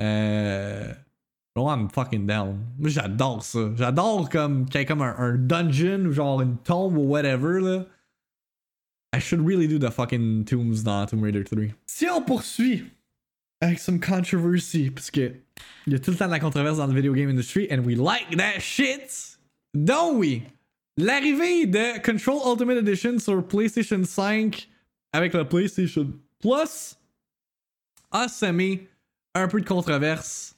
Euh. 0.00 0.92
Oh, 1.56 1.68
I'm 1.68 1.88
fucking 1.88 2.26
down. 2.26 2.58
Moi, 2.78 2.90
j'adore 2.90 3.44
ça. 3.44 3.70
J'adore 3.76 4.28
comme 4.28 4.66
qu'il 4.66 4.80
y 4.80 4.82
ait 4.82 4.86
comme 4.86 5.02
un, 5.02 5.14
un 5.16 5.36
dungeon 5.36 6.04
ou 6.06 6.12
genre 6.12 6.40
une 6.40 6.56
tombe 6.58 6.96
ou 6.96 7.02
whatever, 7.02 7.60
là. 7.60 7.86
I 9.14 9.20
should 9.20 9.46
really 9.46 9.68
do 9.68 9.78
the 9.78 9.92
fucking 9.92 10.44
tombs 10.44 10.82
dans 10.82 11.06
Tomb 11.06 11.22
Raider 11.22 11.44
3. 11.44 11.66
Si 11.86 12.08
on 12.08 12.20
poursuit 12.22 12.84
avec 13.60 13.78
some 13.78 14.00
controversy, 14.00 14.90
parce 14.90 15.12
que 15.12 15.32
il 15.86 15.92
y 15.92 15.96
a 15.96 16.00
tout 16.00 16.10
le 16.10 16.16
temps 16.16 16.26
de 16.26 16.32
la 16.32 16.40
controverse 16.40 16.78
dans 16.78 16.88
le 16.88 16.94
video 16.94 17.12
game 17.14 17.28
industry, 17.28 17.68
and 17.70 17.84
we 17.84 17.96
like 17.96 18.36
that 18.36 18.58
shit, 18.58 19.38
don't 19.72 20.18
we? 20.18 20.42
L'arrivée 20.96 21.66
de 21.66 22.00
Control 22.04 22.40
Ultimate 22.44 22.78
Edition 22.78 23.18
sur 23.20 23.46
PlayStation 23.46 24.02
5 24.04 24.68
avec 25.12 25.32
le 25.32 25.48
PlayStation 25.48 26.12
Plus 26.40 26.96
a 28.10 28.28
semé 28.28 28.88
un 29.34 29.48
peu 29.48 29.60
de 29.60 29.66
controverse. 29.66 30.56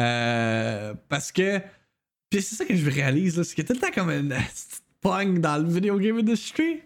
Euh, 0.00 0.94
parce 1.08 1.32
que. 1.32 1.60
Puis 2.30 2.42
c'est 2.42 2.56
ça 2.56 2.64
que 2.64 2.74
je 2.74 2.90
réalise, 2.90 3.36
là, 3.36 3.44
c'est 3.44 3.62
tout 3.62 3.74
le 3.74 3.78
temps 3.78 3.92
comme 3.94 4.10
une 4.10 4.34
pogne 5.00 5.40
dans 5.40 5.58
le 5.58 5.68
video 5.68 5.98
game 5.98 6.18
industry. 6.18 6.80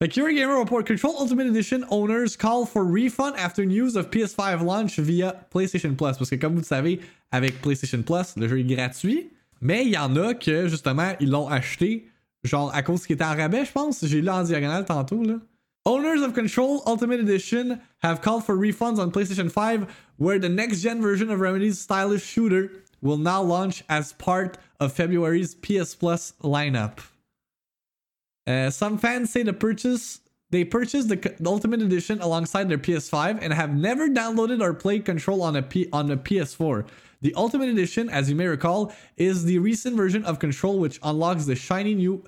The 0.00 0.08
Cure 0.08 0.30
Gamer 0.30 0.58
report 0.58 0.84
Control 0.84 1.14
Ultimate 1.18 1.46
Edition 1.46 1.84
owners 1.90 2.36
call 2.36 2.66
for 2.66 2.84
refund 2.84 3.34
after 3.38 3.64
news 3.64 3.96
of 3.96 4.10
PS5 4.10 4.62
launch 4.62 4.98
via 4.98 5.32
PlayStation 5.50 5.94
Plus. 5.94 6.18
Parce 6.18 6.28
que 6.28 6.36
comme 6.36 6.52
vous 6.52 6.60
le 6.60 6.64
savez, 6.64 7.00
avec 7.30 7.62
PlayStation 7.62 8.02
Plus, 8.02 8.36
le 8.36 8.46
jeu 8.48 8.58
est 8.58 8.64
gratuit. 8.64 9.30
Mais 9.62 9.86
il 9.86 9.92
y 9.92 9.96
en 9.96 10.14
a 10.16 10.34
que 10.34 10.68
justement, 10.68 11.12
ils 11.18 11.30
l'ont 11.30 11.48
acheté, 11.48 12.08
genre 12.44 12.74
à 12.74 12.82
cause 12.82 13.06
qu'il 13.06 13.14
était 13.14 13.24
en 13.24 13.34
rabais, 13.34 13.64
je 13.64 13.72
pense. 13.72 14.04
J'ai 14.04 14.20
lu 14.20 14.28
en 14.28 14.42
diagonale 14.42 14.84
tantôt, 14.84 15.22
là. 15.22 15.36
Owners 15.86 16.20
of 16.20 16.34
Control 16.34 16.82
Ultimate 16.84 17.20
Edition 17.20 17.80
have 17.98 18.20
called 18.20 18.44
for 18.44 18.56
refunds 18.56 18.98
on 18.98 19.12
PlayStation 19.12 19.50
5, 19.50 19.96
where 20.16 20.36
the 20.36 20.48
next 20.48 20.80
gen 20.80 21.00
version 21.00 21.30
of 21.30 21.38
Remedy's 21.38 21.78
stylish 21.78 22.24
shooter 22.24 22.72
will 23.00 23.18
now 23.18 23.40
launch 23.40 23.84
as 23.88 24.12
part 24.14 24.58
of 24.80 24.92
February's 24.92 25.54
PS 25.54 25.94
Plus 25.94 26.32
lineup. 26.42 26.98
Uh, 28.48 28.68
some 28.70 28.98
fans 28.98 29.30
say 29.30 29.44
the 29.44 29.52
purchase 29.52 30.20
they 30.50 30.64
purchased 30.64 31.08
the, 31.08 31.16
the 31.16 31.48
Ultimate 31.50 31.82
Edition 31.82 32.20
alongside 32.20 32.68
their 32.68 32.78
PS5 32.78 33.38
and 33.40 33.52
have 33.52 33.74
never 33.74 34.08
downloaded 34.08 34.60
or 34.60 34.74
played 34.74 35.04
Control 35.04 35.42
on 35.42 35.56
a 35.56 35.62
P, 35.62 35.88
on 35.92 36.10
a 36.10 36.16
PS4. 36.16 36.86
The 37.20 37.34
Ultimate 37.34 37.68
Edition, 37.68 38.08
as 38.10 38.30
you 38.30 38.36
may 38.36 38.46
recall, 38.46 38.92
is 39.16 39.44
the 39.44 39.58
recent 39.58 39.96
version 39.96 40.24
of 40.24 40.38
Control 40.38 40.78
which 40.78 41.00
unlocks 41.02 41.46
the 41.46 41.56
shiny 41.56 41.94
new 41.94 42.24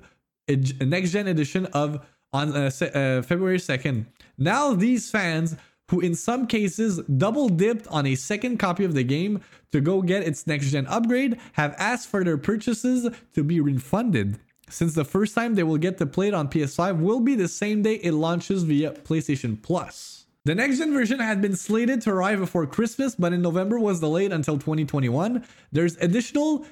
next 0.81 1.11
gen 1.11 1.27
edition 1.27 1.65
of 1.67 2.05
on 2.33 2.55
uh, 2.55 2.69
uh, 2.81 3.21
February 3.21 3.57
2nd. 3.57 4.05
Now 4.37 4.73
these 4.73 5.09
fans 5.09 5.55
who 5.89 5.99
in 5.99 6.13
some 6.13 6.45
cases 6.45 6.99
double 7.17 7.49
dipped 7.49 7.87
on 7.87 8.05
a 8.05 8.15
second 8.15 8.57
copy 8.57 8.85
of 8.85 8.93
the 8.93 9.03
game 9.03 9.41
to 9.71 9.81
go 9.81 10.01
get 10.01 10.23
its 10.23 10.45
next 10.45 10.71
gen 10.71 10.85
upgrade 10.87 11.39
have 11.53 11.75
asked 11.79 12.07
for 12.07 12.23
their 12.23 12.37
purchases 12.37 13.09
to 13.33 13.43
be 13.43 13.59
refunded 13.59 14.39
since 14.69 14.93
the 14.93 15.05
first 15.05 15.35
time 15.35 15.55
they 15.55 15.63
will 15.63 15.77
get 15.77 15.97
to 15.97 16.05
play 16.05 16.27
it 16.27 16.33
on 16.33 16.47
PS5 16.47 16.99
will 16.99 17.19
be 17.19 17.35
the 17.35 17.47
same 17.47 17.81
day 17.81 17.95
it 17.95 18.13
launches 18.13 18.63
via 18.63 18.91
PlayStation 18.91 19.61
Plus. 19.61 20.25
The 20.45 20.55
next 20.55 20.77
gen 20.77 20.93
version 20.93 21.19
had 21.19 21.41
been 21.41 21.55
slated 21.55 22.01
to 22.01 22.11
arrive 22.11 22.39
before 22.39 22.65
Christmas, 22.65 23.15
but 23.15 23.33
in 23.33 23.41
November 23.41 23.79
was 23.79 23.99
delayed 23.99 24.31
until 24.31 24.55
2021. 24.57 25.43
There's 25.71 25.97
additional 25.97 26.65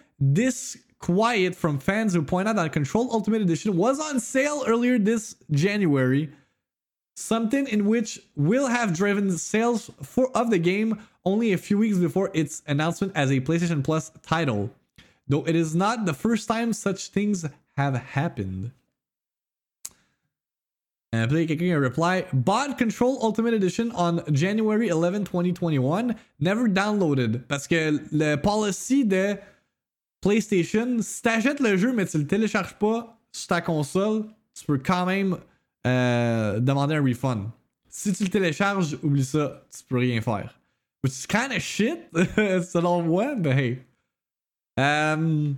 disquiet 1.00 1.56
from 1.56 1.80
fans 1.80 2.14
who 2.14 2.22
point 2.22 2.48
out 2.48 2.56
that 2.56 2.72
Control 2.72 3.12
Ultimate 3.12 3.42
Edition 3.42 3.78
was 3.78 4.00
on 4.00 4.20
sale 4.20 4.64
earlier 4.68 4.98
this 4.98 5.36
January, 5.52 6.30
something 7.16 7.68
in 7.68 7.86
which 7.86 8.20
will 8.36 8.68
have 8.68 8.96
driven 8.96 9.32
sales 9.38 9.92
for 10.02 10.36
of 10.36 10.50
the 10.50 10.60
game 10.60 11.00
only 11.26 11.54
a 11.54 11.58
few 11.58 11.78
weeks 11.78 11.98
before 11.98 12.32
its 12.34 12.62
announcement 12.68 13.14
as 13.16 13.32
a 13.32 13.42
PlayStation 13.42 13.84
Plus 13.84 14.12
title. 14.22 14.70
Though 15.28 15.46
it 15.46 15.56
is 15.56 15.76
not 15.76 16.06
the 16.06 16.14
first 16.14 16.48
time 16.48 16.74
such 16.74 17.10
things 17.10 17.46
have 17.76 17.96
happened. 17.96 18.72
And 21.14 21.30
puis 21.30 21.48
quelqu'un 21.48 21.74
a 21.74 21.80
reply 21.80 22.26
bought 22.34 22.78
Control 22.78 23.18
Ultimate 23.22 23.54
Edition 23.54 23.92
on 23.94 24.22
January 24.34 24.90
11, 24.90 25.24
2021, 25.24 26.16
never 26.40 26.68
downloaded 26.68 27.48
parce 27.48 27.66
que 27.66 28.00
le 28.12 28.36
policy 28.36 29.06
de 29.06 29.40
PlayStation, 30.28 30.98
si 31.02 31.22
t'achètes 31.22 31.62
le 31.62 31.78
jeu 31.78 31.94
mais 31.94 32.06
tu 32.06 32.18
le 32.18 32.28
télécharges 32.28 32.74
pas 32.78 33.18
sur 33.32 33.48
ta 33.48 33.62
console, 33.62 34.26
tu 34.54 34.66
peux 34.66 34.78
quand 34.78 35.06
même 35.06 35.38
euh, 35.86 36.60
demander 36.60 36.96
un 36.96 37.02
refund. 37.02 37.50
Si 37.88 38.12
tu 38.12 38.26
le 38.26 38.30
télécharges, 38.30 38.98
oublie 39.04 39.24
ça, 39.24 39.64
tu 39.72 39.84
peux 39.88 39.98
rien 39.98 40.20
faire. 40.20 40.60
Which 41.02 41.14
is 41.14 41.26
kind 41.28 41.54
of 41.54 41.62
shit, 41.62 42.10
selon 42.14 43.04
moi, 43.04 43.36
but 43.36 43.54
hey. 43.54 43.80
Um, 44.78 45.58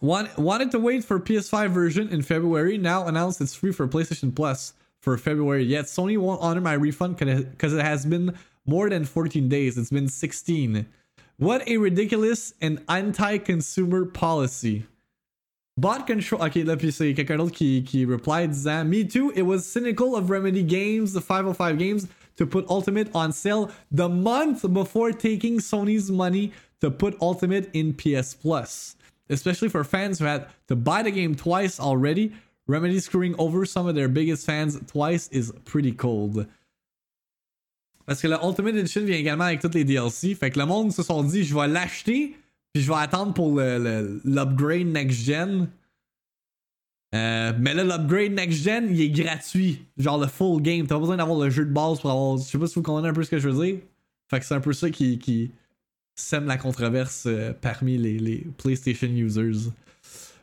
Want, 0.00 0.36
wanted 0.36 0.72
to 0.72 0.80
wait 0.80 1.04
for 1.04 1.20
PS5 1.20 1.70
version 1.70 2.08
in 2.08 2.22
February. 2.22 2.76
Now 2.76 3.06
announced 3.06 3.40
it's 3.40 3.54
free 3.54 3.70
for 3.70 3.86
PlayStation 3.86 4.34
Plus 4.34 4.72
for 4.98 5.16
February. 5.16 5.62
Yet 5.62 5.84
Sony 5.84 6.18
won't 6.18 6.40
honor 6.40 6.60
my 6.60 6.72
refund 6.72 7.18
because 7.18 7.72
it 7.72 7.84
has 7.84 8.04
been 8.04 8.34
more 8.66 8.90
than 8.90 9.04
14 9.04 9.48
days. 9.48 9.78
It's 9.78 9.90
been 9.90 10.08
16. 10.08 10.86
What 11.42 11.68
a 11.68 11.76
ridiculous 11.76 12.54
and 12.60 12.80
anti-consumer 12.88 14.06
policy. 14.06 14.86
Bot 15.76 16.06
control. 16.06 16.40
Ok, 16.42 16.54
là, 16.64 16.76
puis 16.76 16.92
c'est 16.92 17.14
quelqu'un 17.14 17.38
d'autre 17.38 17.52
qui, 17.52 17.82
qui 17.82 18.04
replied 18.04 18.50
disant 18.50 18.84
Me 18.84 19.02
too, 19.02 19.32
it 19.34 19.42
was 19.42 19.66
cynical 19.66 20.14
of 20.14 20.30
Remedy 20.30 20.62
Games, 20.62 21.12
the 21.12 21.20
505 21.20 21.78
Games, 21.78 22.06
to 22.36 22.46
put 22.46 22.64
Ultimate 22.68 23.08
on 23.14 23.32
sale 23.32 23.70
the 23.90 24.08
month 24.08 24.64
before 24.72 25.12
taking 25.12 25.58
Sony's 25.58 26.10
money 26.10 26.52
to 26.80 26.90
put 26.90 27.16
Ultimate 27.20 27.68
in 27.72 27.92
PS 27.94 28.34
Plus 28.34 28.96
especially 29.32 29.68
for 29.68 29.82
fans 29.82 30.18
who 30.18 30.26
had 30.26 30.46
to 30.68 30.76
buy 30.76 31.02
the 31.02 31.10
game 31.10 31.34
twice 31.34 31.80
already. 31.80 32.32
Remedy 32.66 33.00
screwing 33.00 33.34
over 33.38 33.64
some 33.64 33.88
of 33.88 33.94
their 33.94 34.08
biggest 34.08 34.46
fans 34.46 34.78
twice 34.86 35.28
is 35.28 35.52
pretty 35.64 35.92
cold. 35.92 36.46
Parce 38.06 38.20
que 38.20 38.28
le 38.28 38.36
Ultimate 38.42 38.74
Edition 38.74 39.04
vient 39.04 39.16
également 39.16 39.44
avec 39.44 39.60
toutes 39.60 39.74
les 39.74 39.84
DLC. 39.84 40.34
Fait 40.34 40.50
que 40.50 40.58
le 40.58 40.66
monde 40.66 40.92
se 40.92 41.02
sont 41.02 41.22
dit, 41.22 41.44
je 41.44 41.54
vais 41.54 41.68
l'acheter, 41.68 42.36
puis 42.72 42.82
je 42.82 42.90
vais 42.90 42.98
attendre 42.98 43.34
pour 43.34 43.60
l'upgrade 43.60 44.86
next 44.86 45.24
gen. 45.24 45.68
Euh, 47.14 47.52
mais 47.58 47.74
là, 47.74 47.84
l'upgrade 47.84 48.32
next 48.32 48.62
gen, 48.62 48.88
il 48.90 49.00
est 49.00 49.10
gratuit. 49.10 49.84
Genre 49.98 50.18
le 50.18 50.26
full 50.26 50.62
game. 50.62 50.86
T'as 50.86 50.94
pas 50.94 51.00
besoin 51.00 51.16
d'avoir 51.16 51.38
le 51.38 51.50
jeu 51.50 51.64
de 51.64 51.72
base 51.72 52.00
pour 52.00 52.10
avoir. 52.10 52.38
Je 52.38 52.44
sais 52.44 52.58
pas 52.58 52.66
si 52.66 52.74
vous 52.74 52.82
comprenez 52.82 53.08
un 53.08 53.12
peu 53.12 53.22
ce 53.22 53.30
que 53.30 53.38
je 53.38 53.48
veux 53.48 53.64
dire. 53.64 53.78
Fait 54.30 54.40
que 54.40 54.46
c'est 54.46 54.54
un 54.54 54.60
peu 54.60 54.72
ça 54.72 54.90
qui, 54.90 55.18
qui, 55.18 55.50
sème 56.14 56.46
la 56.46 56.56
controverse 56.56 57.24
euh, 57.26 57.52
parmi 57.58 57.98
les, 57.98 58.18
les, 58.18 58.46
PlayStation 58.56 59.08
users. 59.08 59.70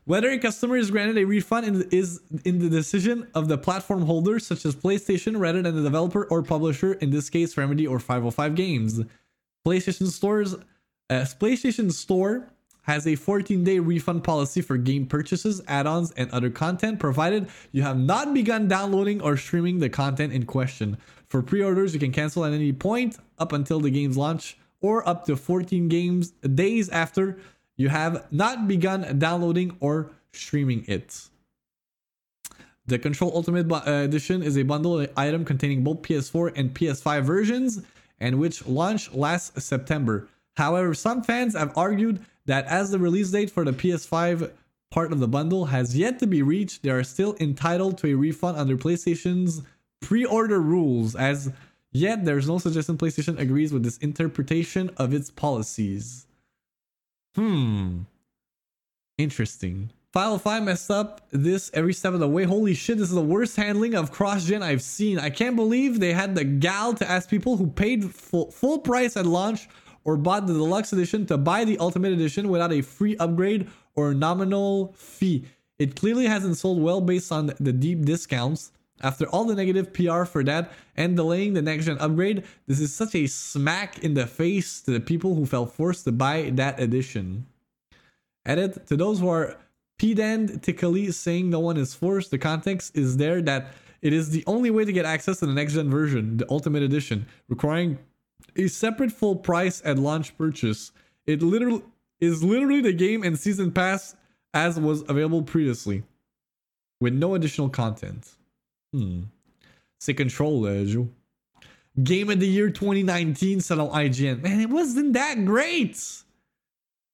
Whether 0.09 0.31
a 0.31 0.39
customer 0.39 0.75
is 0.75 0.89
granted 0.89 1.19
a 1.19 1.23
refund 1.23 1.67
in 1.67 1.87
is 1.91 2.19
in 2.43 2.57
the 2.57 2.67
decision 2.67 3.27
of 3.35 3.47
the 3.47 3.59
platform 3.59 4.01
holder, 4.01 4.39
such 4.39 4.65
as 4.65 4.75
PlayStation, 4.75 5.39
rather 5.39 5.61
than 5.61 5.75
the 5.75 5.83
developer 5.83 6.23
or 6.31 6.41
publisher, 6.41 6.93
in 6.93 7.11
this 7.11 7.29
case 7.29 7.55
Remedy 7.55 7.85
or 7.85 7.99
505 7.99 8.55
Games. 8.55 9.01
PlayStation 9.67 10.07
Stores, 10.07 10.55
uh, 11.11 11.25
PlayStation 11.39 11.91
Store 11.91 12.49
has 12.81 13.05
a 13.05 13.11
14-day 13.11 13.77
refund 13.77 14.23
policy 14.23 14.61
for 14.61 14.77
game 14.77 15.05
purchases, 15.05 15.61
add-ons, 15.67 16.11
and 16.13 16.31
other 16.31 16.49
content, 16.49 16.97
provided 16.97 17.47
you 17.71 17.83
have 17.83 17.99
not 17.99 18.33
begun 18.33 18.67
downloading 18.67 19.21
or 19.21 19.37
streaming 19.37 19.77
the 19.77 19.89
content 19.89 20.33
in 20.33 20.47
question. 20.47 20.97
For 21.27 21.43
pre-orders, 21.43 21.93
you 21.93 21.99
can 21.99 22.11
cancel 22.11 22.43
at 22.45 22.53
any 22.53 22.73
point 22.73 23.17
up 23.37 23.53
until 23.53 23.79
the 23.79 23.91
game's 23.91 24.17
launch 24.17 24.57
or 24.81 25.07
up 25.07 25.27
to 25.27 25.35
14 25.35 25.87
games 25.87 26.31
days 26.31 26.89
after 26.89 27.37
you 27.79 27.87
have 27.87 28.27
not 28.31 28.67
begun 28.67 29.17
downloading 29.17 29.77
or 29.79 30.11
streaming 30.33 30.83
it. 30.87 31.29
The 32.85 32.99
Control 32.99 33.31
Ultimate 33.33 33.71
uh, 33.71 34.03
Edition 34.03 34.43
is 34.43 34.57
a 34.57 34.63
bundle 34.63 35.07
item 35.15 35.45
containing 35.45 35.83
both 35.83 36.01
PS4 36.01 36.51
and 36.57 36.73
PS5 36.73 37.23
versions 37.23 37.81
and 38.19 38.37
which 38.37 38.67
launched 38.67 39.15
last 39.15 39.61
September. 39.61 40.27
However, 40.57 40.93
some 40.93 41.23
fans 41.23 41.55
have 41.55 41.71
argued 41.77 42.19
that 42.47 42.65
as 42.65 42.91
the 42.91 42.99
release 42.99 43.31
date 43.31 43.49
for 43.49 43.63
the 43.63 43.71
PS5 43.71 44.51
part 44.91 45.13
of 45.13 45.19
the 45.19 45.27
bundle 45.27 45.67
has 45.67 45.95
yet 45.95 46.19
to 46.19 46.27
be 46.27 46.41
reached, 46.41 46.83
they 46.83 46.89
are 46.89 47.03
still 47.03 47.37
entitled 47.39 47.97
to 47.99 48.11
a 48.11 48.17
refund 48.17 48.57
under 48.57 48.75
PlayStation's 48.75 49.61
pre 50.01 50.25
order 50.25 50.59
rules, 50.59 51.15
as 51.15 51.51
Yet, 51.91 52.23
there's 52.23 52.47
no 52.47 52.59
suggestion 52.59 52.97
PlayStation 52.97 53.39
agrees 53.39 53.73
with 53.73 53.83
this 53.83 53.97
interpretation 53.97 54.91
of 54.97 55.11
its 55.11 55.31
policies. 55.31 56.27
Hmm. 57.39 57.99
Interesting. 59.17 59.91
File 60.11 60.37
5 60.37 60.63
messed 60.63 60.91
up 60.91 61.25
this 61.31 61.71
every 61.73 61.93
step 61.93 62.13
of 62.13 62.19
the 62.19 62.27
way. 62.27 62.43
Holy 62.43 62.73
shit, 62.73 62.97
this 62.97 63.07
is 63.07 63.15
the 63.15 63.21
worst 63.21 63.55
handling 63.55 63.95
of 63.95 64.11
cross-gen 64.11 64.61
I've 64.61 64.81
seen. 64.81 65.17
I 65.17 65.29
can't 65.29 65.55
believe 65.55 66.01
they 66.01 66.11
had 66.11 66.35
the 66.35 66.43
gal 66.43 66.93
to 66.95 67.09
ask 67.09 67.29
people 67.29 67.55
who 67.55 67.67
paid 67.67 68.13
full, 68.13 68.51
full 68.51 68.79
price 68.79 69.15
at 69.15 69.25
launch 69.25 69.69
or 70.03 70.17
bought 70.17 70.47
the 70.47 70.53
deluxe 70.53 70.91
edition 70.91 71.25
to 71.27 71.37
buy 71.37 71.63
the 71.63 71.77
ultimate 71.77 72.11
edition 72.11 72.49
without 72.49 72.73
a 72.73 72.81
free 72.81 73.15
upgrade 73.15 73.69
or 73.95 74.13
nominal 74.13 74.91
fee. 74.97 75.45
It 75.77 75.95
clearly 75.95 76.25
hasn't 76.25 76.57
sold 76.57 76.81
well 76.81 76.99
based 76.99 77.31
on 77.31 77.53
the 77.57 77.71
deep 77.71 78.03
discounts. 78.03 78.73
After 79.01 79.25
all 79.27 79.45
the 79.45 79.55
negative 79.55 79.93
PR 79.93 80.25
for 80.25 80.43
that 80.43 80.71
and 80.95 81.15
delaying 81.15 81.53
the 81.53 81.61
next 81.61 81.85
gen 81.85 81.97
upgrade, 81.99 82.43
this 82.67 82.79
is 82.79 82.93
such 82.93 83.15
a 83.15 83.27
smack 83.27 84.03
in 84.03 84.13
the 84.13 84.27
face 84.27 84.81
to 84.81 84.91
the 84.91 84.99
people 84.99 85.35
who 85.35 85.45
felt 85.45 85.73
forced 85.73 86.03
to 86.05 86.11
buy 86.11 86.49
that 86.55 86.79
edition. 86.79 87.45
Edit 88.45 88.87
to 88.87 88.97
those 88.97 89.19
who 89.19 89.29
are 89.29 89.57
pedantically 89.97 91.11
saying 91.11 91.49
no 91.49 91.59
one 91.59 91.77
is 91.77 91.93
forced, 91.93 92.31
the 92.31 92.37
context 92.37 92.95
is 92.97 93.17
there 93.17 93.41
that 93.41 93.71
it 94.01 94.13
is 94.13 94.29
the 94.29 94.43
only 94.47 94.69
way 94.69 94.85
to 94.85 94.93
get 94.93 95.05
access 95.05 95.39
to 95.39 95.45
the 95.45 95.53
next 95.53 95.73
gen 95.73 95.89
version, 95.89 96.37
the 96.37 96.49
Ultimate 96.49 96.83
Edition, 96.83 97.25
requiring 97.47 97.99
a 98.55 98.67
separate 98.67 99.11
full 99.11 99.35
price 99.35 99.81
at 99.85 99.99
launch 99.99 100.37
purchase. 100.37 100.91
It 101.25 101.41
literally 101.41 101.83
is 102.19 102.43
literally 102.43 102.81
the 102.81 102.93
game 102.93 103.23
and 103.23 103.37
season 103.37 103.71
pass 103.71 104.15
as 104.53 104.79
was 104.79 105.03
available 105.07 105.43
previously, 105.43 106.03
with 106.99 107.13
no 107.13 107.35
additional 107.35 107.69
content. 107.69 108.29
Hmm. 108.93 109.21
C'est 109.99 110.15
Control, 110.15 110.67
uh, 110.67 110.85
Joe. 110.87 111.09
Game 112.03 112.29
of 112.29 112.39
the 112.39 112.47
Year 112.47 112.69
2019 112.69 113.59
selon 113.59 113.91
IGN. 113.91 114.41
Man, 114.41 114.61
it 114.61 114.69
wasn't 114.69 115.13
that 115.13 115.43
great. 115.43 116.23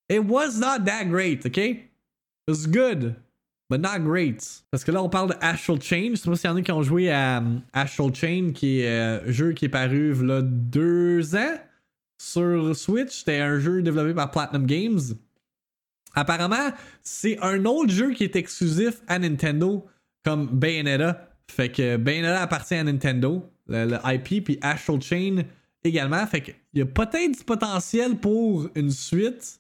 It 0.10 0.26
was 0.26 0.60
not 0.60 0.86
that 0.86 1.10
great, 1.10 1.46
okay? 1.46 1.90
It 2.48 2.52
was 2.52 2.68
good, 2.68 3.16
but 3.70 3.82
not 3.82 4.04
great. 4.04 4.64
Parce 4.70 4.84
que 4.84 4.92
là, 4.92 5.02
on 5.02 5.10
parle 5.10 5.30
de 5.30 5.36
Astral 5.42 5.82
Chain. 5.82 6.12
Je 6.12 6.18
sais 6.18 6.30
pas 6.30 6.36
s'il 6.36 6.50
y 6.50 6.54
en 6.54 6.58
a 6.58 6.62
qui 6.62 6.72
ont 6.72 6.84
joué 6.84 7.12
à 7.12 7.40
um, 7.40 7.64
Astral 7.74 8.14
Chain, 8.14 8.52
qui 8.54 8.82
est 8.82 8.88
un 8.88 9.20
euh, 9.24 9.32
jeu 9.32 9.54
qui 9.54 9.66
est 9.66 9.70
paru 9.70 10.14
là 10.24 10.42
deux 10.44 11.36
ans 11.36 11.58
sur 12.22 12.76
Switch. 12.76 13.20
C'était 13.20 13.40
un 13.40 13.60
jeu 13.60 13.82
développé 13.82 14.14
par 14.14 14.30
Platinum 14.30 14.68
Games. 14.68 15.02
Apparemment, 16.14 16.72
c'est 17.02 17.40
un 17.42 17.66
autre 17.66 17.92
jeu 17.92 18.14
qui 18.14 18.24
est 18.24 18.36
exclusif 18.36 19.02
à 19.08 19.18
Nintendo, 19.18 19.86
comme 20.24 20.48
Bayonetta. 20.48 21.35
Fait 21.52 21.72
que 21.72 21.98
Bayonetta 21.98 22.42
appartient 22.42 22.76
à 22.76 22.84
Nintendo, 22.84 23.50
le, 23.68 23.98
IP, 24.06 24.44
puis 24.44 24.58
Astral 24.62 25.02
Chain 25.02 25.44
également. 25.84 26.26
Fait 26.28 26.42
qu'il 26.42 26.56
y 26.74 26.82
a 26.82 26.86
peut-être 26.86 27.38
du 27.38 27.44
potentiel 27.44 28.18
pour 28.18 28.70
une 28.76 28.92
suite. 28.92 29.60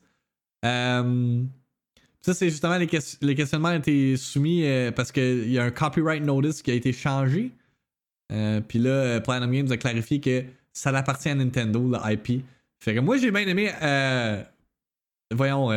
Euh, 0.65 1.43
ça, 2.21 2.33
c'est 2.33 2.49
justement 2.49 2.77
les, 2.77 2.89
les, 3.21 3.35
questionnements 3.35 3.69
ont 3.69 3.77
été 3.77 4.17
soumis 4.17 4.63
euh, 4.65 4.91
parce 4.91 5.11
qu'il 5.11 5.51
y 5.51 5.59
a 5.59 5.63
un 5.63 5.71
copyright 5.71 6.23
notice 6.23 6.61
qui 6.61 6.71
a 6.71 6.73
été 6.73 6.91
changé. 6.91 7.51
Euh, 8.31 8.61
puis 8.61 8.79
là, 8.79 9.21
Platinum 9.21 9.51
Games 9.51 9.71
a 9.71 9.77
clarifié 9.77 10.19
que 10.19 10.43
ça 10.73 10.89
appartient 10.89 11.29
à 11.29 11.35
Nintendo, 11.35 11.87
le 11.87 12.11
IP. 12.11 12.43
Fait 12.79 12.95
que 12.95 12.99
moi, 12.99 13.17
j'ai 13.17 13.31
bien 13.31 13.47
aimé, 13.47 13.71
voyons, 15.31 15.69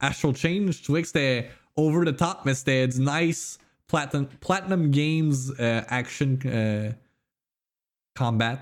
Astral 0.00 0.34
Chain. 0.34 0.66
Je 0.70 0.82
trouvais 0.82 1.02
que 1.02 1.08
c'était 1.08 1.50
over 1.76 2.10
the 2.10 2.16
top, 2.16 2.38
mais 2.44 2.54
c'était 2.54 2.88
du 2.88 3.00
nice 3.00 3.58
Platinum, 3.92 4.90
Games 4.90 5.34
euh, 5.60 5.82
Action 5.88 6.38
euh, 6.46 6.90
Combat. 8.16 8.60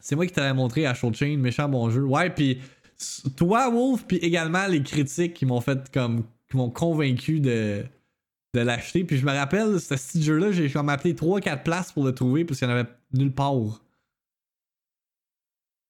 C'est 0.00 0.14
moi 0.14 0.26
qui 0.26 0.32
t'avais 0.32 0.54
montré 0.54 0.86
à 0.86 0.94
Chain, 0.94 1.36
méchant 1.38 1.68
bon 1.68 1.90
jeu. 1.90 2.04
Ouais, 2.04 2.30
puis 2.30 2.60
toi, 3.36 3.68
Wolf, 3.70 4.06
puis 4.06 4.18
également 4.18 4.66
les 4.68 4.82
critiques 4.82 5.34
qui 5.34 5.46
m'ont 5.46 5.60
fait 5.60 5.90
comme. 5.92 6.24
qui 6.48 6.56
m'ont 6.56 6.70
convaincu 6.70 7.40
de, 7.40 7.84
de 8.54 8.60
l'acheter. 8.60 9.04
Puis 9.04 9.18
je 9.18 9.26
me 9.26 9.32
rappelle, 9.32 9.80
ce 9.80 9.96
jeu-là, 10.18 10.52
j'ai 10.52 10.70
comme 10.70 10.88
appelé 10.88 11.14
3-4 11.14 11.62
places 11.64 11.92
pour 11.92 12.04
le 12.04 12.12
trouver, 12.12 12.44
parce 12.44 12.60
qu'il 12.60 12.68
y 12.68 12.70
en 12.70 12.74
avait 12.74 12.88
nulle 13.12 13.32
part. 13.32 13.82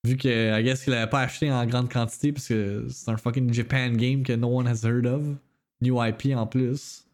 Vu 0.05 0.17
que, 0.17 0.59
I 0.59 0.63
guess 0.63 0.85
qu'il 0.85 0.93
l'avait 0.93 1.11
pas 1.11 1.21
acheté 1.21 1.51
en 1.51 1.67
grande 1.67 1.93
quantité 1.93 2.33
parce 2.33 2.47
que 2.47 2.87
c'est 2.89 3.11
un 3.11 3.17
fucking 3.17 3.53
Japan 3.53 3.91
game 3.91 4.23
que 4.23 4.33
no 4.33 4.47
one 4.49 4.69
has 4.69 4.85
heard 4.85 5.05
of. 5.05 5.23
New 5.81 6.03
IP 6.03 6.35
en 6.35 6.47
plus. 6.47 7.06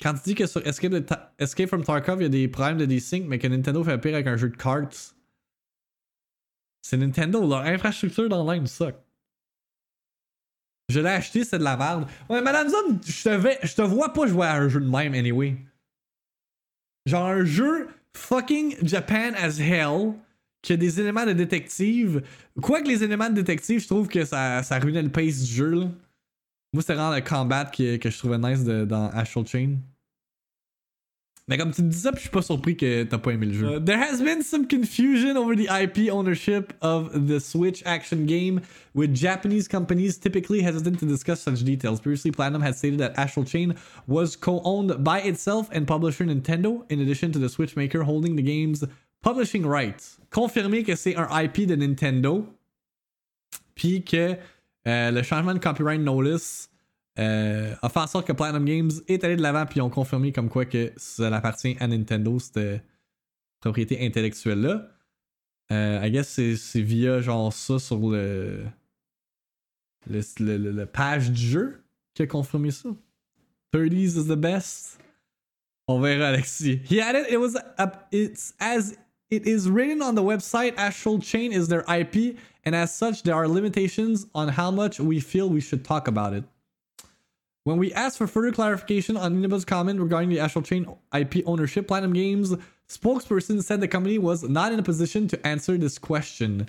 Quand 0.00 0.14
tu 0.14 0.20
dis 0.24 0.34
que 0.34 0.46
sur 0.46 0.64
Escape, 0.64 1.68
from 1.68 1.84
Tarkov, 1.84 2.20
il 2.20 2.22
y 2.22 2.26
a 2.26 2.28
des 2.28 2.48
problèmes 2.48 2.78
de 2.78 2.86
desync, 2.86 3.24
mais 3.26 3.38
que 3.38 3.48
Nintendo 3.48 3.82
fait 3.82 3.98
pire 3.98 4.14
avec 4.14 4.26
un 4.28 4.36
jeu 4.36 4.48
de 4.48 4.56
cartes, 4.56 5.16
c'est 6.82 6.96
Nintendo, 6.96 7.40
leur 7.46 7.62
infrastructure 7.62 8.28
d'online 8.28 8.66
suck. 8.66 8.94
Je 10.88 11.00
l'ai 11.00 11.10
acheté, 11.10 11.44
c'est 11.44 11.58
de 11.58 11.64
la 11.64 11.76
merde. 11.76 12.08
Ouais, 12.30 12.40
Madame 12.40 12.68
Zone, 12.68 13.00
je 13.04 13.22
te, 13.22 13.66
je 13.66 13.74
te 13.74 13.82
vois 13.82 14.12
pas 14.12 14.26
jouer 14.26 14.46
à 14.46 14.54
un 14.54 14.68
jeu 14.68 14.80
de 14.80 14.88
même, 14.88 15.14
anyway. 15.14 15.56
Genre 17.04 17.26
un 17.26 17.44
jeu 17.44 17.88
fucking 18.14 18.76
Japan 18.86 19.34
as 19.36 19.60
hell, 19.60 20.14
qui 20.62 20.72
a 20.72 20.76
des 20.76 21.00
éléments 21.00 21.26
de 21.26 21.32
détective. 21.32 22.22
Quoique 22.60 22.88
les 22.88 23.02
éléments 23.02 23.28
de 23.28 23.34
détective, 23.34 23.80
je 23.80 23.86
trouve 23.86 24.08
que 24.08 24.24
ça, 24.24 24.62
ça 24.62 24.78
ruinait 24.78 25.02
le 25.02 25.10
pace 25.10 25.40
du 25.40 25.52
jeu, 25.52 25.70
là. 25.70 25.90
Moi, 26.72 26.82
c'était 26.82 26.94
vraiment 26.94 27.14
le 27.14 27.22
combat 27.22 27.64
que 27.64 27.98
je 28.10 28.18
trouvais 28.18 28.38
nice 28.38 28.64
de- 28.64 28.84
dans 28.84 29.08
Astral 29.10 29.46
Chain. 29.46 29.76
Mais 31.50 31.56
comme 31.56 31.70
tu 31.70 31.80
dis 31.80 31.96
ça, 31.96 32.10
puis 32.12 32.18
je 32.18 32.22
suis 32.24 32.30
pas 32.30 32.42
surpris 32.42 32.76
que 32.76 33.04
t'as 33.04 33.16
pas 33.16 33.30
aimé 33.32 33.46
le 33.46 33.54
jeu. 33.54 33.76
Uh, 33.76 33.80
there 33.82 33.96
has 33.98 34.20
been 34.22 34.42
some 34.42 34.68
confusion 34.68 35.34
over 35.38 35.56
the 35.56 35.66
IP 35.70 36.10
ownership 36.12 36.74
of 36.82 37.10
the 37.26 37.38
Switch 37.40 37.82
action 37.86 38.26
game, 38.26 38.60
with 38.94 39.14
Japanese 39.14 39.66
companies 39.66 40.18
typically 40.18 40.60
hesitant 40.62 40.98
to 40.98 41.06
discuss 41.06 41.40
such 41.40 41.64
details. 41.64 42.00
Previously, 42.02 42.30
Platinum 42.32 42.60
had 42.60 42.74
stated 42.76 42.98
that 42.98 43.14
Astral 43.16 43.46
Chain 43.46 43.74
was 44.06 44.36
co-owned 44.36 45.02
by 45.02 45.20
itself 45.22 45.70
and 45.72 45.86
publisher 45.86 46.26
Nintendo, 46.26 46.84
in 46.90 47.00
addition 47.00 47.32
to 47.32 47.38
the 47.38 47.48
Switch 47.48 47.76
maker 47.76 48.02
holding 48.02 48.36
the 48.36 48.42
game's 48.42 48.84
publishing 49.22 49.64
rights. 49.64 50.18
Confirmé 50.30 50.84
que 50.84 50.94
c'est 50.96 51.16
un 51.16 51.28
IP 51.30 51.66
de 51.66 51.76
Nintendo, 51.76 52.44
puis 53.74 54.02
que 54.04 54.36
euh, 54.88 55.10
le 55.10 55.22
changement 55.22 55.52
de 55.52 55.58
copyright 55.58 56.00
notice 56.00 56.70
euh, 57.18 57.74
a 57.82 57.88
fait 57.88 58.00
en 58.00 58.06
sorte 58.06 58.26
que 58.26 58.32
Platinum 58.32 58.64
Games 58.64 58.90
est 59.06 59.22
allé 59.22 59.36
de 59.36 59.42
l'avant 59.42 59.66
puis 59.66 59.80
ont 59.80 59.90
confirmé 59.90 60.32
comme 60.32 60.48
quoi 60.48 60.64
que 60.64 60.92
ça 60.96 61.34
appartient 61.34 61.76
à 61.78 61.86
Nintendo 61.86 62.38
cette 62.38 62.82
propriété 63.60 64.04
intellectuelle 64.04 64.60
là. 64.60 64.88
Euh, 65.70 66.00
I 66.02 66.10
guess 66.10 66.28
c'est, 66.28 66.80
via 66.80 67.20
genre 67.20 67.52
ça 67.52 67.78
sur 67.78 67.98
le 67.98 68.64
le, 70.08 70.84
page 70.86 71.30
du 71.30 71.42
jeu 71.42 71.84
qui 72.14 72.22
a 72.22 72.26
confirmé 72.26 72.70
ça. 72.70 72.88
30s 73.74 74.18
is 74.18 74.26
the 74.26 74.38
best. 74.38 74.98
On 75.86 76.00
verra 76.00 76.28
Alexis. 76.28 76.80
He 76.88 77.00
added 77.00 77.26
it 77.30 77.38
was 77.38 77.56
up 77.78 78.06
it's 78.10 78.54
as 78.58 78.96
it 79.30 79.46
is 79.46 79.68
written 79.68 80.02
on 80.02 80.14
the 80.14 80.22
website 80.22 80.76
Astral 80.76 81.18
Chain 81.18 81.52
is 81.52 81.68
their 81.68 81.84
IP 81.88 82.36
and 82.64 82.74
as 82.74 82.94
such 82.94 83.22
there 83.22 83.34
are 83.34 83.48
limitations 83.48 84.26
on 84.34 84.48
how 84.48 84.70
much 84.70 85.00
we 85.00 85.20
feel 85.20 85.48
we 85.48 85.60
should 85.60 85.84
talk 85.84 86.08
about 86.08 86.32
it. 86.32 86.44
When 87.64 87.76
we 87.78 87.92
asked 87.92 88.18
for 88.18 88.26
further 88.26 88.52
clarification 88.52 89.16
on 89.16 89.34
Inaba's 89.34 89.64
comment 89.64 90.00
regarding 90.00 90.30
the 90.30 90.40
Astral 90.40 90.62
Chain 90.62 90.86
IP 91.14 91.42
ownership, 91.44 91.88
Platinum 91.88 92.14
Games 92.14 92.54
spokesperson 92.88 93.62
said 93.62 93.80
the 93.80 93.88
company 93.88 94.18
was 94.18 94.42
not 94.42 94.72
in 94.72 94.78
a 94.78 94.82
position 94.82 95.28
to 95.28 95.46
answer 95.46 95.76
this 95.76 95.98
question. 95.98 96.68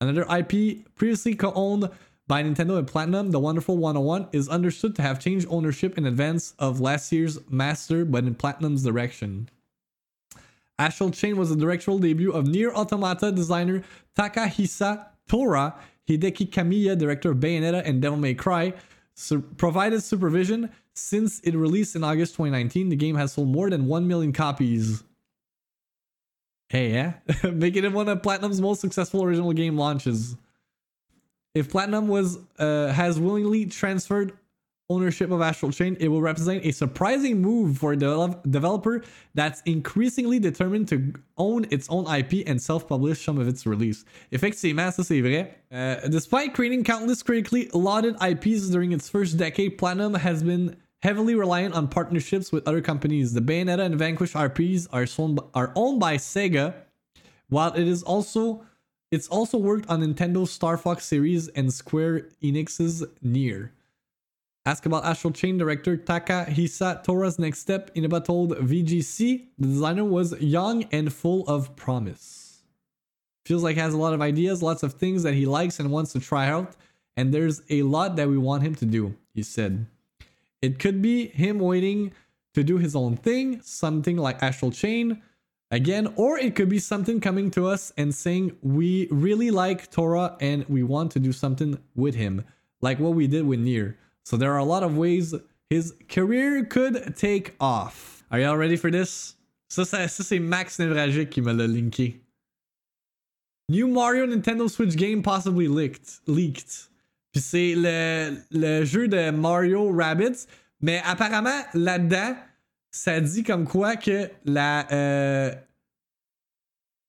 Another 0.00 0.22
IP 0.22 0.94
previously 0.94 1.34
co-owned 1.34 1.90
by 2.28 2.42
Nintendo 2.42 2.78
and 2.78 2.86
Platinum, 2.86 3.30
the 3.30 3.40
Wonderful 3.40 3.76
101, 3.76 4.28
is 4.32 4.48
understood 4.48 4.94
to 4.96 5.02
have 5.02 5.18
changed 5.18 5.46
ownership 5.48 5.96
in 5.96 6.06
advance 6.06 6.54
of 6.58 6.80
last 6.80 7.10
year's 7.10 7.38
Master, 7.50 8.04
but 8.04 8.24
in 8.24 8.34
Platinum's 8.34 8.84
direction. 8.84 9.48
Astral 10.78 11.10
Chain 11.10 11.36
was 11.36 11.50
the 11.50 11.56
directorial 11.56 11.98
debut 11.98 12.32
of 12.32 12.46
Nier 12.46 12.72
Automata 12.72 13.32
designer 13.32 13.82
Takahisa 14.16 15.06
Taura. 15.28 15.74
Hideki 16.08 16.50
Kamiya, 16.50 16.96
director 16.96 17.32
of 17.32 17.38
Bayonetta 17.38 17.82
and 17.84 18.00
Devil 18.00 18.18
May 18.18 18.34
Cry, 18.34 18.72
su- 19.14 19.42
provided 19.42 20.02
supervision. 20.02 20.70
Since 20.94 21.40
it 21.40 21.54
released 21.54 21.96
in 21.96 22.04
August 22.04 22.34
2019, 22.34 22.88
the 22.88 22.96
game 22.96 23.16
has 23.16 23.32
sold 23.32 23.48
more 23.48 23.68
than 23.68 23.86
1 23.86 24.06
million 24.06 24.32
copies. 24.32 25.02
Hey, 26.68 26.92
yeah? 26.92 27.14
Making 27.50 27.84
it 27.84 27.92
one 27.92 28.08
of 28.08 28.22
Platinum's 28.22 28.60
most 28.60 28.80
successful 28.80 29.22
original 29.22 29.52
game 29.52 29.76
launches. 29.76 30.36
If 31.54 31.70
Platinum 31.70 32.08
was 32.08 32.38
uh, 32.58 32.92
has 32.92 33.18
willingly 33.18 33.66
transferred 33.66 34.32
ownership 34.88 35.30
of 35.30 35.40
Astral 35.40 35.72
Chain, 35.72 35.96
it 35.98 36.08
will 36.08 36.22
represent 36.22 36.64
a 36.64 36.72
surprising 36.72 37.40
move 37.40 37.78
for 37.78 37.92
a 37.92 37.96
develop- 37.96 38.42
developer 38.50 39.02
that's 39.34 39.60
increasingly 39.62 40.38
determined 40.38 40.88
to 40.88 41.12
own 41.36 41.66
its 41.70 41.88
own 41.90 42.06
IP 42.06 42.44
and 42.46 42.60
self-publish 42.60 43.24
some 43.24 43.38
of 43.38 43.48
its 43.48 43.66
release. 43.66 44.04
Effectivement, 44.30 44.92
ça 44.92 45.04
c'est 45.04 45.20
vrai. 45.20 45.54
Uh, 45.72 46.06
despite 46.08 46.54
creating 46.54 46.84
countless 46.84 47.22
critically 47.22 47.68
lauded 47.74 48.14
IPs 48.22 48.68
during 48.68 48.92
its 48.92 49.08
first 49.08 49.36
decade, 49.36 49.76
Platinum 49.78 50.14
has 50.14 50.42
been 50.42 50.76
heavily 51.02 51.34
reliant 51.34 51.74
on 51.74 51.88
partnerships 51.88 52.52
with 52.52 52.66
other 52.66 52.80
companies. 52.80 53.32
The 53.32 53.40
Bayonetta 53.40 53.80
and 53.80 53.96
Vanquish 53.96 54.34
RPs 54.34 54.88
are, 54.92 55.06
sold, 55.06 55.50
are 55.54 55.72
owned 55.74 56.00
by 56.00 56.16
Sega, 56.16 56.74
while 57.48 57.72
it 57.74 57.86
is 57.86 58.02
also 58.02 58.64
it's 59.12 59.28
also 59.28 59.56
worked 59.56 59.88
on 59.88 60.02
Nintendo's 60.02 60.50
Star 60.50 60.76
Fox 60.76 61.06
series 61.06 61.46
and 61.48 61.72
Square 61.72 62.28
Enix's 62.42 63.04
Nier. 63.22 63.72
Ask 64.66 64.84
about 64.84 65.04
Astral 65.04 65.32
Chain 65.32 65.58
director 65.58 65.96
Takahisa 65.96 67.04
Taura's 67.04 67.38
next 67.38 67.60
step. 67.60 67.92
Inaba 67.94 68.20
told 68.20 68.50
VGC 68.50 69.46
the 69.56 69.68
designer 69.68 70.04
was 70.04 70.32
young 70.40 70.82
and 70.90 71.12
full 71.12 71.46
of 71.46 71.76
promise. 71.76 72.64
Feels 73.44 73.62
like 73.62 73.76
has 73.76 73.94
a 73.94 73.96
lot 73.96 74.12
of 74.12 74.20
ideas, 74.20 74.64
lots 74.64 74.82
of 74.82 74.94
things 74.94 75.22
that 75.22 75.34
he 75.34 75.46
likes 75.46 75.78
and 75.78 75.92
wants 75.92 76.12
to 76.14 76.18
try 76.18 76.48
out, 76.48 76.74
and 77.16 77.32
there's 77.32 77.62
a 77.70 77.84
lot 77.84 78.16
that 78.16 78.28
we 78.28 78.36
want 78.36 78.64
him 78.64 78.74
to 78.74 78.84
do, 78.84 79.14
he 79.32 79.44
said. 79.44 79.86
It 80.60 80.80
could 80.80 81.00
be 81.00 81.28
him 81.28 81.60
waiting 81.60 82.12
to 82.54 82.64
do 82.64 82.78
his 82.78 82.96
own 82.96 83.16
thing, 83.16 83.60
something 83.62 84.16
like 84.16 84.42
Astral 84.42 84.72
Chain, 84.72 85.22
again, 85.70 86.12
or 86.16 86.38
it 86.38 86.56
could 86.56 86.68
be 86.68 86.80
something 86.80 87.20
coming 87.20 87.52
to 87.52 87.68
us 87.68 87.92
and 87.96 88.12
saying 88.12 88.56
we 88.62 89.06
really 89.12 89.52
like 89.52 89.92
Taura 89.92 90.36
and 90.40 90.68
we 90.68 90.82
want 90.82 91.12
to 91.12 91.20
do 91.20 91.30
something 91.30 91.78
with 91.94 92.16
him, 92.16 92.44
like 92.80 92.98
what 92.98 93.14
we 93.14 93.28
did 93.28 93.46
with 93.46 93.60
Nier. 93.60 93.96
So 94.26 94.36
there 94.36 94.52
are 94.52 94.58
a 94.58 94.64
lot 94.64 94.82
of 94.82 94.98
ways 94.98 95.32
his 95.70 95.94
career 96.08 96.64
could 96.64 97.14
take 97.16 97.54
off. 97.60 98.24
Are 98.32 98.40
y'all 98.40 98.56
ready 98.56 98.76
for 98.76 98.90
this? 98.90 99.36
Ça, 99.70 99.84
c'est 100.08 100.40
Max 100.40 100.78
qui 100.78 101.40
me 101.40 101.52
l'a 101.52 101.68
linké. 101.68 102.16
New 103.68 103.86
Mario 103.86 104.26
Nintendo 104.26 104.68
Switch 104.68 104.96
game 104.96 105.22
possibly 105.22 105.68
leaked. 105.68 106.18
leaked. 106.26 106.88
Puis 107.32 107.40
c'est 107.40 107.74
le, 107.76 108.84
jeu 108.84 109.06
de 109.06 109.30
Mario 109.30 109.92
Rabbids. 109.92 110.48
Mais 110.80 111.00
apparemment, 111.04 111.62
là-dedans, 111.74 112.36
ça 112.90 113.20
dit 113.20 113.44
comme 113.44 113.64
quoi 113.64 113.94
que 113.94 114.28
la 114.44 114.90
euh, 114.90 115.54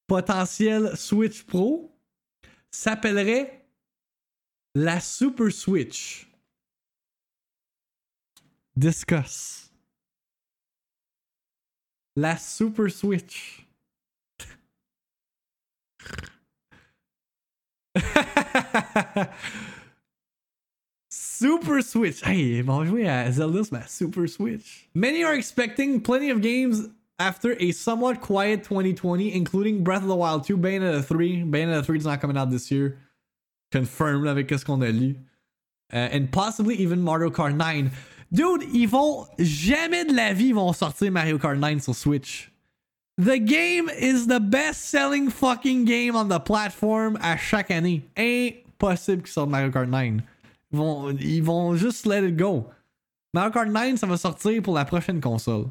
potentielle 0.05 0.95
Switch 0.95 1.43
Pro 1.45 1.91
s'appellerait 2.69 3.65
la 4.75 4.99
Super 4.99 5.51
Switch. 5.51 6.27
Discuss. 8.77 9.69
La 12.15 12.35
Super 12.35 12.89
Switch. 12.89 13.65
Super 21.09 21.81
Switch. 21.81 22.21
Hey, 22.21 22.61
sur 22.61 23.71
ma 23.71 23.81
Super 23.87 24.27
Switch. 24.27 24.89
Many 24.93 25.23
are 25.23 25.33
expecting 25.33 26.01
plenty 26.01 26.29
of 26.29 26.41
games 26.41 26.87
after 27.19 27.55
a 27.59 27.71
somewhat 27.71 28.21
quiet 28.21 28.63
2020, 28.63 29.33
including 29.33 29.83
Breath 29.83 30.03
of 30.03 30.07
the 30.07 30.15
Wild 30.15 30.43
2, 30.43 30.57
Bayonetta 30.57 31.03
3. 31.03 31.43
Bayonetta 31.43 31.83
3 31.83 31.97
is 31.97 32.05
not 32.05 32.21
coming 32.21 32.37
out 32.37 32.51
this 32.51 32.69
year. 32.69 32.99
Confirmed 33.71 34.27
avec 34.27 34.49
ce 34.49 34.63
qu'on 34.63 34.83
a 34.83 34.91
lu. 34.91 35.15
Uh, 35.91 35.95
and 35.95 36.31
possibly 36.31 36.75
even 36.75 37.01
Mario 37.01 37.29
Kart 37.29 37.55
9. 37.55 37.91
Dude, 38.31 38.63
ils 38.73 38.87
vont 38.87 39.25
jamais 39.39 40.05
de 40.05 40.13
la 40.13 40.33
vie 40.33 40.51
vont 40.51 40.73
sortir 40.73 41.11
Mario 41.11 41.39
Kart 41.39 41.57
9 41.57 41.81
sur 41.81 41.95
Switch. 41.95 42.51
The 43.17 43.39
game 43.39 43.89
is 43.99 44.27
the 44.27 44.39
best 44.39 44.89
selling 44.89 45.29
fucking 45.29 45.85
game 45.85 46.15
on 46.15 46.27
the 46.27 46.39
platform 46.39 47.17
à 47.21 47.37
chaque 47.37 47.71
année. 47.71 48.03
Impossible 48.17 49.23
qu'ils 49.23 49.31
sortent 49.31 49.49
Mario 49.49 49.71
Kart 49.71 49.87
9. 49.87 50.21
Ils 50.71 50.77
vont, 50.77 51.09
ils 51.17 51.41
vont 51.41 51.75
juste 51.75 52.05
let 52.05 52.27
it 52.27 52.35
go. 52.35 52.67
Mario 53.33 53.51
Kart 53.51 53.69
9, 53.69 53.95
ça 53.97 54.05
va 54.05 54.17
sortir 54.17 54.61
pour 54.61 54.75
la 54.75 54.85
prochaine 54.85 55.21
console. 55.21 55.65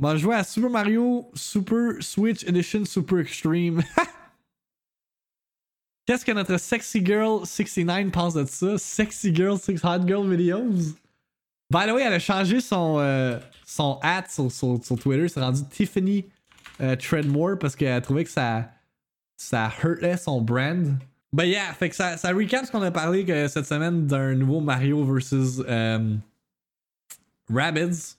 On 0.00 0.06
va 0.06 0.16
jouer 0.16 0.34
à 0.34 0.44
Super 0.44 0.70
Mario 0.70 1.30
Super 1.34 2.02
Switch 2.02 2.42
Edition 2.44 2.86
Super 2.86 3.18
Extreme. 3.18 3.82
Qu'est-ce 6.10 6.24
que 6.24 6.32
notre 6.32 6.56
Sexy 6.56 7.06
Girl 7.06 7.46
69 7.46 8.10
pense 8.10 8.34
de 8.34 8.44
ça? 8.44 8.76
Sexy 8.78 9.32
Girl 9.32 9.56
6 9.56 9.84
Hot 9.84 10.08
Girl 10.08 10.28
Videos? 10.28 10.96
By 11.70 11.86
the 11.86 11.92
way, 11.92 12.02
elle 12.02 12.14
a 12.14 12.18
changé 12.18 12.60
son, 12.60 12.96
euh, 12.98 13.38
son 13.64 14.00
sur, 14.28 14.82
sur, 14.84 14.98
Twitter. 14.98 15.28
C'est 15.28 15.38
rendu 15.38 15.60
Tiffany 15.70 16.24
euh, 16.80 16.96
Treadmore 16.96 17.60
parce 17.60 17.76
qu'elle 17.76 18.02
trouvait 18.02 18.24
que 18.24 18.30
ça, 18.30 18.72
ça 19.36 19.72
hurtait 19.84 20.16
son 20.16 20.40
brand. 20.40 20.98
Ben 21.32 21.44
yeah, 21.44 21.72
fait 21.74 21.90
que 21.90 21.94
ça, 21.94 22.16
ça 22.16 22.32
recap 22.32 22.66
ce 22.66 22.72
qu'on 22.72 22.82
a 22.82 22.90
parlé 22.90 23.24
que 23.24 23.46
cette 23.46 23.66
semaine 23.66 24.08
d'un 24.08 24.34
nouveau 24.34 24.58
Mario 24.58 25.04
versus 25.04 25.62
euh, 25.68 26.16
Rabbids. 27.48 28.16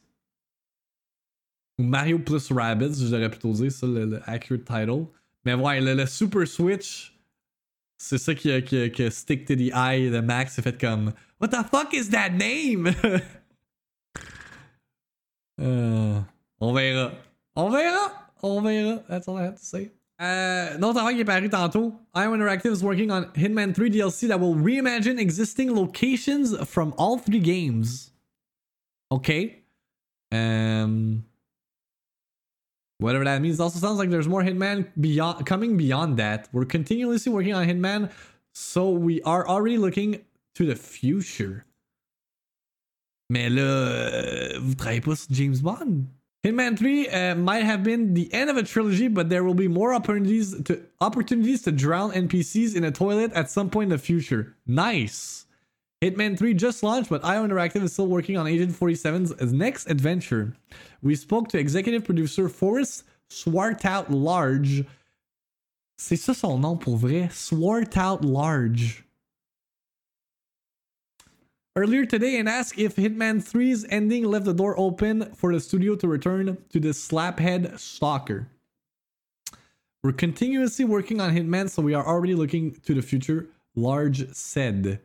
Ou 1.77 1.83
Mario 1.83 2.19
plus 2.19 2.49
Rabbids, 2.53 3.05
j'aurais 3.09 3.29
plutôt 3.29 3.51
dire 3.51 3.69
ça, 3.69 3.85
le, 3.85 4.05
le 4.05 4.21
accurate 4.27 4.63
title. 4.63 5.07
Mais 5.43 5.55
ouais, 5.55 5.81
le, 5.81 5.93
le 5.93 6.05
Super 6.05 6.47
Switch, 6.47 7.10
c'est 8.01 8.17
ça 8.17 8.33
qui 8.33 8.51
a, 8.51 8.61
qui, 8.61 9.03
a, 9.03 9.11
stick 9.11 9.45
to 9.45 9.55
the 9.55 9.71
eye 9.73 10.09
de 10.09 10.19
Max. 10.19 10.53
C'est 10.55 10.61
fait 10.61 10.79
comme 10.79 11.13
What 11.39 11.49
the 11.49 11.63
fuck 11.71 11.93
is 11.93 12.09
that 12.09 12.31
name? 12.31 12.93
Euh, 15.59 16.19
on 16.59 16.73
verra. 16.73 17.11
On 17.55 17.69
verra. 17.69 18.11
On 18.41 18.61
verra. 18.63 19.03
That's 19.07 19.27
all 19.27 19.37
I 19.37 19.43
have 19.43 19.59
to 19.59 19.63
say. 19.63 19.91
Euh, 20.19 20.75
non, 20.79 20.91
travail 20.91 21.13
qui 21.13 21.21
est 21.21 21.25
paru 21.25 21.49
tantôt. 21.49 21.93
IO 22.15 22.33
Interactive 22.33 22.71
is 22.71 22.83
working 22.83 23.11
on 23.11 23.25
Hitman 23.35 23.71
3 23.71 23.91
DLC 23.91 24.27
that 24.27 24.39
will 24.39 24.55
reimagine 24.55 25.19
existing 25.19 25.69
locations 25.69 26.57
from 26.65 26.95
all 26.97 27.19
three 27.19 27.39
games. 27.39 28.11
Okay. 29.11 29.61
Um, 30.31 31.23
whatever 33.01 33.25
that 33.25 33.41
means. 33.41 33.59
Also 33.59 33.79
sounds 33.79 33.97
like 33.97 34.09
there's 34.09 34.27
more 34.27 34.43
Hitman 34.43 34.87
beyond 34.99 35.45
coming 35.45 35.75
beyond 35.75 36.17
that. 36.17 36.47
We're 36.53 36.65
continuously 36.65 37.31
working 37.31 37.53
on 37.53 37.67
Hitman, 37.67 38.11
so 38.53 38.89
we 38.89 39.21
are 39.23 39.47
already 39.47 39.77
looking 39.77 40.21
to 40.55 40.65
the 40.65 40.75
future. 40.75 41.65
Mais 43.29 43.49
là, 43.49 44.59
vous 44.59 44.75
travaillez 44.75 45.01
pas 45.01 45.15
sur 45.15 45.33
James 45.33 45.61
Bond. 45.61 46.05
Hitman 46.43 46.75
3 46.75 47.07
uh, 47.07 47.35
might 47.35 47.63
have 47.63 47.83
been 47.83 48.13
the 48.13 48.33
end 48.33 48.49
of 48.49 48.57
a 48.57 48.63
trilogy, 48.63 49.07
but 49.07 49.29
there 49.29 49.43
will 49.43 49.53
be 49.53 49.67
more 49.67 49.93
opportunities 49.93 50.59
to 50.63 50.81
opportunities 50.99 51.61
to 51.63 51.71
drown 51.71 52.11
NPCs 52.11 52.75
in 52.75 52.83
a 52.83 52.91
toilet 52.91 53.31
at 53.33 53.49
some 53.49 53.69
point 53.69 53.91
in 53.91 53.97
the 53.97 54.03
future. 54.03 54.55
Nice. 54.65 55.45
Hitman 56.01 56.35
3 56.35 56.55
just 56.55 56.81
launched, 56.81 57.11
but 57.11 57.23
IO 57.23 57.45
Interactive 57.47 57.83
is 57.83 57.93
still 57.93 58.07
working 58.07 58.35
on 58.35 58.47
Agent 58.47 58.71
47's 58.71 59.53
next 59.53 59.87
adventure. 59.87 60.55
We 61.03 61.13
spoke 61.13 61.47
to 61.49 61.59
executive 61.59 62.03
producer 62.03 62.49
Forest 62.49 63.03
Swartout 63.29 64.07
Large. 64.09 64.83
C'est 65.99 66.15
ça 66.15 66.33
son 66.33 66.59
nom 66.59 66.75
pour 66.75 66.97
vrai? 66.97 67.29
Swartout 67.29 68.23
Large. 68.23 69.03
Earlier 71.75 72.07
today 72.07 72.39
and 72.39 72.49
asked 72.49 72.79
if 72.79 72.95
Hitman 72.95 73.37
3's 73.37 73.85
ending 73.89 74.25
left 74.25 74.45
the 74.45 74.53
door 74.53 74.73
open 74.79 75.31
for 75.35 75.53
the 75.53 75.59
studio 75.59 75.95
to 75.97 76.07
return 76.07 76.57
to 76.71 76.79
the 76.79 76.89
slaphead 76.89 77.77
stalker. 77.79 78.47
We're 80.03 80.13
continuously 80.13 80.83
working 80.83 81.21
on 81.21 81.35
Hitman, 81.35 81.69
so 81.69 81.83
we 81.83 81.93
are 81.93 82.05
already 82.05 82.33
looking 82.33 82.71
to 82.87 82.95
the 82.95 83.03
future, 83.03 83.49
Large 83.75 84.33
said. 84.33 84.99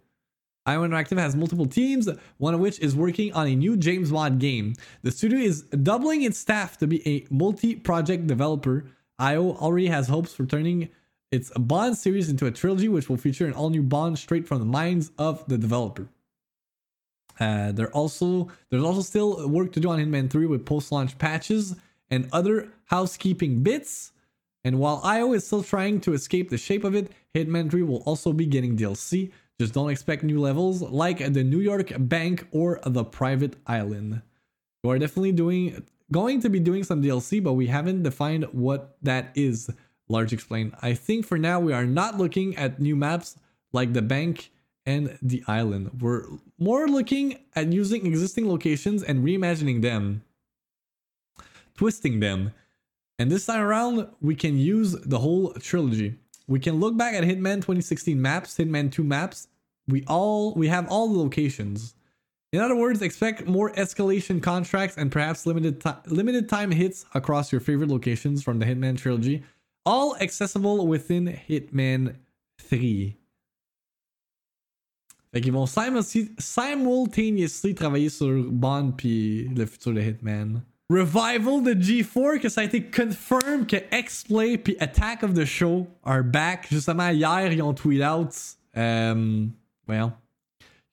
IO 0.66 0.86
Interactive 0.86 1.18
has 1.18 1.36
multiple 1.36 1.66
teams, 1.66 2.08
one 2.38 2.52
of 2.52 2.60
which 2.60 2.80
is 2.80 2.96
working 2.96 3.32
on 3.32 3.46
a 3.46 3.54
new 3.54 3.76
James 3.76 4.10
Bond 4.10 4.40
game. 4.40 4.74
The 5.02 5.12
studio 5.12 5.38
is 5.38 5.62
doubling 5.62 6.22
its 6.22 6.38
staff 6.38 6.76
to 6.78 6.86
be 6.86 7.06
a 7.08 7.24
multi 7.30 7.76
project 7.76 8.26
developer. 8.26 8.86
IO 9.18 9.52
already 9.56 9.86
has 9.86 10.08
hopes 10.08 10.34
for 10.34 10.44
turning 10.44 10.88
its 11.30 11.50
Bond 11.56 11.96
series 11.96 12.28
into 12.28 12.46
a 12.46 12.50
trilogy, 12.50 12.88
which 12.88 13.08
will 13.08 13.16
feature 13.16 13.46
an 13.46 13.52
all 13.52 13.70
new 13.70 13.82
Bond 13.82 14.18
straight 14.18 14.46
from 14.46 14.58
the 14.58 14.66
minds 14.66 15.12
of 15.18 15.46
the 15.46 15.56
developer. 15.56 16.08
Uh, 17.38 17.70
there 17.72 17.90
also 17.90 18.48
there's 18.70 18.82
also 18.82 19.02
still 19.02 19.48
work 19.48 19.72
to 19.72 19.80
do 19.80 19.90
on 19.90 19.98
Hitman 19.98 20.30
3 20.30 20.46
with 20.46 20.64
post-launch 20.64 21.18
patches 21.18 21.76
and 22.10 22.28
other 22.32 22.68
housekeeping 22.86 23.62
bits. 23.62 24.12
And 24.64 24.78
while 24.78 25.00
IO 25.04 25.32
is 25.32 25.46
still 25.46 25.62
trying 25.62 26.00
to 26.00 26.12
escape 26.12 26.50
the 26.50 26.58
shape 26.58 26.82
of 26.82 26.94
it, 26.94 27.12
Hitman 27.34 27.70
3 27.70 27.82
will 27.82 28.02
also 28.04 28.32
be 28.32 28.46
getting 28.46 28.76
DLC. 28.76 29.30
Just 29.58 29.72
don't 29.72 29.90
expect 29.90 30.22
new 30.22 30.40
levels 30.40 30.82
like 30.82 31.18
the 31.18 31.42
New 31.42 31.60
York 31.60 31.92
Bank 31.98 32.46
or 32.50 32.80
the 32.84 33.04
Private 33.04 33.56
Island. 33.66 34.22
We 34.84 34.90
are 34.90 34.98
definitely 34.98 35.32
doing 35.32 35.82
going 36.12 36.40
to 36.40 36.48
be 36.48 36.60
doing 36.60 36.84
some 36.84 37.02
DLC, 37.02 37.42
but 37.42 37.54
we 37.54 37.66
haven't 37.66 38.02
defined 38.02 38.44
what 38.52 38.96
that 39.02 39.32
is. 39.34 39.70
Large 40.08 40.32
explained. 40.32 40.74
I 40.82 40.94
think 40.94 41.26
for 41.26 41.38
now 41.38 41.58
we 41.58 41.72
are 41.72 41.86
not 41.86 42.16
looking 42.16 42.56
at 42.56 42.80
new 42.80 42.94
maps 42.94 43.36
like 43.72 43.92
the 43.92 44.02
bank 44.02 44.52
and 44.84 45.18
the 45.20 45.42
island. 45.48 46.00
We're 46.00 46.24
more 46.58 46.86
looking 46.86 47.40
at 47.56 47.72
using 47.72 48.06
existing 48.06 48.48
locations 48.48 49.02
and 49.02 49.24
reimagining 49.24 49.82
them, 49.82 50.22
twisting 51.76 52.20
them. 52.20 52.52
And 53.18 53.30
this 53.30 53.46
time 53.46 53.62
around, 53.62 54.08
we 54.20 54.36
can 54.36 54.58
use 54.58 54.92
the 54.92 55.18
whole 55.18 55.52
trilogy. 55.54 56.14
We 56.48 56.60
can 56.60 56.78
look 56.78 56.96
back 56.96 57.14
at 57.14 57.24
Hitman 57.24 57.56
2016 57.56 58.20
maps, 58.20 58.56
Hitman 58.56 58.92
2 58.92 59.02
maps. 59.02 59.48
We 59.88 60.04
all 60.06 60.54
we 60.54 60.68
have 60.68 60.88
all 60.88 61.08
the 61.08 61.18
locations. 61.18 61.94
In 62.52 62.60
other 62.60 62.76
words, 62.76 63.02
expect 63.02 63.46
more 63.46 63.72
escalation 63.72 64.42
contracts 64.42 64.96
and 64.96 65.10
perhaps 65.10 65.46
limited 65.46 65.80
ti- 65.80 65.90
limited 66.06 66.48
time 66.48 66.70
hits 66.70 67.04
across 67.14 67.52
your 67.52 67.60
favorite 67.60 67.90
locations 67.90 68.42
from 68.42 68.58
the 68.58 68.64
Hitman 68.64 68.96
trilogy, 68.96 69.42
all 69.84 70.16
accessible 70.16 70.86
within 70.86 71.38
Hitman 71.48 72.16
3. 72.58 73.16
Fait 75.32 75.40
qu'ils 75.42 75.52
vont 75.52 75.66
simultaneously 75.66 77.74
travailler 77.74 78.08
sur 78.08 78.50
Bond 78.50 78.96
puis 78.96 79.48
le 79.54 79.66
futur 79.66 79.92
de 79.92 80.00
Hitman. 80.00 80.62
Revival 80.88 81.62
de 81.62 81.74
G4 81.74 82.38
que 82.40 82.48
ça 82.48 82.60
a 82.60 82.64
été 82.64 82.80
confirmed 82.80 83.66
que 83.66 83.76
X-Play 83.92 84.58
puis 84.58 84.76
Attack 84.78 85.24
of 85.24 85.34
the 85.34 85.44
Show 85.44 85.88
are 86.04 86.22
back. 86.22 86.68
Justement, 86.70 87.08
hier, 87.10 87.52
ils 87.52 87.62
ont 87.62 87.74
tweet 87.74 88.02
out. 88.02 88.32
Um, 88.76 89.52
well, 89.88 90.12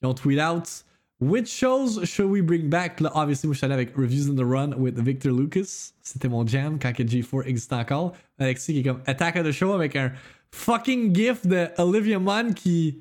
ils 0.01 0.07
ont 0.07 0.15
tweet 0.15 0.39
out. 0.39 0.83
Which 1.19 1.47
shows 1.47 2.03
should 2.05 2.29
we 2.29 2.41
bring 2.41 2.69
back? 2.69 2.99
Obviously, 3.13 3.47
moi, 3.47 3.53
je 3.53 3.59
suis 3.59 3.71
avec 3.71 3.95
Reviews 3.95 4.29
in 4.29 4.35
the 4.35 4.43
Run 4.43 4.73
with 4.77 4.99
Victor 4.99 5.31
Lucas. 5.31 5.93
C'était 6.01 6.27
mon 6.27 6.45
jam 6.45 6.79
quand 6.79 6.91
que 6.91 7.03
G4 7.03 7.45
existait 7.45 7.75
encore. 7.75 8.13
Alexis 8.39 8.73
qui 8.73 8.79
est 8.79 8.83
comme 8.83 9.01
Attack 9.05 9.35
of 9.37 9.45
the 9.45 9.51
Show 9.51 9.73
avec 9.73 9.95
un 9.95 10.11
fucking 10.51 11.15
gif 11.15 11.45
de 11.45 11.67
Olivia 11.77 12.19
Munn 12.19 12.53
qui 12.55 12.99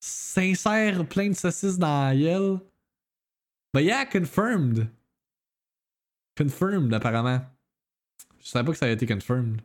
s'insère 0.00 1.04
plein 1.06 1.30
de 1.30 1.34
saucisses 1.34 1.78
dans 1.78 2.12
la. 2.12 2.60
But 3.72 3.84
yeah, 3.84 4.04
confirmed. 4.04 4.86
Confirmed, 6.36 6.92
apparemment. 6.92 7.42
Je 8.40 8.48
savais 8.48 8.64
pas 8.64 8.72
que 8.72 8.78
ça 8.78 8.86
a 8.86 8.90
été 8.90 9.06
confirmed. 9.06 9.62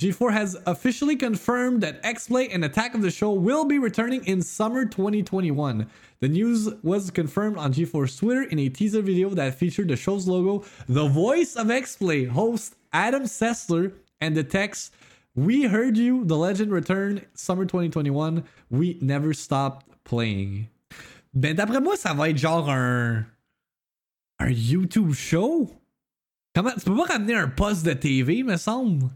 G4 0.00 0.30
has 0.30 0.56
officially 0.66 1.16
confirmed 1.16 1.80
that 1.82 2.00
X-Play 2.04 2.50
and 2.50 2.62
Attack 2.64 2.94
of 2.94 3.00
the 3.00 3.10
Show 3.10 3.32
will 3.32 3.64
be 3.64 3.78
returning 3.78 4.22
in 4.26 4.42
summer 4.42 4.84
2021. 4.84 5.86
The 6.20 6.28
news 6.28 6.68
was 6.82 7.10
confirmed 7.10 7.56
on 7.56 7.72
G4's 7.72 8.14
Twitter 8.14 8.42
in 8.42 8.58
a 8.58 8.68
teaser 8.68 9.00
video 9.00 9.30
that 9.30 9.54
featured 9.54 9.88
the 9.88 9.96
show's 9.96 10.28
logo, 10.28 10.66
the 10.86 11.08
voice 11.08 11.56
of 11.56 11.70
X-Play 11.70 12.24
host 12.24 12.74
Adam 12.92 13.22
Sessler, 13.22 13.92
and 14.20 14.36
the 14.36 14.44
text, 14.44 14.92
We 15.34 15.64
heard 15.64 15.98
you, 15.98 16.24
the 16.24 16.36
legend 16.36 16.72
return, 16.72 17.20
summer 17.34 17.66
2021. 17.66 18.42
We 18.70 18.98
never 19.02 19.34
stopped 19.34 19.86
playing. 20.04 20.68
Ben 21.34 21.54
d'après 21.54 21.82
moi, 21.82 21.96
ça 21.96 22.14
va 22.14 22.30
être 22.30 22.38
genre 22.38 22.70
un. 22.70 23.26
un 24.38 24.50
YouTube 24.50 25.14
show? 25.14 25.70
Comment. 26.56 26.72
Tu 26.72 26.86
peux 26.86 26.96
pas 26.96 27.04
ramener 27.04 27.34
un 27.34 27.48
poste 27.48 27.84
de 27.84 27.92
TV, 27.92 28.42
me 28.42 28.56
semble? 28.56 29.10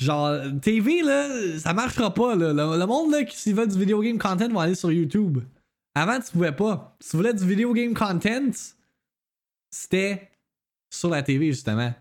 Genre, 0.00 0.40
TV, 0.62 1.02
là, 1.02 1.58
ça 1.58 1.74
marchera 1.74 2.14
pas, 2.14 2.34
là. 2.34 2.54
Le, 2.54 2.86
monde, 2.86 3.12
là, 3.12 3.22
qui 3.22 3.36
s'il 3.36 3.54
veut 3.54 3.66
du 3.66 3.78
video 3.78 4.00
game 4.00 4.16
content 4.16 4.48
va 4.48 4.62
aller 4.62 4.74
sur 4.74 4.90
YouTube. 4.90 5.44
Avant, 5.94 6.18
tu 6.20 6.32
pouvais 6.32 6.56
pas. 6.56 6.96
Si 7.00 7.10
tu 7.10 7.18
voulais 7.18 7.34
du 7.34 7.46
video 7.46 7.74
game 7.74 7.92
content, 7.92 8.50
c'était 9.70 10.30
sur 10.90 11.10
la 11.10 11.22
TV, 11.22 11.48
justement. 11.48 11.92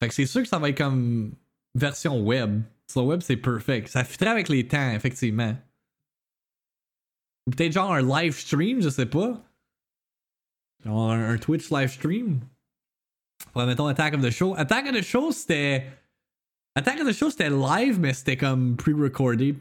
Fait 0.00 0.08
que 0.08 0.14
c'est 0.14 0.26
sûr 0.26 0.42
que 0.42 0.48
ça 0.48 0.60
va 0.60 0.68
être 0.68 0.78
comme 0.78 1.32
version 1.74 2.22
web. 2.22 2.62
Sur 2.88 3.02
le 3.02 3.08
web, 3.08 3.20
c'est 3.20 3.36
perfect. 3.36 3.88
Ça 3.88 4.04
fitterait 4.04 4.30
avec 4.30 4.48
les 4.48 4.68
temps, 4.68 4.92
effectivement. 4.92 5.56
Ou 7.48 7.50
peut-être 7.50 7.72
genre 7.72 7.92
un 7.92 8.22
live 8.22 8.38
stream, 8.38 8.80
je 8.80 8.90
sais 8.90 9.06
pas. 9.06 9.42
Un 10.86 11.38
Twitch 11.38 11.70
live 11.70 11.90
stream. 11.90 12.40
Ouais, 13.54 13.66
mettons 13.66 13.86
Attack 13.86 14.14
of 14.14 14.22
the 14.22 14.30
Show. 14.30 14.54
Attack 14.56 14.86
of 14.86 14.94
the 14.94 15.02
Show, 15.02 15.32
c'était. 15.32 15.86
Attack 16.74 17.00
of 17.00 17.08
the 17.08 17.12
Show, 17.12 17.30
c'était 17.30 17.50
live, 17.50 17.98
mais 17.98 18.12
c'était 18.14 18.36
comme 18.36 18.76
pre-recordé, 18.76 19.56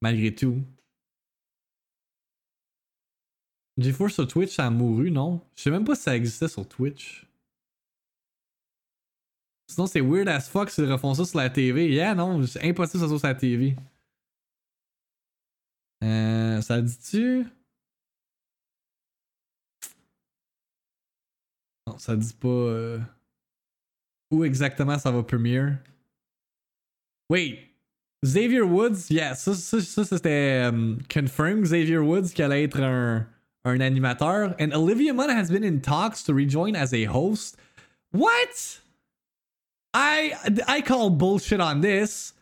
malgré 0.00 0.34
tout. 0.34 0.62
GeForce 3.78 4.14
sur 4.14 4.26
Twitch, 4.26 4.54
ça 4.54 4.66
a 4.66 4.70
mouru, 4.70 5.10
non? 5.10 5.40
Je 5.54 5.62
sais 5.62 5.70
même 5.70 5.84
pas 5.84 5.94
si 5.94 6.02
ça 6.02 6.16
existait 6.16 6.48
sur 6.48 6.66
Twitch. 6.66 7.26
Sinon, 9.68 9.86
c'est 9.86 10.00
weird 10.00 10.28
as 10.28 10.48
fuck 10.48 10.70
s'ils 10.70 10.90
refont 10.90 11.12
ça 11.12 11.24
sur 11.24 11.38
la 11.38 11.50
TV. 11.50 11.90
Yeah, 11.90 12.14
non, 12.14 12.46
c'est 12.46 12.62
impossible 12.66 13.02
que 13.02 13.06
ça 13.06 13.08
soit 13.08 13.18
sur 13.18 13.28
la 13.28 13.34
TV. 13.34 13.76
Euh, 16.02 16.60
ça 16.62 16.80
dit-tu? 16.80 17.46
Non, 21.86 21.98
ça 21.98 22.16
dit 22.16 22.34
pas 22.38 22.48
euh, 22.48 22.98
où 24.30 24.44
exactement 24.44 24.98
ça 24.98 25.10
va. 25.10 25.24
Wait, 27.28 27.58
Xavier 28.24 28.62
Woods, 28.62 29.10
yeah, 29.10 29.34
ça, 29.34 29.54
ça, 29.54 29.80
ça 29.80 30.04
c'était 30.04 30.64
um, 30.68 30.98
confirmed. 31.08 31.64
Xavier 31.64 31.98
Woods 31.98 32.32
qui 32.34 32.42
allait 32.42 32.64
être 32.64 32.80
un, 32.80 33.26
un 33.64 33.80
animateur. 33.80 34.54
And 34.58 34.72
Olivia 34.72 35.12
Munn 35.12 35.30
has 35.30 35.50
been 35.50 35.64
in 35.64 35.80
talks 35.80 36.22
to 36.24 36.34
rejoin 36.34 36.74
as 36.74 36.92
a 36.92 37.04
host. 37.04 37.56
What? 38.12 38.80
I 39.94 40.34
I 40.66 40.82
call 40.82 41.10
bullshit 41.10 41.60
on 41.60 41.80
this. 41.80 42.32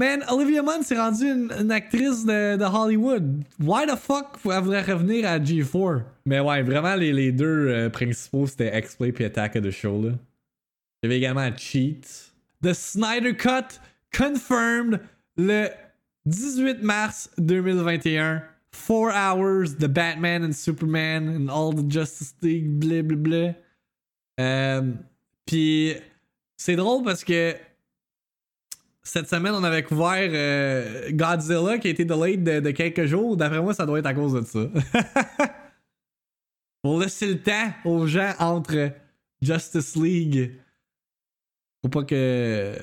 Man, 0.00 0.24
Olivia 0.30 0.62
Munn 0.62 0.82
s'est 0.82 0.96
rendue 0.96 1.26
une, 1.26 1.70
actrice 1.70 2.24
de, 2.24 2.64
Hollywood. 2.64 3.44
Why 3.62 3.84
the 3.84 3.96
fuck 3.96 4.38
elle 4.46 4.62
voudrait 4.62 4.80
revenir 4.80 5.28
à 5.28 5.38
G4? 5.38 6.04
Mais 6.24 6.40
ouais, 6.40 6.62
vraiment, 6.62 6.94
les, 6.94 7.32
deux 7.32 7.68
euh, 7.68 7.90
principaux, 7.90 8.46
c'était 8.46 8.78
X-Play 8.78 9.12
et 9.18 9.24
Attack 9.26 9.56
of 9.56 9.62
the 9.64 9.70
Show. 9.70 10.02
Là. 10.02 10.12
Avait 11.04 11.18
également 11.18 11.54
Cheat. 11.54 12.32
The 12.62 12.72
Snyder 12.72 13.36
Cut 13.36 13.78
confirmed 14.10 15.00
le 15.36 15.68
18 16.24 16.82
mars 16.82 17.28
2021. 17.36 18.42
Four 18.72 19.10
hours, 19.10 19.76
the 19.78 19.88
Batman 19.88 20.44
and 20.44 20.54
Superman 20.54 21.28
and 21.28 21.50
all 21.50 21.74
the 21.74 21.86
Justice 21.86 22.34
League, 22.40 22.78
blah. 22.78 23.52
Euh, 24.40 24.92
Puis 25.44 25.92
c'est 26.56 26.76
drôle 26.76 27.04
parce 27.04 27.22
que 27.22 27.54
cette 29.02 29.28
semaine, 29.28 29.54
on 29.54 29.64
avait 29.64 29.82
couvert 29.82 30.28
euh, 30.32 31.10
Godzilla 31.12 31.78
qui 31.78 31.88
a 31.88 31.90
été 31.90 32.04
delayed 32.04 32.44
de, 32.44 32.70
quelques 32.70 33.06
jours. 33.06 33.36
D'après 33.36 33.60
moi, 33.60 33.72
ça 33.72 33.86
doit 33.86 33.98
être 33.98 34.06
à 34.06 34.14
cause 34.14 34.34
de 34.34 34.42
ça. 34.42 34.60
Pour 36.82 37.00
laisser 37.00 37.26
le 37.26 37.40
temps 37.40 37.72
aux 37.84 38.06
gens 38.06 38.32
entre 38.38 38.90
Justice 39.40 39.96
League. 39.96 40.52
Faut 41.82 41.88
pas 41.88 42.04
que 42.04 42.78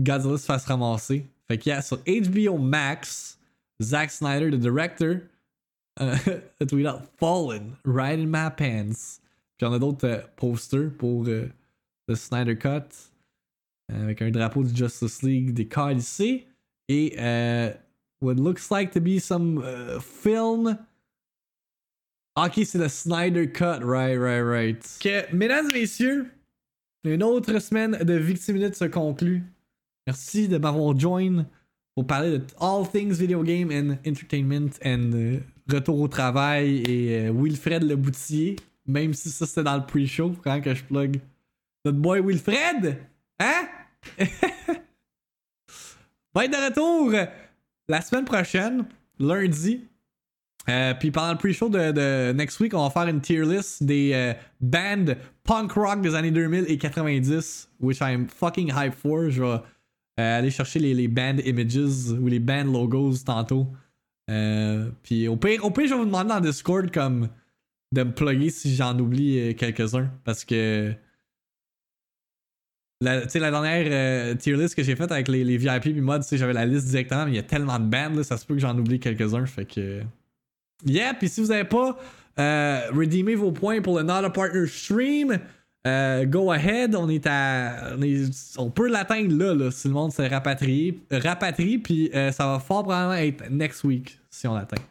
Godzilla 0.00 0.38
se 0.38 0.44
fasse 0.44 0.64
ramasser. 0.66 1.26
Fait 1.46 1.58
qu'il 1.58 1.70
y 1.70 1.72
a 1.72 1.82
sur 1.82 1.98
HBO 2.04 2.58
Max, 2.58 3.38
Zack 3.80 4.10
Snyder, 4.10 4.50
the 4.50 4.60
director, 4.60 5.22
uh, 6.00 6.16
a 6.60 6.66
tweet 6.66 6.86
out 6.86 7.02
Fallen, 7.16 7.76
right 7.84 8.18
in 8.18 8.30
my 8.30 8.50
pants. 8.50 9.20
Puis 9.56 9.66
on 9.66 9.72
a 9.72 9.78
d'autres 9.78 10.06
euh, 10.06 10.20
posters 10.36 10.90
pour 10.96 11.26
euh, 11.26 11.48
le 12.06 12.14
Snyder 12.14 12.56
Cut 12.56 13.07
avec 13.88 14.22
un 14.22 14.30
drapeau 14.30 14.62
du 14.62 14.74
Justice 14.74 15.22
League 15.22 15.52
des 15.52 15.66
KDC 15.66 16.46
et 16.88 17.14
euh, 17.18 17.72
what 18.20 18.34
looks 18.34 18.70
like 18.70 18.90
to 18.92 19.00
be 19.00 19.18
some 19.18 19.58
uh, 19.58 20.00
film. 20.00 20.78
Ok, 22.36 22.60
c'est 22.64 22.78
le 22.78 22.88
Snyder 22.88 23.50
Cut, 23.50 23.82
right, 23.82 24.18
right, 24.18 24.44
right. 24.44 24.98
Que, 25.00 25.34
mesdames 25.34 25.70
et 25.70 25.80
messieurs, 25.80 26.26
une 27.04 27.22
autre 27.22 27.58
semaine 27.58 27.92
de 27.92 28.14
Victiminute 28.14 28.74
se 28.74 28.84
conclut. 28.84 29.42
Merci 30.06 30.48
de 30.48 30.58
m'avoir 30.58 30.98
join 30.98 31.46
pour 31.94 32.06
parler 32.06 32.38
de 32.38 32.44
all 32.60 32.88
things 32.88 33.18
video 33.18 33.42
game 33.42 33.70
and 33.70 33.98
entertainment 34.08 34.78
and 34.84 35.12
uh, 35.12 35.40
retour 35.68 36.00
au 36.00 36.08
travail 36.08 36.82
et 36.82 37.28
Wilfred 37.30 37.82
le 37.82 37.96
boutier. 37.96 38.56
Même 38.86 39.12
si 39.12 39.28
ça 39.30 39.46
c'était 39.46 39.64
dans 39.64 39.76
le 39.76 39.84
pre-show, 39.84 40.32
quand 40.42 40.60
que 40.60 40.74
je 40.74 40.82
plug 40.84 41.20
notre 41.84 41.98
boy 41.98 42.20
Wilfred. 42.20 42.98
Hein? 43.38 43.68
va 46.34 46.44
être 46.44 46.50
de 46.50 46.64
retour 46.66 47.12
la 47.88 48.00
semaine 48.00 48.24
prochaine, 48.24 48.84
lundi. 49.18 49.88
Euh, 50.68 50.92
puis 50.94 51.10
pendant 51.10 51.32
le 51.32 51.38
pre-show 51.38 51.70
de, 51.70 52.32
next 52.32 52.60
week, 52.60 52.74
on 52.74 52.82
va 52.82 52.90
faire 52.90 53.08
une 53.08 53.20
tier 53.20 53.42
list 53.42 53.82
des 53.82 54.12
euh, 54.12 54.34
bands 54.60 55.14
punk 55.44 55.72
rock 55.72 56.02
des 56.02 56.14
années 56.14 56.30
2000 56.30 56.66
et 56.68 56.76
90, 56.76 57.70
which 57.80 58.00
I'm 58.00 58.28
fucking 58.28 58.70
hype 58.76 58.94
for. 58.94 59.30
Je 59.30 59.42
vais 59.42 59.48
euh, 59.48 60.38
aller 60.38 60.50
chercher 60.50 60.78
les, 60.78 61.08
band 61.08 61.36
images 61.44 62.12
ou 62.20 62.26
les 62.26 62.38
band 62.38 62.64
logos 62.64 63.24
tantôt. 63.24 63.68
Euh, 64.30 64.90
puis 65.02 65.26
au 65.26 65.36
pire, 65.36 65.62
je 65.64 65.80
vais 65.80 65.94
vous 65.94 66.04
demander 66.04 66.28
dans 66.28 66.40
Discord 66.40 66.90
comme 66.90 67.28
de 67.92 68.02
me 68.02 68.12
plugger 68.12 68.50
si 68.50 68.74
j'en 68.74 68.98
oublie 68.98 69.54
quelques-uns 69.56 70.10
parce 70.24 70.44
que 70.44 70.92
la, 73.00 73.20
la 73.20 73.50
dernière 73.50 73.86
euh, 73.90 74.34
tier 74.34 74.56
list 74.56 74.74
que 74.74 74.82
j'ai 74.82 74.96
faite 74.96 75.12
avec 75.12 75.28
les, 75.28 75.44
les 75.44 75.56
VIP 75.56 75.82
puis 75.82 76.00
moi, 76.00 76.18
j'avais 76.30 76.52
la 76.52 76.66
liste 76.66 76.88
directement, 76.88 77.24
mais 77.24 77.32
il 77.32 77.36
y 77.36 77.40
a 77.40 77.44
tellement 77.44 77.78
de 77.78 77.84
bands, 77.84 78.10
là, 78.10 78.24
ça 78.24 78.36
se 78.36 78.44
peut 78.44 78.54
que 78.54 78.60
j'en 78.60 78.76
oublie 78.76 78.98
quelques-uns. 78.98 79.46
Fait 79.46 79.64
que. 79.64 80.02
Yeah, 80.84 81.14
puis 81.14 81.28
si 81.28 81.40
vous 81.40 81.48
n'avez 81.48 81.64
pas 81.64 81.98
euh, 82.38 82.90
vos 83.36 83.52
points 83.52 83.82
pour 83.82 83.98
le 83.98 84.04
Not 84.04 84.24
a 84.24 84.30
Partner 84.30 84.66
Stream, 84.66 85.38
euh, 85.86 86.24
go 86.26 86.50
ahead. 86.50 86.94
On 86.94 87.08
est 87.08 87.26
à. 87.26 87.94
On, 87.96 88.02
est, 88.02 88.58
on 88.58 88.70
peut 88.70 88.88
l'atteindre 88.88 89.36
là, 89.36 89.54
là, 89.54 89.70
si 89.70 89.88
le 89.88 89.94
monde 89.94 90.12
s'est 90.12 90.28
rapatrié. 90.28 91.00
Rapatrie, 91.10 91.78
puis 91.78 92.10
euh, 92.14 92.32
ça 92.32 92.46
va 92.46 92.58
fort 92.58 92.82
probablement 92.82 93.14
être 93.14 93.48
next 93.50 93.84
week 93.84 94.18
si 94.30 94.46
on 94.46 94.54
l'atteint. 94.54 94.82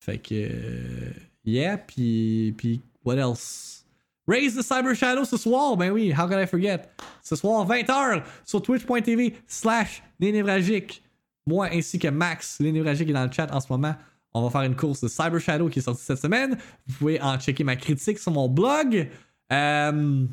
Fait 0.00 0.18
que. 0.18 0.34
euh, 0.34 1.10
yeah, 1.44 1.76
puis. 1.76 2.54
Puis, 2.56 2.80
what 3.04 3.16
else? 3.16 3.84
Raise 4.28 4.54
the 4.54 4.62
Cyber 4.62 4.94
Shadow 4.94 5.24
ce 5.24 5.38
soir, 5.38 5.74
ben 5.78 5.90
oui, 5.90 6.12
how 6.12 6.28
could 6.28 6.38
I 6.38 6.46
forget? 6.46 6.90
Ce 7.22 7.34
soir, 7.34 7.66
20h, 7.66 8.22
sur 8.44 8.60
twitch.tv 8.60 9.34
slash 9.46 10.02
l'énévragique. 10.20 11.02
Moi 11.46 11.68
ainsi 11.72 11.98
que 11.98 12.08
Max, 12.08 12.58
l'énévragique 12.60 13.08
est 13.08 13.14
dans 13.14 13.24
le 13.24 13.32
chat 13.32 13.50
en 13.50 13.60
ce 13.60 13.72
moment. 13.72 13.94
On 14.34 14.42
va 14.42 14.50
faire 14.50 14.62
une 14.62 14.76
course 14.76 15.00
de 15.00 15.08
Cyber 15.08 15.40
Shadow 15.40 15.70
qui 15.70 15.78
est 15.78 15.82
sortie 15.82 16.04
cette 16.04 16.20
semaine. 16.20 16.58
Vous 16.86 16.98
pouvez 16.98 17.22
en 17.22 17.38
checker 17.38 17.64
ma 17.64 17.76
critique 17.76 18.18
sur 18.18 18.30
mon 18.30 18.48
blog. 18.48 19.08
Euh, 19.50 20.26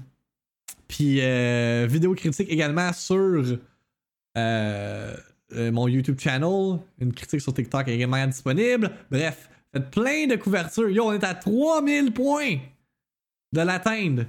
puis 0.89 1.21
euh, 1.21 1.87
vidéo 1.89 2.13
critique 2.15 2.51
également 2.51 2.91
sur 2.91 3.57
euh, 4.37 5.15
mon 5.53 5.87
YouTube 5.87 6.19
channel. 6.19 6.79
Une 6.99 7.13
critique 7.13 7.39
sur 7.39 7.53
TikTok 7.53 7.87
également 7.87 8.27
disponible. 8.27 8.91
Bref, 9.09 9.49
faites 9.71 9.89
plein 9.89 10.27
de 10.27 10.35
couvertures. 10.35 10.89
Yo, 10.89 11.05
on 11.05 11.13
est 11.13 11.23
à 11.23 11.33
3000 11.33 12.11
points 12.11 12.57
de 13.53 13.61
l'atteindre. 13.61 14.25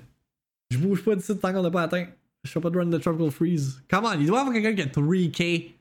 Je 0.71 0.79
bouge 0.79 1.05
pas 1.05 1.15
d'ici 1.15 1.37
tant 1.39 1.53
qu'on 1.53 1.63
n'a 1.63 1.71
pas 1.71 1.85
atteint. 1.85 2.07
Je 2.45 2.51
fais 2.51 2.61
pas 2.61 2.71
de 2.71 2.79
run 2.79 2.87
de 2.87 2.99
Tropical 2.99 3.31
Freeze. 3.31 3.83
Come 3.91 4.05
on, 4.05 4.13
il 4.13 4.27
doit 4.27 4.39
y 4.39 4.41
avoir 4.41 4.55
quelqu'un 4.55 4.75
qui 4.75 4.83
a 4.83 4.87
3k 4.87 5.73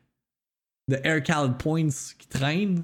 de 0.87 0.99
Air 1.03 1.23
Khaled 1.23 1.57
points 1.57 1.89
qui 2.17 2.27
traîne. 2.27 2.83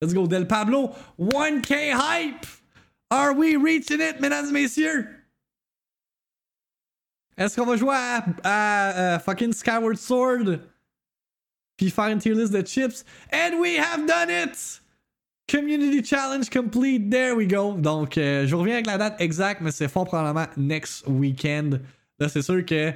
Let's 0.00 0.14
go, 0.14 0.26
Del 0.26 0.46
Pablo. 0.46 0.90
1k 1.18 1.94
hype! 1.94 2.46
Are 3.10 3.34
we 3.34 3.56
reaching 3.56 4.00
it, 4.00 4.20
mesdames 4.20 4.48
et 4.48 4.52
messieurs? 4.52 5.06
Est-ce 7.36 7.56
qu'on 7.56 7.66
va 7.66 7.76
jouer 7.76 7.94
à, 7.94 8.24
à, 8.42 9.14
à 9.14 9.18
fucking 9.18 9.52
Skyward 9.52 9.96
Sword? 9.96 10.60
Puis 11.76 11.90
faire 11.90 12.08
une 12.08 12.18
tier 12.18 12.34
list 12.34 12.52
de 12.52 12.62
chips? 12.62 13.04
And 13.32 13.58
we 13.58 13.78
have 13.78 14.06
done 14.06 14.30
it! 14.30 14.81
Community 15.52 16.02
Challenge 16.02 16.48
complete, 16.48 17.10
there 17.10 17.36
we 17.36 17.46
go. 17.46 17.74
Donc, 17.74 18.16
euh, 18.16 18.46
je 18.46 18.56
reviens 18.56 18.76
avec 18.76 18.86
la 18.86 18.96
date 18.96 19.20
exacte, 19.20 19.60
mais 19.60 19.70
c'est 19.70 19.86
fort 19.86 20.06
probablement 20.06 20.46
next 20.56 21.04
weekend. 21.06 21.82
Là, 22.18 22.30
c'est 22.30 22.40
sûr 22.40 22.64
que. 22.64 22.92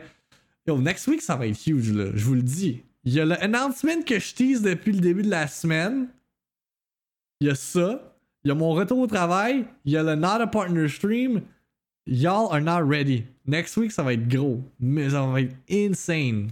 Yo, 0.66 0.80
next 0.80 1.06
week, 1.06 1.20
ça 1.20 1.36
va 1.36 1.46
être 1.46 1.66
huge, 1.66 1.92
là. 1.92 2.06
Je 2.14 2.24
vous 2.24 2.34
le 2.34 2.42
dis. 2.42 2.80
Il 3.04 3.12
y 3.12 3.20
a 3.20 3.26
le 3.26 3.38
announcement 3.42 4.00
que 4.06 4.18
je 4.18 4.34
tease 4.34 4.62
depuis 4.62 4.92
le 4.92 5.00
début 5.00 5.22
de 5.22 5.28
la 5.28 5.48
semaine. 5.48 6.08
Il 7.42 7.48
y 7.48 7.50
a 7.50 7.54
ça. 7.54 8.16
Il 8.42 8.48
y 8.48 8.50
a 8.50 8.54
mon 8.54 8.70
retour 8.70 9.00
au 9.00 9.06
travail. 9.06 9.66
Il 9.84 9.92
y 9.92 9.98
a 9.98 10.02
le 10.02 10.14
Not 10.14 10.40
a 10.40 10.46
Partner 10.46 10.88
Stream. 10.88 11.42
Y'all 12.06 12.48
are 12.50 12.62
not 12.62 12.88
ready. 12.88 13.24
Next 13.46 13.76
week, 13.76 13.92
ça 13.92 14.02
va 14.02 14.14
être 14.14 14.26
gros. 14.26 14.62
Mais 14.80 15.10
ça 15.10 15.26
va 15.26 15.42
être 15.42 15.54
insane. 15.70 16.48